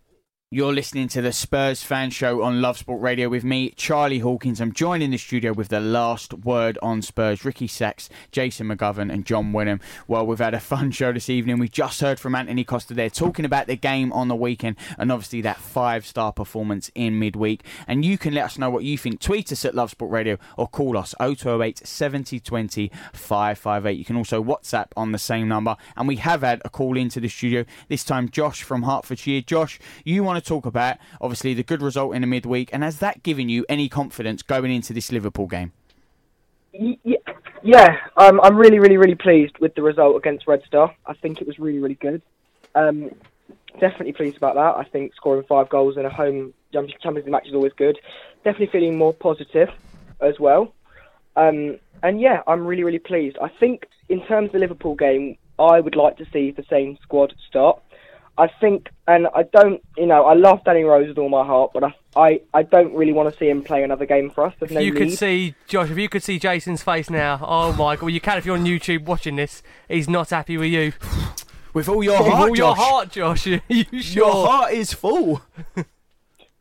[0.55, 4.61] You're listening to the Spurs Fan Show on Love Sport Radio with me, Charlie Hawkins.
[4.61, 9.13] I'm joined in the studio with the last word on Spurs, Ricky Sacks, Jason McGovern,
[9.13, 9.81] and John Wenham.
[10.07, 11.59] Well, we've had a fun show this evening.
[11.59, 15.11] We just heard from Anthony Costa there talking about the game on the weekend and
[15.11, 17.65] obviously that five star performance in midweek.
[17.89, 19.19] And you can let us know what you think.
[19.19, 23.99] Tweet us at Love Sport Radio or call us 0208 7020 558.
[23.99, 25.77] You can also WhatsApp on the same number.
[25.97, 29.41] And we have had a call into the studio, this time Josh from Hertfordshire.
[29.41, 32.99] Josh, you want to talk about obviously the good result in the midweek, and has
[32.99, 35.73] that given you any confidence going into this Liverpool game?
[36.73, 40.95] Yeah, um, I'm really, really, really pleased with the result against Red Star.
[41.07, 42.21] I think it was really, really good.
[42.75, 43.11] Um,
[43.81, 44.77] definitely pleased about that.
[44.77, 47.99] I think scoring five goals in a home Champions League match is always good.
[48.45, 49.71] Definitely feeling more positive
[50.21, 50.75] as well.
[51.37, 53.39] Um, and yeah, I'm really, really pleased.
[53.41, 56.99] I think in terms of the Liverpool game, I would like to see the same
[57.03, 57.81] squad start.
[58.37, 61.71] I think, and I don't, you know, I love Danny Rose with all my heart,
[61.73, 64.55] but I, I, I don't really want to see him play another game for us.
[64.59, 67.73] There's If no you could see Josh, if you could see Jason's face now, oh
[67.73, 68.03] my god!
[68.03, 69.63] Well, you can if you're on YouTube watching this.
[69.89, 70.93] He's not happy with you.
[71.75, 72.79] With all your With heart, all your Josh.
[72.79, 73.47] heart, Josh.
[73.69, 75.43] you Your heart is full.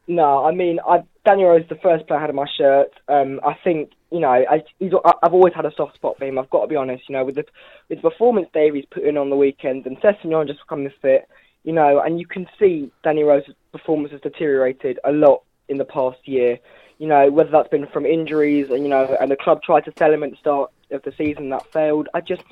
[0.07, 2.89] No, I mean, I, Daniel Rose is the first player I had on my shirt.
[3.07, 6.25] Um, I think, you know, I, he's, I- I've always had a soft spot for
[6.25, 6.37] him.
[6.37, 7.07] I've got to be honest.
[7.07, 7.45] You know, with the
[7.89, 11.25] with the performance Davies put in on the weekend and Sessegnon just becoming fit,
[11.63, 15.85] you know, and you can see Danny Rose's performance has deteriorated a lot in the
[15.85, 16.59] past year.
[16.99, 19.93] You know, whether that's been from injuries and you know, and the club tried to
[19.97, 22.07] sell him at the start of the season that failed.
[22.13, 22.43] I just,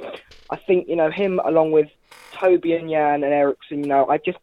[0.49, 1.89] I think you know him along with
[2.33, 3.81] Toby and Jan and Eriksen.
[3.81, 4.39] You know, I just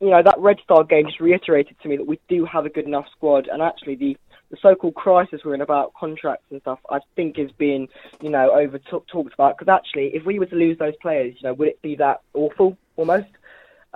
[0.00, 2.70] you know, that Red Star game just reiterated to me that we do have a
[2.70, 4.16] good enough squad, and actually the,
[4.50, 7.88] the so-called crisis we're in about contracts and stuff, I think is being,
[8.20, 9.58] you know, over talked about.
[9.58, 12.20] Because actually, if we were to lose those players, you know, would it be that
[12.34, 13.28] awful almost?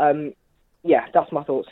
[0.03, 0.33] Um,
[0.83, 1.69] yeah, that's my thoughts.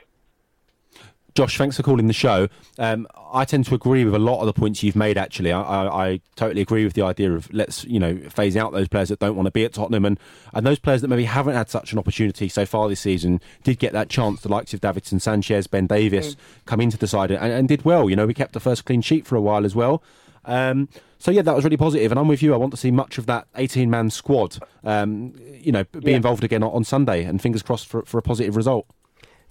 [1.34, 2.48] Josh, thanks for calling the show.
[2.78, 5.16] Um, I tend to agree with a lot of the points you've made.
[5.16, 8.72] Actually, I, I, I totally agree with the idea of let's you know phase out
[8.72, 10.18] those players that don't want to be at Tottenham, and
[10.52, 13.78] and those players that maybe haven't had such an opportunity so far this season did
[13.78, 14.40] get that chance.
[14.40, 16.36] The likes of Davinson Sanchez, Ben Davies,
[16.66, 18.10] come into the side and, and did well.
[18.10, 20.02] You know, we kept the first clean sheet for a while as well.
[20.44, 20.88] Um,
[21.18, 22.54] so yeah, that was really positive, and I'm with you.
[22.54, 24.58] I want to see much of that 18-man squad.
[24.84, 26.16] Um, you know, be Yeah.
[26.16, 28.86] involved again on, on Sunday, and fingers crossed for, for a positive result.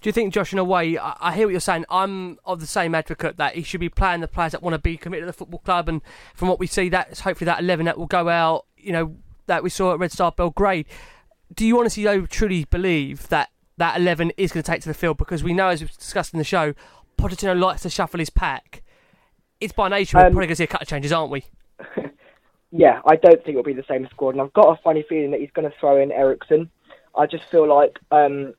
[0.00, 1.84] Do you think, Josh, in a way, I, I hear what you're saying.
[1.90, 4.78] I'm of the same advocate that he should be playing the players that want to
[4.78, 6.00] be committed to the football club, and
[6.34, 8.66] from what we see, that's hopefully that 11 that will go out.
[8.76, 10.86] You know, that we saw at Red Star Belgrade.
[11.54, 14.94] Do you honestly, though, truly believe that that 11 is going to take to the
[14.94, 15.18] field?
[15.18, 16.74] Because we know, as we've discussed in the show,
[17.18, 18.82] Pochettino likes to shuffle his pack.
[19.60, 21.44] It's by nature we're Um, probably going to see a couple of changes, aren't we?
[22.72, 25.32] Yeah, I don't think it'll be the same squad, and I've got a funny feeling
[25.32, 26.70] that he's going to throw in Eriksen.
[27.16, 28.54] I just feel like um,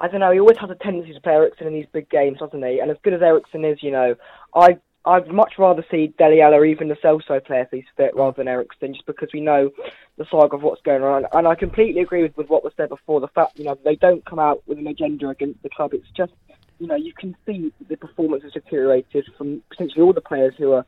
[0.00, 0.30] I don't know.
[0.30, 2.80] He always has a tendency to play Eriksen in these big games, doesn't he?
[2.80, 4.14] And as good as Eriksen is, you know,
[4.54, 8.16] I I'd much rather see Dele Alli or even Lo Celso play if he's fit
[8.16, 9.70] rather than Eriksen, just because we know
[10.16, 11.26] the saga of what's going on.
[11.32, 13.20] And I completely agree with, with what was said before.
[13.20, 15.94] The fact, you know, they don't come out with an agenda against the club.
[15.94, 16.32] It's just,
[16.78, 20.72] you know, you can see the performance has deteriorated from potentially all the players who
[20.72, 20.84] are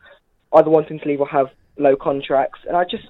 [0.54, 1.48] either wanting to leave or have
[1.78, 2.60] low contracts.
[2.66, 3.04] And I just,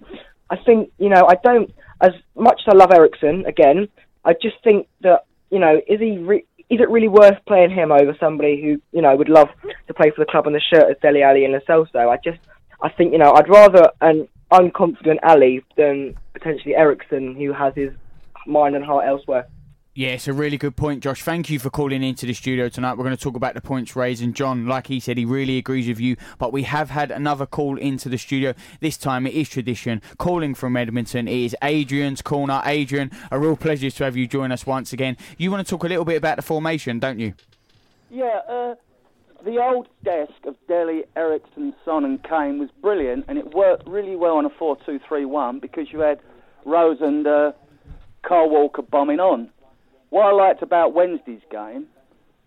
[0.50, 3.88] I think you know I don't as much as I love Eriksen again.
[4.24, 7.92] I just think that you know is he re- is it really worth playing him
[7.92, 9.48] over somebody who you know would love
[9.86, 12.08] to play for the club on the shirt as Dele Alli and Lo Celso?
[12.08, 12.40] I just
[12.82, 17.90] I think you know I'd rather an unconfident Alli than potentially Eriksen who has his
[18.46, 19.46] mind and heart elsewhere.
[19.98, 21.24] Yeah, it's a really good point, Josh.
[21.24, 22.96] Thank you for calling into the studio tonight.
[22.96, 24.22] We're going to talk about the points raised.
[24.22, 26.14] And John, like he said, he really agrees with you.
[26.38, 28.54] But we have had another call into the studio.
[28.78, 30.00] This time it is tradition.
[30.16, 32.62] Calling from Edmonton, it is Adrian's corner.
[32.64, 35.16] Adrian, a real pleasure to have you join us once again.
[35.36, 37.34] You want to talk a little bit about the formation, don't you?
[38.08, 38.76] Yeah, uh,
[39.44, 44.14] the old desk of Dele, Eriksen, Son, and Kane was brilliant, and it worked really
[44.14, 46.20] well on a 4 2 3 1 because you had
[46.64, 47.50] Rose and uh,
[48.22, 49.50] Kyle Walker bombing on.
[50.10, 51.86] What I liked about Wednesday's game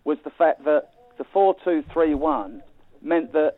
[0.04, 2.62] was the fact that the 4 2 3 1
[3.02, 3.56] meant that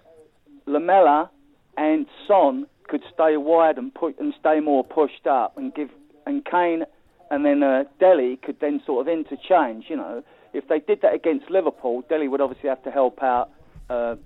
[0.66, 1.30] Lamela
[1.76, 5.88] and Son could stay wide and put and stay more pushed up and give
[6.26, 6.84] and Kane
[7.30, 9.86] and then uh, Dele could then sort of interchange.
[9.88, 10.22] You know,
[10.52, 13.50] if they did that against Liverpool, Dele would obviously have to help out
[13.90, 14.16] uh,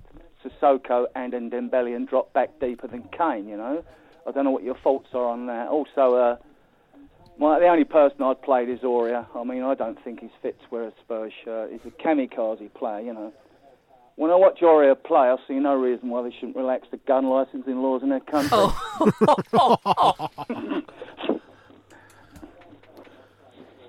[0.44, 3.48] Sissoko and Dembele and drop back deeper than Kane.
[3.48, 3.84] You know,
[4.26, 5.68] I don't know what your thoughts are on that.
[5.68, 6.36] Also, uh,
[7.38, 9.26] my, the only person I'd played is Aurier.
[9.34, 11.70] I mean, I don't think he's fit to wear a Spurs shirt.
[11.70, 13.32] He's a kamikaze player, you know.
[14.16, 17.28] When I watch Aurier play, I see no reason why they shouldn't relax the gun
[17.28, 18.58] licensing laws in their country.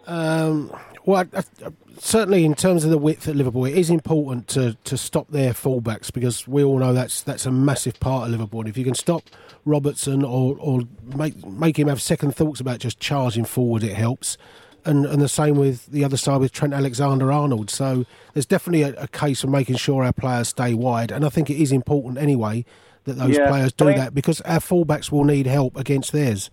[0.10, 0.74] Um,
[1.06, 1.70] well, I, I,
[2.00, 5.52] certainly in terms of the width at Liverpool, it is important to, to stop their
[5.54, 8.62] fullbacks because we all know that's that's a massive part of Liverpool.
[8.62, 9.24] And If you can stop
[9.66, 10.82] Robertson or or
[11.16, 14.38] make make him have second thoughts about just charging forward, it helps.
[14.86, 17.70] And and the same with the other side with Trent Alexander Arnold.
[17.70, 21.30] So there's definitely a, a case of making sure our players stay wide, and I
[21.30, 22.64] think it is important anyway
[23.04, 26.12] that those Yeah, players do I mean- that because our fullbacks will need help against
[26.12, 26.50] theirs.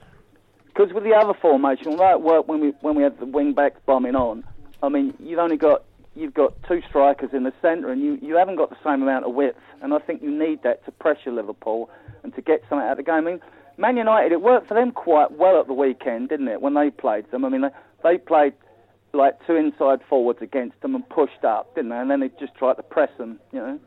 [0.67, 3.81] Because with the other formation, it worked when we when we had the wing backs
[3.87, 4.45] bombing on,
[4.83, 5.85] I mean, you've only got
[6.15, 9.27] you've got two strikers in the centre, and you, you haven't got the same amount
[9.27, 9.59] of width.
[9.83, 11.91] And I think you need that to pressure Liverpool
[12.23, 13.15] and to get something out of the game.
[13.15, 13.41] I mean,
[13.77, 16.63] Man United, it worked for them quite well at the weekend, didn't it?
[16.63, 17.69] When they played them, I mean, they,
[18.03, 18.55] they played
[19.13, 21.99] like two inside forwards against them and pushed up, didn't they?
[21.99, 23.79] And then they just tried to press them, you know.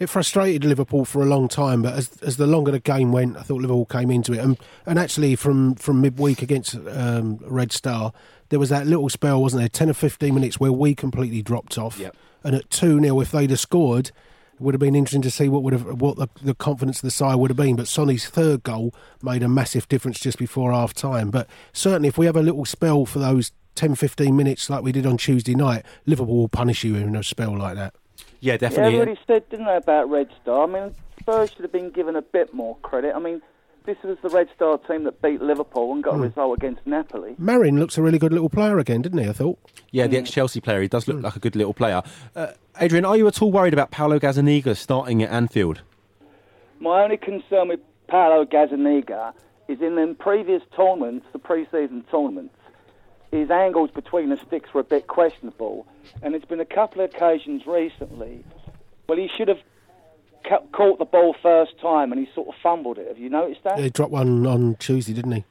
[0.00, 3.36] It frustrated Liverpool for a long time, but as as the longer the game went,
[3.36, 4.38] I thought Liverpool came into it.
[4.38, 8.12] And and actually, from from midweek against um, Red Star,
[8.48, 11.78] there was that little spell, wasn't there, ten or fifteen minutes where we completely dropped
[11.78, 11.98] off.
[11.98, 12.16] Yep.
[12.42, 15.48] And at two 0 if they'd have scored, it would have been interesting to see
[15.48, 17.76] what would have what the, the confidence of the side would have been.
[17.76, 18.92] But Sonny's third goal
[19.22, 21.30] made a massive difference just before half time.
[21.30, 24.92] But certainly, if we have a little spell for those 10, 15 minutes like we
[24.92, 27.94] did on Tuesday night, Liverpool will punish you in a spell like that.
[28.40, 28.94] Yeah, Yeah, definitely.
[29.00, 30.64] everybody said, didn't they, about Red Star?
[30.64, 33.14] I mean, Spurs should have been given a bit more credit.
[33.14, 33.40] I mean,
[33.86, 37.34] this was the Red Star team that beat Liverpool and got a result against Napoli.
[37.38, 39.28] Marin looks a really good little player again, didn't he?
[39.28, 39.58] I thought.
[39.90, 40.80] Yeah, the ex Chelsea player.
[40.80, 42.02] He does look like a good little player.
[42.34, 42.48] Uh,
[42.80, 45.82] Adrian, are you at all worried about Paolo Gazzaniga starting at Anfield?
[46.80, 49.32] My only concern with Paolo Gazzaniga
[49.68, 52.54] is in the previous tournaments, the pre-season tournaments,
[53.34, 55.86] his angles between the sticks were a bit questionable,
[56.22, 58.44] and it's been a couple of occasions recently.
[59.08, 59.58] Well, he should have
[60.48, 63.08] ca- caught the ball first time, and he sort of fumbled it.
[63.08, 63.78] Have you noticed that?
[63.78, 65.44] He dropped one on Tuesday, didn't he?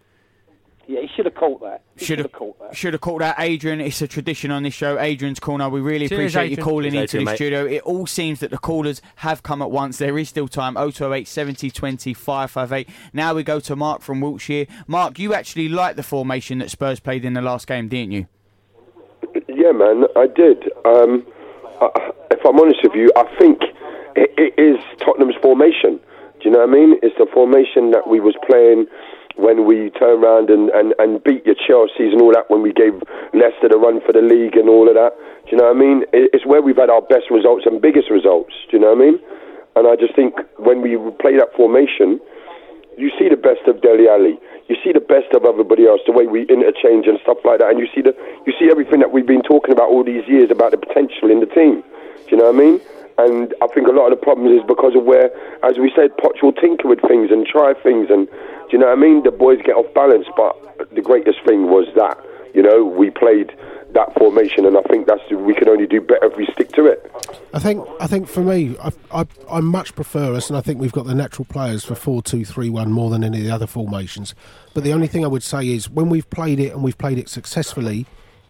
[0.86, 1.82] Yeah, he should have caught that.
[1.96, 2.76] He Should should have have caught that.
[2.76, 3.80] Should have called that, Adrian.
[3.80, 5.00] It's a tradition on this show.
[5.00, 5.70] Adrian's corner.
[5.70, 7.36] We really Cheers, appreciate you calling Cheers, into Adrian, the mate.
[7.38, 7.66] studio.
[7.66, 9.98] It all seems that the callers have come at once.
[9.98, 10.74] There is still time.
[10.76, 12.90] 0208 70 20 558.
[13.14, 14.66] Now we go to Mark from Wiltshire.
[14.86, 18.28] Mark, you actually liked the formation that Spurs played in the last game, didn't you?
[19.48, 20.64] Yeah, man, I did.
[20.86, 21.26] Um,
[21.80, 23.62] I, if I'm honest with you, I think
[24.18, 26.00] it, it is Tottenham's formation.
[26.42, 27.00] Do you know what I mean?
[27.02, 28.86] It's the formation that we was playing
[29.36, 32.72] when we turned around and, and, and beat your Chelsea's and all that, when we
[32.72, 32.94] gave
[33.34, 35.14] Leicester the run for the league and all of that.
[35.46, 36.06] Do you know what I mean?
[36.14, 38.54] It's where we've had our best results and biggest results.
[38.70, 39.20] Do you know what I mean?
[39.76, 42.22] And I just think when we play that formation,
[42.98, 44.38] you see the best of Dele Alli.
[44.70, 47.70] You see the best of everybody else, the way we interchange and stuff like that,
[47.70, 48.16] and you see the
[48.48, 51.42] you see everything that we've been talking about all these years about the potential in
[51.42, 51.82] the team.
[51.82, 52.82] Do you know what I mean?
[53.18, 55.30] And I think a lot of the problems is because of where,
[55.64, 58.88] as we said, Poch will tinker with things and try things, and do you know
[58.88, 59.24] what I mean?
[59.24, 60.58] The boys get off balance, but
[60.94, 62.18] the greatest thing was that
[62.54, 63.54] you know we played
[63.94, 66.86] that formation, and I think that's we can only do better if we stick to
[66.88, 67.12] it.
[67.54, 70.80] I think I think for me, I, I I much prefer us, and I think
[70.80, 73.52] we've got the natural players for four two three one more than any of the
[73.52, 74.34] other formations.
[74.74, 77.20] But the only thing I would say is when we've played it and we've played
[77.20, 78.08] it successfully,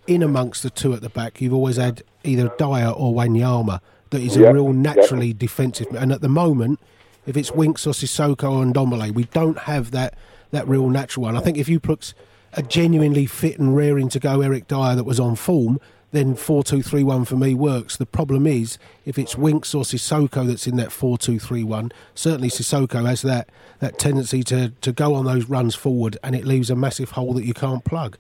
[0.07, 3.81] in amongst the two at the back, you've always had either Dier or Wanyama
[4.14, 4.81] that is Yeah, a real yeah.
[4.94, 5.88] naturally defensive.
[5.94, 6.80] And at the moment,
[7.26, 10.15] if it's Winks or Sissoko or Ndombele, we don't have that
[10.52, 11.35] that real natural one.
[11.35, 12.14] I think if you put
[12.53, 15.80] a genuinely fit and raring to go Eric Dier that was on form,
[16.11, 17.98] then four two three one for me works.
[17.98, 21.91] The problem is if it's Winks or Sissoko that's in that four two three one.
[22.14, 23.49] Certainly Sissoko has that
[23.80, 27.34] that tendency to to go on those runs forward, and it leaves a massive hole
[27.34, 28.18] that you can't plug.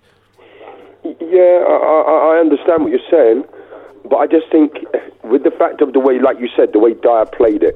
[1.03, 3.43] Yeah, I, I understand what you're saying,
[4.13, 4.77] but I just think
[5.23, 7.73] with the fact of the way, like you said, the way Dier played it,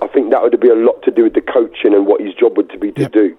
[0.00, 2.32] I think that would be a lot to do with the coaching and what his
[2.32, 3.12] job would to be to yep.
[3.12, 3.36] do.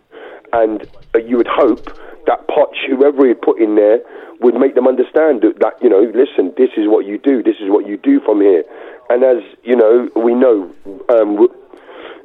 [0.52, 1.96] And uh, you would hope
[2.28, 4.04] that Poch, whoever he put in there,
[4.42, 7.56] would make them understand that, that, you know, listen, this is what you do, this
[7.62, 8.66] is what you do from here.
[9.10, 10.70] And as, you know, we know,
[11.08, 11.48] um,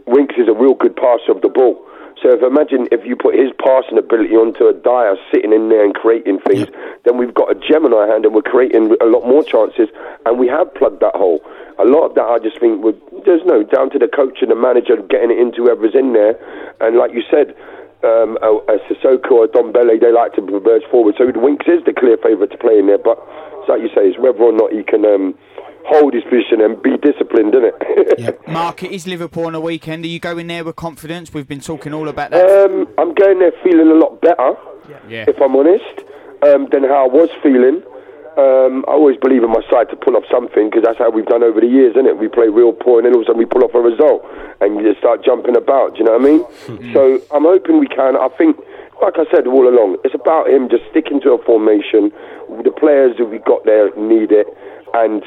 [0.09, 1.78] Winks is a real good passer of the ball.
[2.23, 5.85] So if imagine if you put his passing ability onto a Dier sitting in there
[5.85, 6.69] and creating things,
[7.05, 9.89] then we've got a gem in our hand and we're creating a lot more chances,
[10.25, 11.45] and we have plugged that hole.
[11.79, 14.51] A lot of that, I just think, would there's no down to the coach and
[14.51, 16.35] the manager getting it into whoever's in there,
[16.81, 17.55] and like you said.
[18.05, 21.17] Um, a, a Sissoko or Ndombele, they like to converge forward.
[21.19, 23.19] So Winks is the clear favourite to play in there, but
[23.59, 25.35] it's like you say, it's whether or not he can um,
[25.87, 28.19] hold his position and be disciplined, isn't it?
[28.47, 28.53] yeah.
[28.53, 30.05] Mark, it is Liverpool on the weekend.
[30.05, 31.33] Are you going there with confidence?
[31.33, 32.45] We've been talking all about that.
[32.45, 34.55] Um, I'm going there feeling a lot better,
[35.09, 35.25] yeah.
[35.29, 36.03] if I'm honest,
[36.43, 37.83] um, than how I was feeling.
[38.37, 41.25] Um, I always believe in my side to pull off something because that's how we've
[41.25, 42.19] done over the years, isn't it?
[42.19, 44.29] We play real poor and then all of a sudden we pull off a result
[44.61, 45.97] and you just start jumping about.
[45.97, 46.43] Do you know what I mean?
[46.69, 46.93] Mm-hmm.
[46.93, 48.13] So I'm hoping we can.
[48.13, 48.61] I think,
[49.01, 52.13] like I said all along, it's about him just sticking to a formation.
[52.61, 54.53] The players that we got there need it,
[54.93, 55.25] and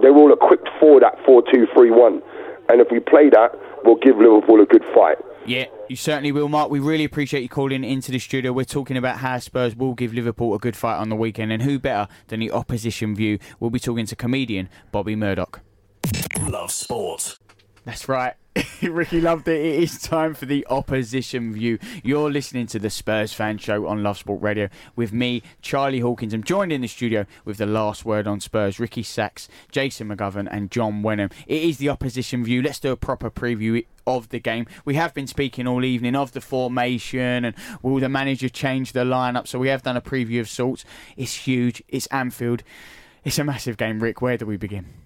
[0.00, 2.22] they're all equipped for that 4 2 3 1.
[2.68, 3.52] And if we play that,
[3.84, 5.18] we'll give Liverpool a good fight.
[5.44, 6.70] Yeah, you certainly will, Mark.
[6.70, 8.52] We really appreciate you calling into the studio.
[8.52, 11.62] We're talking about how Spurs will give Liverpool a good fight on the weekend, and
[11.62, 13.38] who better than the opposition view?
[13.58, 15.60] We'll be talking to comedian Bobby Murdoch.
[16.40, 17.38] Love sport.
[17.84, 18.34] That's right.
[18.90, 19.60] Ricky loved it.
[19.64, 21.78] It is time for the opposition view.
[22.02, 26.34] You're listening to the Spurs Fan Show on Love Sport Radio with me, Charlie Hawkins.
[26.34, 30.48] I'm joined in the studio with the last word on Spurs, Ricky Sacks, Jason McGovern,
[30.50, 31.30] and John Wenham.
[31.46, 32.60] It is the opposition view.
[32.60, 34.66] Let's do a proper preview of the game.
[34.84, 39.04] We have been speaking all evening of the formation and will the manager change the
[39.04, 39.46] lineup?
[39.46, 40.84] So we have done a preview of sorts.
[41.16, 41.82] It's huge.
[41.88, 42.62] It's Anfield.
[43.24, 44.20] It's a massive game, Rick.
[44.20, 45.01] Where do we begin?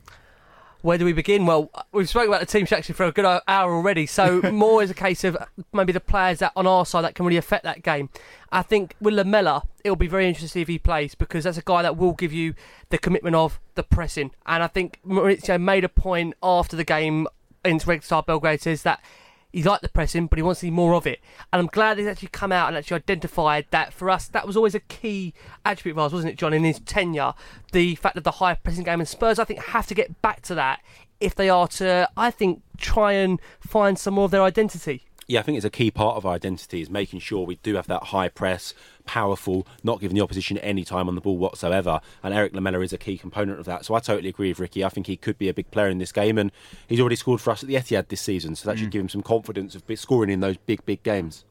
[0.87, 1.47] Where do we begin?
[1.47, 4.91] Well, we've spoken about the team section for a good hour already, so more is
[4.91, 5.37] a case of
[5.73, 8.09] maybe the players that on our side that can really affect that game.
[8.53, 11.83] I think with Lamela, it'll be very interesting if he plays because that's a guy
[11.83, 12.55] that will give you
[12.91, 14.31] the commitment of the pressing.
[14.47, 17.27] And I think Mauricio made a point after the game
[17.65, 19.03] in Red Star Belgrade says that
[19.52, 21.20] he liked the pressing, but he wants to see more of it.
[21.52, 24.56] And I'm glad he's actually come out and actually identified that for us, that was
[24.56, 27.35] always a key attribute of ours, wasn't it, John, in his tenure?
[27.73, 29.01] The fact of the high pressing game.
[29.01, 30.81] And Spurs, I think, have to get back to that
[31.20, 35.06] if they are to, I think, try and find some more of their identity.
[35.28, 37.74] Yeah, I think it's a key part of our identity is making sure we do
[37.74, 38.74] have that high press,
[39.07, 42.01] powerful, not giving the opposition any time on the ball whatsoever.
[42.23, 43.85] And Erik Lamela is a key component of that.
[43.85, 44.85] So I totally agree with Ricky.
[44.85, 46.53] I think he could be a big player in this game, and
[46.86, 48.55] he's already scored for us at the Etihad this season.
[48.55, 48.81] So that mm.
[48.81, 51.44] should give him some confidence of scoring in those big, big games.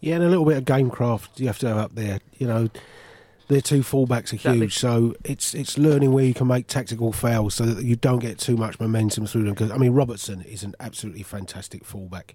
[0.00, 2.18] Yeah, and a little bit of game craft you have to have up there.
[2.36, 2.68] You know,
[3.46, 4.58] their two fullbacks are exactly.
[4.58, 8.18] huge, so it's it's learning where you can make tactical fouls so that you don't
[8.18, 9.54] get too much momentum through them.
[9.54, 12.34] Because I mean, Robertson is an absolutely fantastic fullback,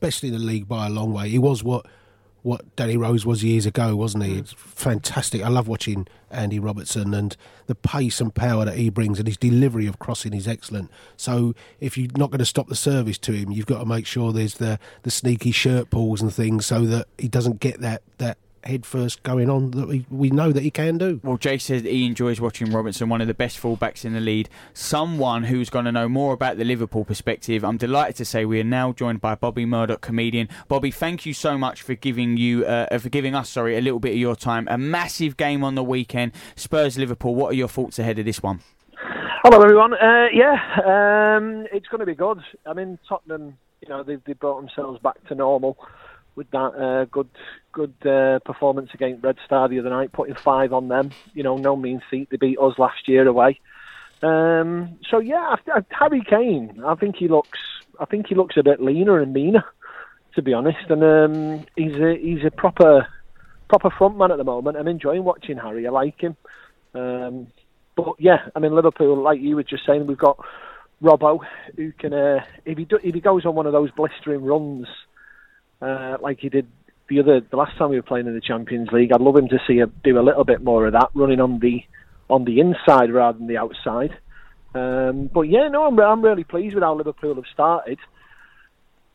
[0.00, 1.28] best in the league by a long way.
[1.28, 1.86] He was what
[2.42, 4.34] what Danny Rose was years ago, wasn't he?
[4.34, 4.38] Mm.
[4.38, 5.42] It's fantastic.
[5.42, 7.36] I love watching Andy Robertson and
[7.66, 10.90] the pace and power that he brings, and his delivery of crossing is excellent.
[11.16, 14.06] So if you're not going to stop the service to him, you've got to make
[14.06, 18.02] sure there's the the sneaky shirt pulls and things so that he doesn't get that
[18.18, 21.20] that head first going on that we, we know that he can do.
[21.24, 24.48] Well, Jay said he enjoys watching Robertson, one of the best fullbacks in the lead.
[24.74, 27.64] Someone who's going to know more about the Liverpool perspective.
[27.64, 30.48] I'm delighted to say we are now joined by Bobby Murdoch, comedian.
[30.68, 34.00] Bobby, thank you so much for giving you uh, for giving us, sorry, a little
[34.00, 34.68] bit of your time.
[34.70, 36.32] A massive game on the weekend.
[36.54, 37.34] Spurs Liverpool.
[37.34, 38.60] What are your thoughts ahead of this one?
[39.42, 39.94] Hello, everyone.
[39.94, 42.40] Uh, yeah, um, it's going to be good.
[42.66, 45.78] I mean, Tottenham, you know, they've, they've brought themselves back to normal
[46.34, 47.28] with that uh, good
[47.72, 51.10] good uh, performance against Red Star the other night, putting five on them.
[51.34, 52.28] You know, no mean feat.
[52.30, 53.60] They beat us last year away.
[54.22, 55.56] Um, so yeah,
[55.90, 56.82] Harry Kane.
[56.84, 57.58] I think he looks.
[58.00, 59.64] I think he looks a bit leaner and meaner,
[60.34, 60.90] to be honest.
[60.90, 63.06] And um, he's a he's a proper
[63.68, 64.76] proper front man at the moment.
[64.76, 65.86] I'm enjoying watching Harry.
[65.86, 66.36] I like him.
[66.94, 67.48] Um,
[67.96, 70.38] but yeah, I mean Liverpool, like you were just saying, we've got
[71.02, 71.40] Robbo
[71.76, 74.88] who can uh, if he do, if he goes on one of those blistering runs
[75.80, 76.66] uh, like he did
[77.08, 79.12] the other the last time we were playing in the Champions League.
[79.12, 81.58] I'd love him to see him do a little bit more of that, running on
[81.58, 81.82] the
[82.28, 84.16] on the inside rather than the outside.
[84.74, 87.98] Um, but yeah, no, I'm, I'm really pleased with how Liverpool have started.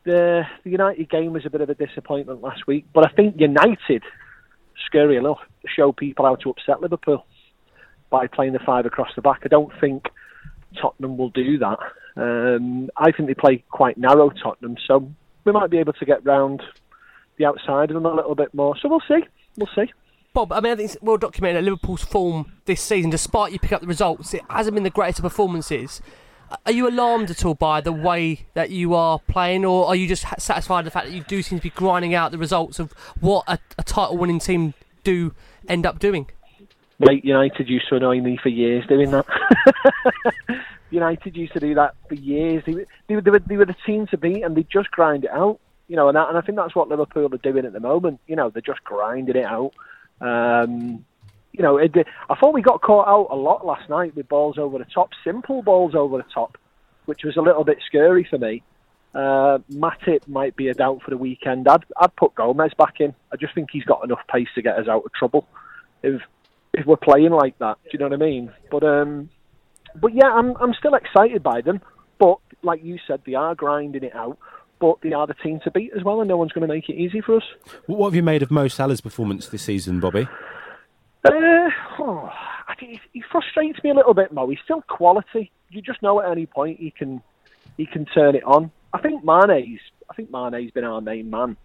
[0.03, 3.36] the the United game was a bit of a disappointment last week, but I think
[3.40, 4.03] United,
[4.86, 5.40] scary enough,
[5.76, 7.26] show people how to upset Liverpool
[8.10, 9.41] by playing the five across the back.
[9.44, 10.06] I don't think
[10.82, 11.80] Tottenham will do that.
[12.15, 15.11] Um, I think they play quite narrow Tottenham, so
[15.45, 16.61] we might be able to get round
[17.38, 18.76] the outside of them a little bit more.
[18.77, 19.26] So we'll see.
[19.57, 19.91] We'll see.
[20.34, 23.60] Bob, I mean, I think it's well documented that Liverpool's form this season, despite you
[23.60, 26.01] pick up the results, it hasn't been the greatest of performances.
[26.65, 30.07] Are you alarmed at all by the way that you are playing, or are you
[30.07, 32.80] just satisfied with the fact that you do seem to be grinding out the results
[32.80, 34.73] of what a, a title-winning team
[35.03, 35.34] do
[35.68, 36.27] end up doing?
[36.99, 39.26] Mate, United used to annoy me for years doing that.
[40.89, 42.64] United used to do that for years.
[42.65, 45.31] They, they, they, were, they were the team to beat, and they just grind it
[45.31, 45.60] out.
[45.88, 48.19] You know, and, and I think that's what Liverpool are doing at the moment.
[48.27, 49.73] You know, they're just grinding it out.
[50.22, 51.05] Um,
[51.51, 51.91] you know, it,
[52.30, 55.11] I thought we got caught out a lot last night with balls over the top,
[55.23, 56.57] simple balls over the top,
[57.05, 58.64] which was a little bit scary for me.
[59.14, 61.68] Uh, Matip might be a doubt for the weekend.
[61.68, 63.14] I'd, I'd put Gomez back in.
[63.31, 65.47] I just think he's got enough pace to get us out of trouble
[66.01, 66.22] if
[66.73, 67.77] if we're playing like that.
[67.84, 68.51] Do you know what I mean?
[68.72, 69.30] But um,
[69.95, 71.81] but yeah, I'm I'm still excited by them.
[72.18, 74.39] But like you said, they are grinding it out.
[74.84, 76.89] But they are the team to beat as well, and no one's going to make
[76.89, 77.43] it easy for us.
[77.85, 80.27] What have you made of Mo Salah's performance this season, Bobby?
[81.23, 81.69] Uh,
[81.99, 82.30] oh,
[82.68, 84.49] I think he, he frustrates me a little bit, Mo.
[84.49, 85.53] He's still quality.
[85.69, 87.22] You just know at any point he can
[87.77, 88.72] he can turn it on.
[88.91, 89.80] I think Mane's
[90.10, 91.55] I think Mane's been our main man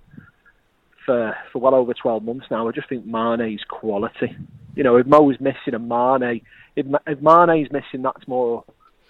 [1.04, 2.68] for for well over twelve months now.
[2.68, 4.36] I just think Mane's quality.
[4.76, 6.40] You know, if Mo's missing a Mane,
[6.76, 8.62] if, if Mane's missing, that's more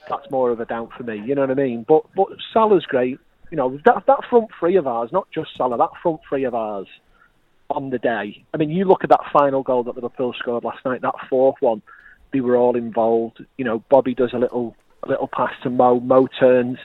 [0.09, 1.21] that's more of a doubt for me.
[1.27, 1.85] You know what I mean?
[1.87, 3.19] But but Salah's great.
[3.51, 6.55] You know that that front three of ours, not just Salah, that front three of
[6.55, 6.87] ours
[7.71, 8.45] on the day.
[8.53, 11.57] I mean, you look at that final goal that Liverpool scored last night, that fourth
[11.61, 11.83] one.
[12.33, 13.45] They were all involved.
[13.57, 16.01] You know, Bobby does a little a little pass to Mo.
[16.01, 16.79] Mo turns,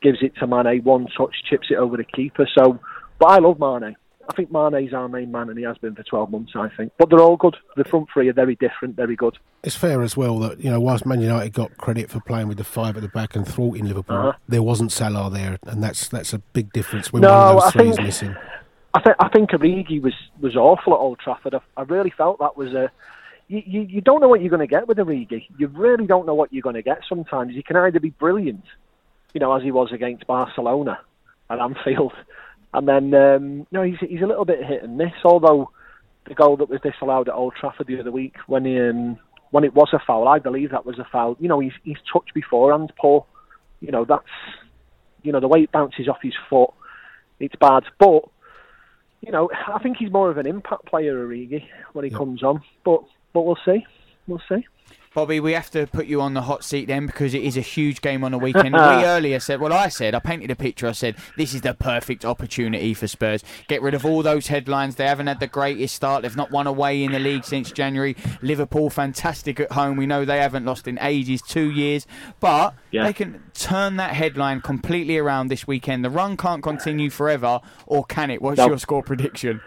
[0.00, 2.48] gives it to Mane, one touch, chips it over the keeper.
[2.56, 2.78] So,
[3.18, 3.96] but I love Mane.
[4.28, 6.92] I think Mane's our main man, and he has been for 12 months, I think.
[6.98, 7.56] But they're all good.
[7.76, 9.38] The front three are very different, very good.
[9.62, 12.58] It's fair as well that, you know, whilst Man United got credit for playing with
[12.58, 14.38] the five at the back and thwarting Liverpool, uh-huh.
[14.46, 17.62] there wasn't Salah there, and that's that's a big difference when no, one of those
[17.62, 18.36] I three think, is missing.
[18.94, 21.54] I think I think Origi was was awful at Old Trafford.
[21.54, 22.90] I, I really felt that was a.
[23.50, 25.46] You, you, you don't know what you're going to get with Origi.
[25.56, 27.00] You really don't know what you're going to get.
[27.08, 28.64] Sometimes He can either be brilliant,
[29.32, 31.00] you know, as he was against Barcelona
[31.48, 32.12] at Anfield,
[32.74, 35.12] and then um, no, he's he's a little bit hit and miss.
[35.24, 35.70] Although
[36.26, 39.18] the goal that was disallowed at Old Trafford the other week, when he, um,
[39.50, 41.36] when it was a foul, I believe that was a foul.
[41.40, 43.26] You know, he's he's touched beforehand, Paul.
[43.80, 44.24] You know, that's
[45.22, 46.70] you know the way it bounces off his foot,
[47.40, 47.84] it's bad.
[47.98, 48.24] But
[49.20, 52.62] you know, I think he's more of an impact player, Origi, when he comes on.
[52.84, 53.86] But but we'll see,
[54.26, 54.66] we'll see.
[55.18, 57.60] Bobby, we have to put you on the hot seat then because it is a
[57.60, 58.72] huge game on the weekend.
[58.72, 60.86] we earlier said, well, I said, I painted a picture.
[60.86, 63.42] I said, this is the perfect opportunity for Spurs.
[63.66, 64.94] Get rid of all those headlines.
[64.94, 66.22] They haven't had the greatest start.
[66.22, 68.14] They've not won away in the league since January.
[68.42, 69.96] Liverpool, fantastic at home.
[69.96, 72.06] We know they haven't lost in ages, two years.
[72.38, 73.02] But Yeah.
[73.02, 76.04] they can turn that headline completely around this weekend.
[76.04, 78.40] The run can't continue forever, or can it?
[78.40, 78.68] What's No.
[78.68, 79.60] your score prediction?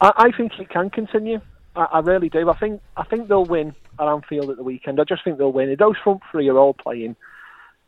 [0.00, 1.40] I, I think it can continue.
[1.76, 2.50] I, I really do.
[2.50, 5.00] I think I think they'll win at Anfield at the weekend.
[5.00, 5.74] I just think they'll win.
[5.78, 7.16] Those front three are all playing.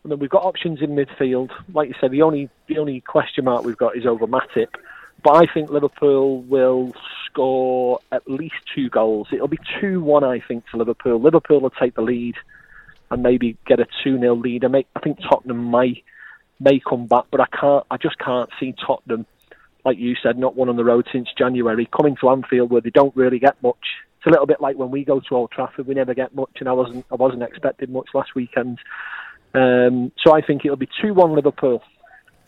[0.03, 1.51] And then we've got options in midfield.
[1.73, 4.69] Like you said, the only the only question mark we've got is over Matip.
[5.23, 6.95] But I think Liverpool will
[7.27, 9.29] score at least two goals.
[9.33, 11.21] It'll be two one, I think, to Liverpool.
[11.21, 12.37] Liverpool will take the lead
[13.11, 14.65] and maybe get a two 0 lead.
[14.65, 16.03] I, make, I think Tottenham may
[16.61, 17.85] may come back, but I can't.
[17.91, 19.27] I just can't see Tottenham
[19.85, 22.91] like you said, not one on the road since January, coming to Anfield where they
[22.91, 23.77] don't really get much.
[24.29, 26.69] A little bit like when we go to Old Trafford, we never get much, and
[26.69, 28.79] I wasn't I wasn't expecting much last weekend.
[29.55, 31.83] Um, so I think it'll be two one Liverpool,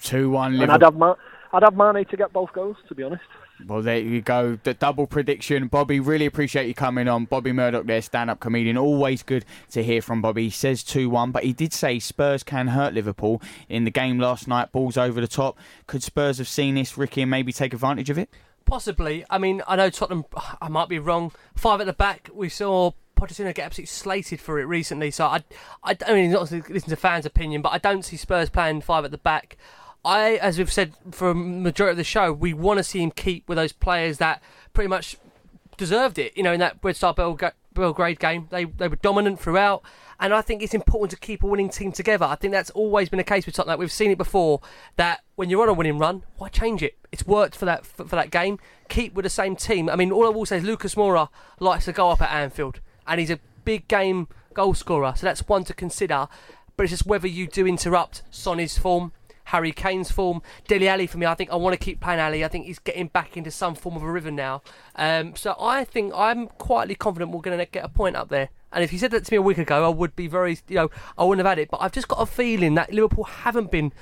[0.02, 0.58] Two one.
[0.58, 0.74] Liverpool.
[0.74, 1.16] And I'd have Ma-
[1.52, 2.76] I'd have Mane to get both goals.
[2.88, 3.22] To be honest.
[3.66, 4.58] Well, there you go.
[4.62, 5.68] The double prediction.
[5.68, 7.26] Bobby, really appreciate you coming on.
[7.26, 8.78] Bobby Murdoch there, stand up comedian.
[8.78, 10.44] Always good to hear from Bobby.
[10.44, 14.18] He says 2 1, but he did say Spurs can hurt Liverpool in the game
[14.18, 14.72] last night.
[14.72, 15.58] Balls over the top.
[15.86, 18.30] Could Spurs have seen this, Ricky, and maybe take advantage of it?
[18.70, 19.24] Possibly.
[19.28, 20.24] I mean, I know Tottenham.
[20.62, 21.32] I might be wrong.
[21.56, 22.30] Five at the back.
[22.32, 25.10] We saw Pochettino get absolutely slated for it recently.
[25.10, 25.42] So I,
[25.82, 28.82] I, I mean, not to listen to fans' opinion, but I don't see Spurs playing
[28.82, 29.56] five at the back.
[30.04, 33.10] I, as we've said for a majority of the show, we want to see him
[33.10, 34.40] keep with those players that
[34.72, 35.16] pretty much
[35.76, 36.36] deserved it.
[36.36, 39.82] You know, in that Red Star Belgrade game, they they were dominant throughout,
[40.20, 42.26] and I think it's important to keep a winning team together.
[42.26, 43.80] I think that's always been the case with Tottenham.
[43.80, 44.60] We've seen it before
[44.96, 46.98] that when you're on a winning run, why change it?
[47.10, 48.58] It's worked for that for, for that game.
[48.90, 49.88] Keep with the same team.
[49.88, 51.28] I mean, all I will say is Lucas Moura
[51.58, 55.48] likes to go up at Anfield, and he's a big game goal scorer, so that's
[55.48, 56.28] one to consider.
[56.76, 59.12] But it's just whether you do interrupt Sonny's form.
[59.44, 60.42] Harry Kane's form.
[60.68, 62.44] Dele Alli for me, I think I want to keep playing Alli.
[62.44, 64.62] I think he's getting back into some form of a rhythm now.
[64.94, 68.50] Um, so I think I'm quietly confident we're going to get a point up there.
[68.72, 70.76] And if you said that to me a week ago, I would be very, you
[70.76, 71.70] know, I wouldn't have had it.
[71.70, 73.92] But I've just got a feeling that Liverpool haven't been,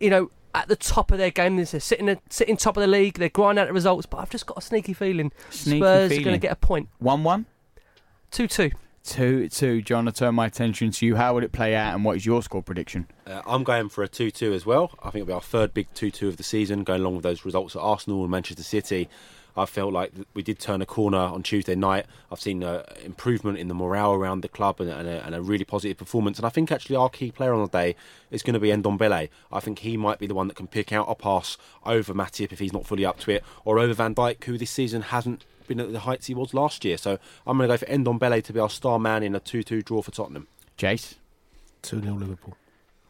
[0.00, 1.56] you know, at the top of their game.
[1.56, 3.18] They're sitting, sitting top of the league.
[3.18, 4.06] They're grinding out the results.
[4.06, 6.22] But I've just got a sneaky feeling Sneaky Spurs feeling.
[6.22, 6.88] are going to get a point.
[6.98, 7.46] 1 1?
[8.30, 8.70] 2 2.
[9.04, 9.82] 2 2.
[9.82, 11.16] John, I turn my attention to you.
[11.16, 13.06] How would it play out and what is your score prediction?
[13.26, 14.92] Uh, I'm going for a 2 2 as well.
[14.98, 17.22] I think it'll be our third big 2 2 of the season, going along with
[17.22, 19.08] those results at Arsenal and Manchester City.
[19.58, 22.06] I felt like we did turn a corner on Tuesday night.
[22.30, 25.42] I've seen uh, improvement in the morale around the club and, and, a, and a
[25.42, 26.38] really positive performance.
[26.38, 27.96] And I think actually our key player on the day
[28.30, 29.28] is going to be Ndombele.
[29.52, 32.52] I think he might be the one that can pick out a pass over Matip
[32.52, 35.44] if he's not fully up to it, or over Van Dijk, who this season hasn't
[35.66, 36.96] been at the heights he was last year.
[36.96, 39.62] So I'm going to go for Ndombele to be our star man in a 2
[39.62, 40.46] 2 draw for Tottenham.
[40.78, 41.14] Jace?
[41.82, 42.56] 2 0 Liverpool.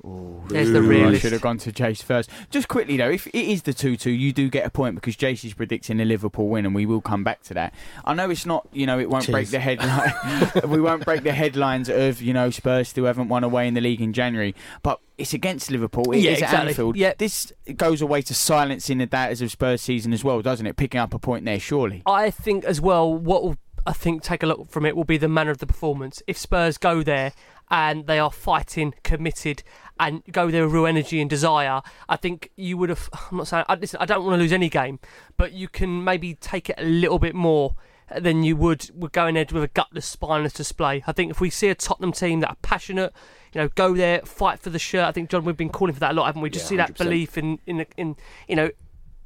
[0.04, 2.30] There's the Ooh, I should have gone to Jace first.
[2.50, 5.44] Just quickly though, if it is the two-two, you do get a point because Jace
[5.44, 7.74] is predicting a Liverpool win, and we will come back to that.
[8.04, 10.12] I know it's not, you know, it won't break the headline.
[10.68, 13.80] we won't break the headlines of you know Spurs still haven't won away in the
[13.80, 16.12] league in January, but it's against Liverpool.
[16.12, 16.68] It is Yeah, at exactly.
[16.68, 16.96] Anfield.
[16.96, 17.12] Yeah.
[17.18, 20.76] This goes away to silencing the doubters of Spurs season as well, doesn't it?
[20.76, 22.02] Picking up a point there, surely.
[22.06, 23.56] I think as well, what will
[23.86, 26.22] I think take a look from it will be the manner of the performance.
[26.26, 27.32] If Spurs go there
[27.70, 29.62] and they are fighting, committed,
[30.00, 33.08] and go there with real energy and desire, I think you would have.
[33.30, 33.64] I'm not saying.
[33.68, 34.98] I, listen, I don't want to lose any game,
[35.36, 37.74] but you can maybe take it a little bit more
[38.16, 41.02] than you would with going there with a gutless, spineless display.
[41.06, 43.12] I think if we see a Tottenham team that are passionate,
[43.52, 45.04] you know, go there, fight for the shirt.
[45.04, 46.50] I think John, we've been calling for that a lot, haven't we?
[46.50, 48.16] Just Yeah, see that belief in in in
[48.46, 48.70] you know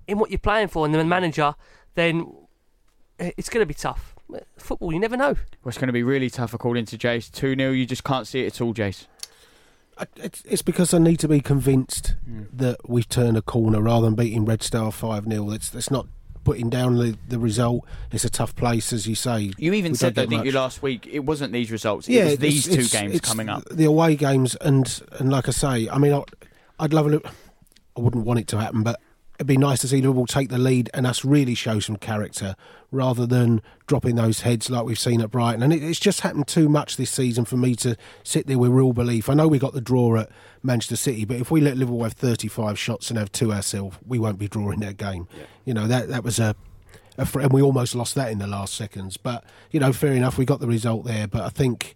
[0.06, 1.54] in what you're playing for and the manager,
[1.94, 2.26] then
[3.18, 4.14] it's going to be tough.
[4.56, 5.34] Football, you never know.
[5.34, 7.30] Well, it's going to be really tough according to Jace.
[7.30, 9.06] Two 0 you just can't see it at all, Jace.
[10.16, 12.44] It's, it's because I need to be convinced hmm.
[12.52, 15.50] that we've turned a corner rather than beating Red Star 5 0.
[15.50, 16.06] It's, it's not
[16.44, 17.84] putting down the, the result.
[18.10, 19.52] It's a tough place, as you say.
[19.58, 21.06] You even We said that, didn't you, last week?
[21.06, 22.08] It wasn't these results.
[22.08, 23.64] It yeah, was it's- these two it's- games it's coming up.
[23.70, 26.22] The away games, and and like I say, I mean, I,
[26.78, 27.24] I'd love it.
[27.96, 29.00] I wouldn't want it to happen, but
[29.42, 32.54] it'd be nice to see Liverpool take the lead and us really show some character
[32.92, 35.64] rather than dropping those heads like we've seen at Brighton.
[35.64, 38.70] And it, it's just happened too much this season for me to sit there with
[38.70, 39.28] real belief.
[39.28, 40.30] I know we got the draw at
[40.62, 44.20] Manchester City, but if we let Liverpool have 35 shots and have two ourselves, we
[44.20, 45.26] won't be drawing that game.
[45.64, 46.54] You know, that that was a.
[47.18, 50.14] A fr- and we almost lost that in the last seconds, but you know, fair
[50.14, 50.38] enough.
[50.38, 51.94] We got the result there, but I think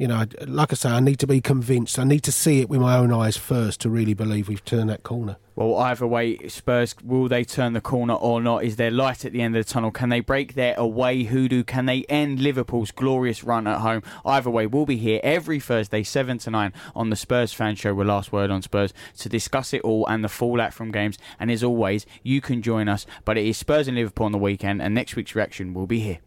[0.00, 1.98] you know, like I say, I need to be convinced.
[1.98, 4.88] I need to see it with my own eyes first to really believe we've turned
[4.88, 5.36] that corner.
[5.56, 8.64] Well, either way, Spurs will they turn the corner or not?
[8.64, 9.90] Is there light at the end of the tunnel?
[9.90, 11.64] Can they break their away hoodoo?
[11.64, 14.02] Can they end Liverpool's glorious run at home?
[14.24, 17.92] Either way, we'll be here every Thursday, seven to nine, on the Spurs Fan Show.
[17.92, 21.18] With last word on Spurs to discuss it all and the fallout from games.
[21.38, 23.04] And as always, you can join us.
[23.26, 26.00] But it is Spurs and Liverpool on the weekend, and next week's reaction will be
[26.00, 26.20] here.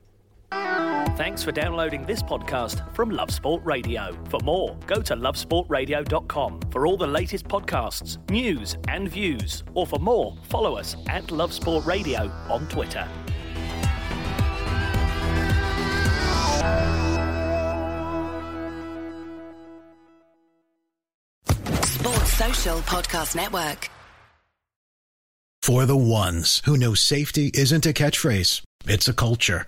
[1.11, 4.17] Thanks for downloading this podcast from Love Sport Radio.
[4.29, 9.63] For more, go to lovesportradio.com for all the latest podcasts, news, and views.
[9.75, 13.07] Or for more, follow us at Love Sport Radio on Twitter.
[21.85, 23.89] Sports Social Podcast Network.
[25.61, 29.67] For the ones who know safety isn't a catchphrase, it's a culture.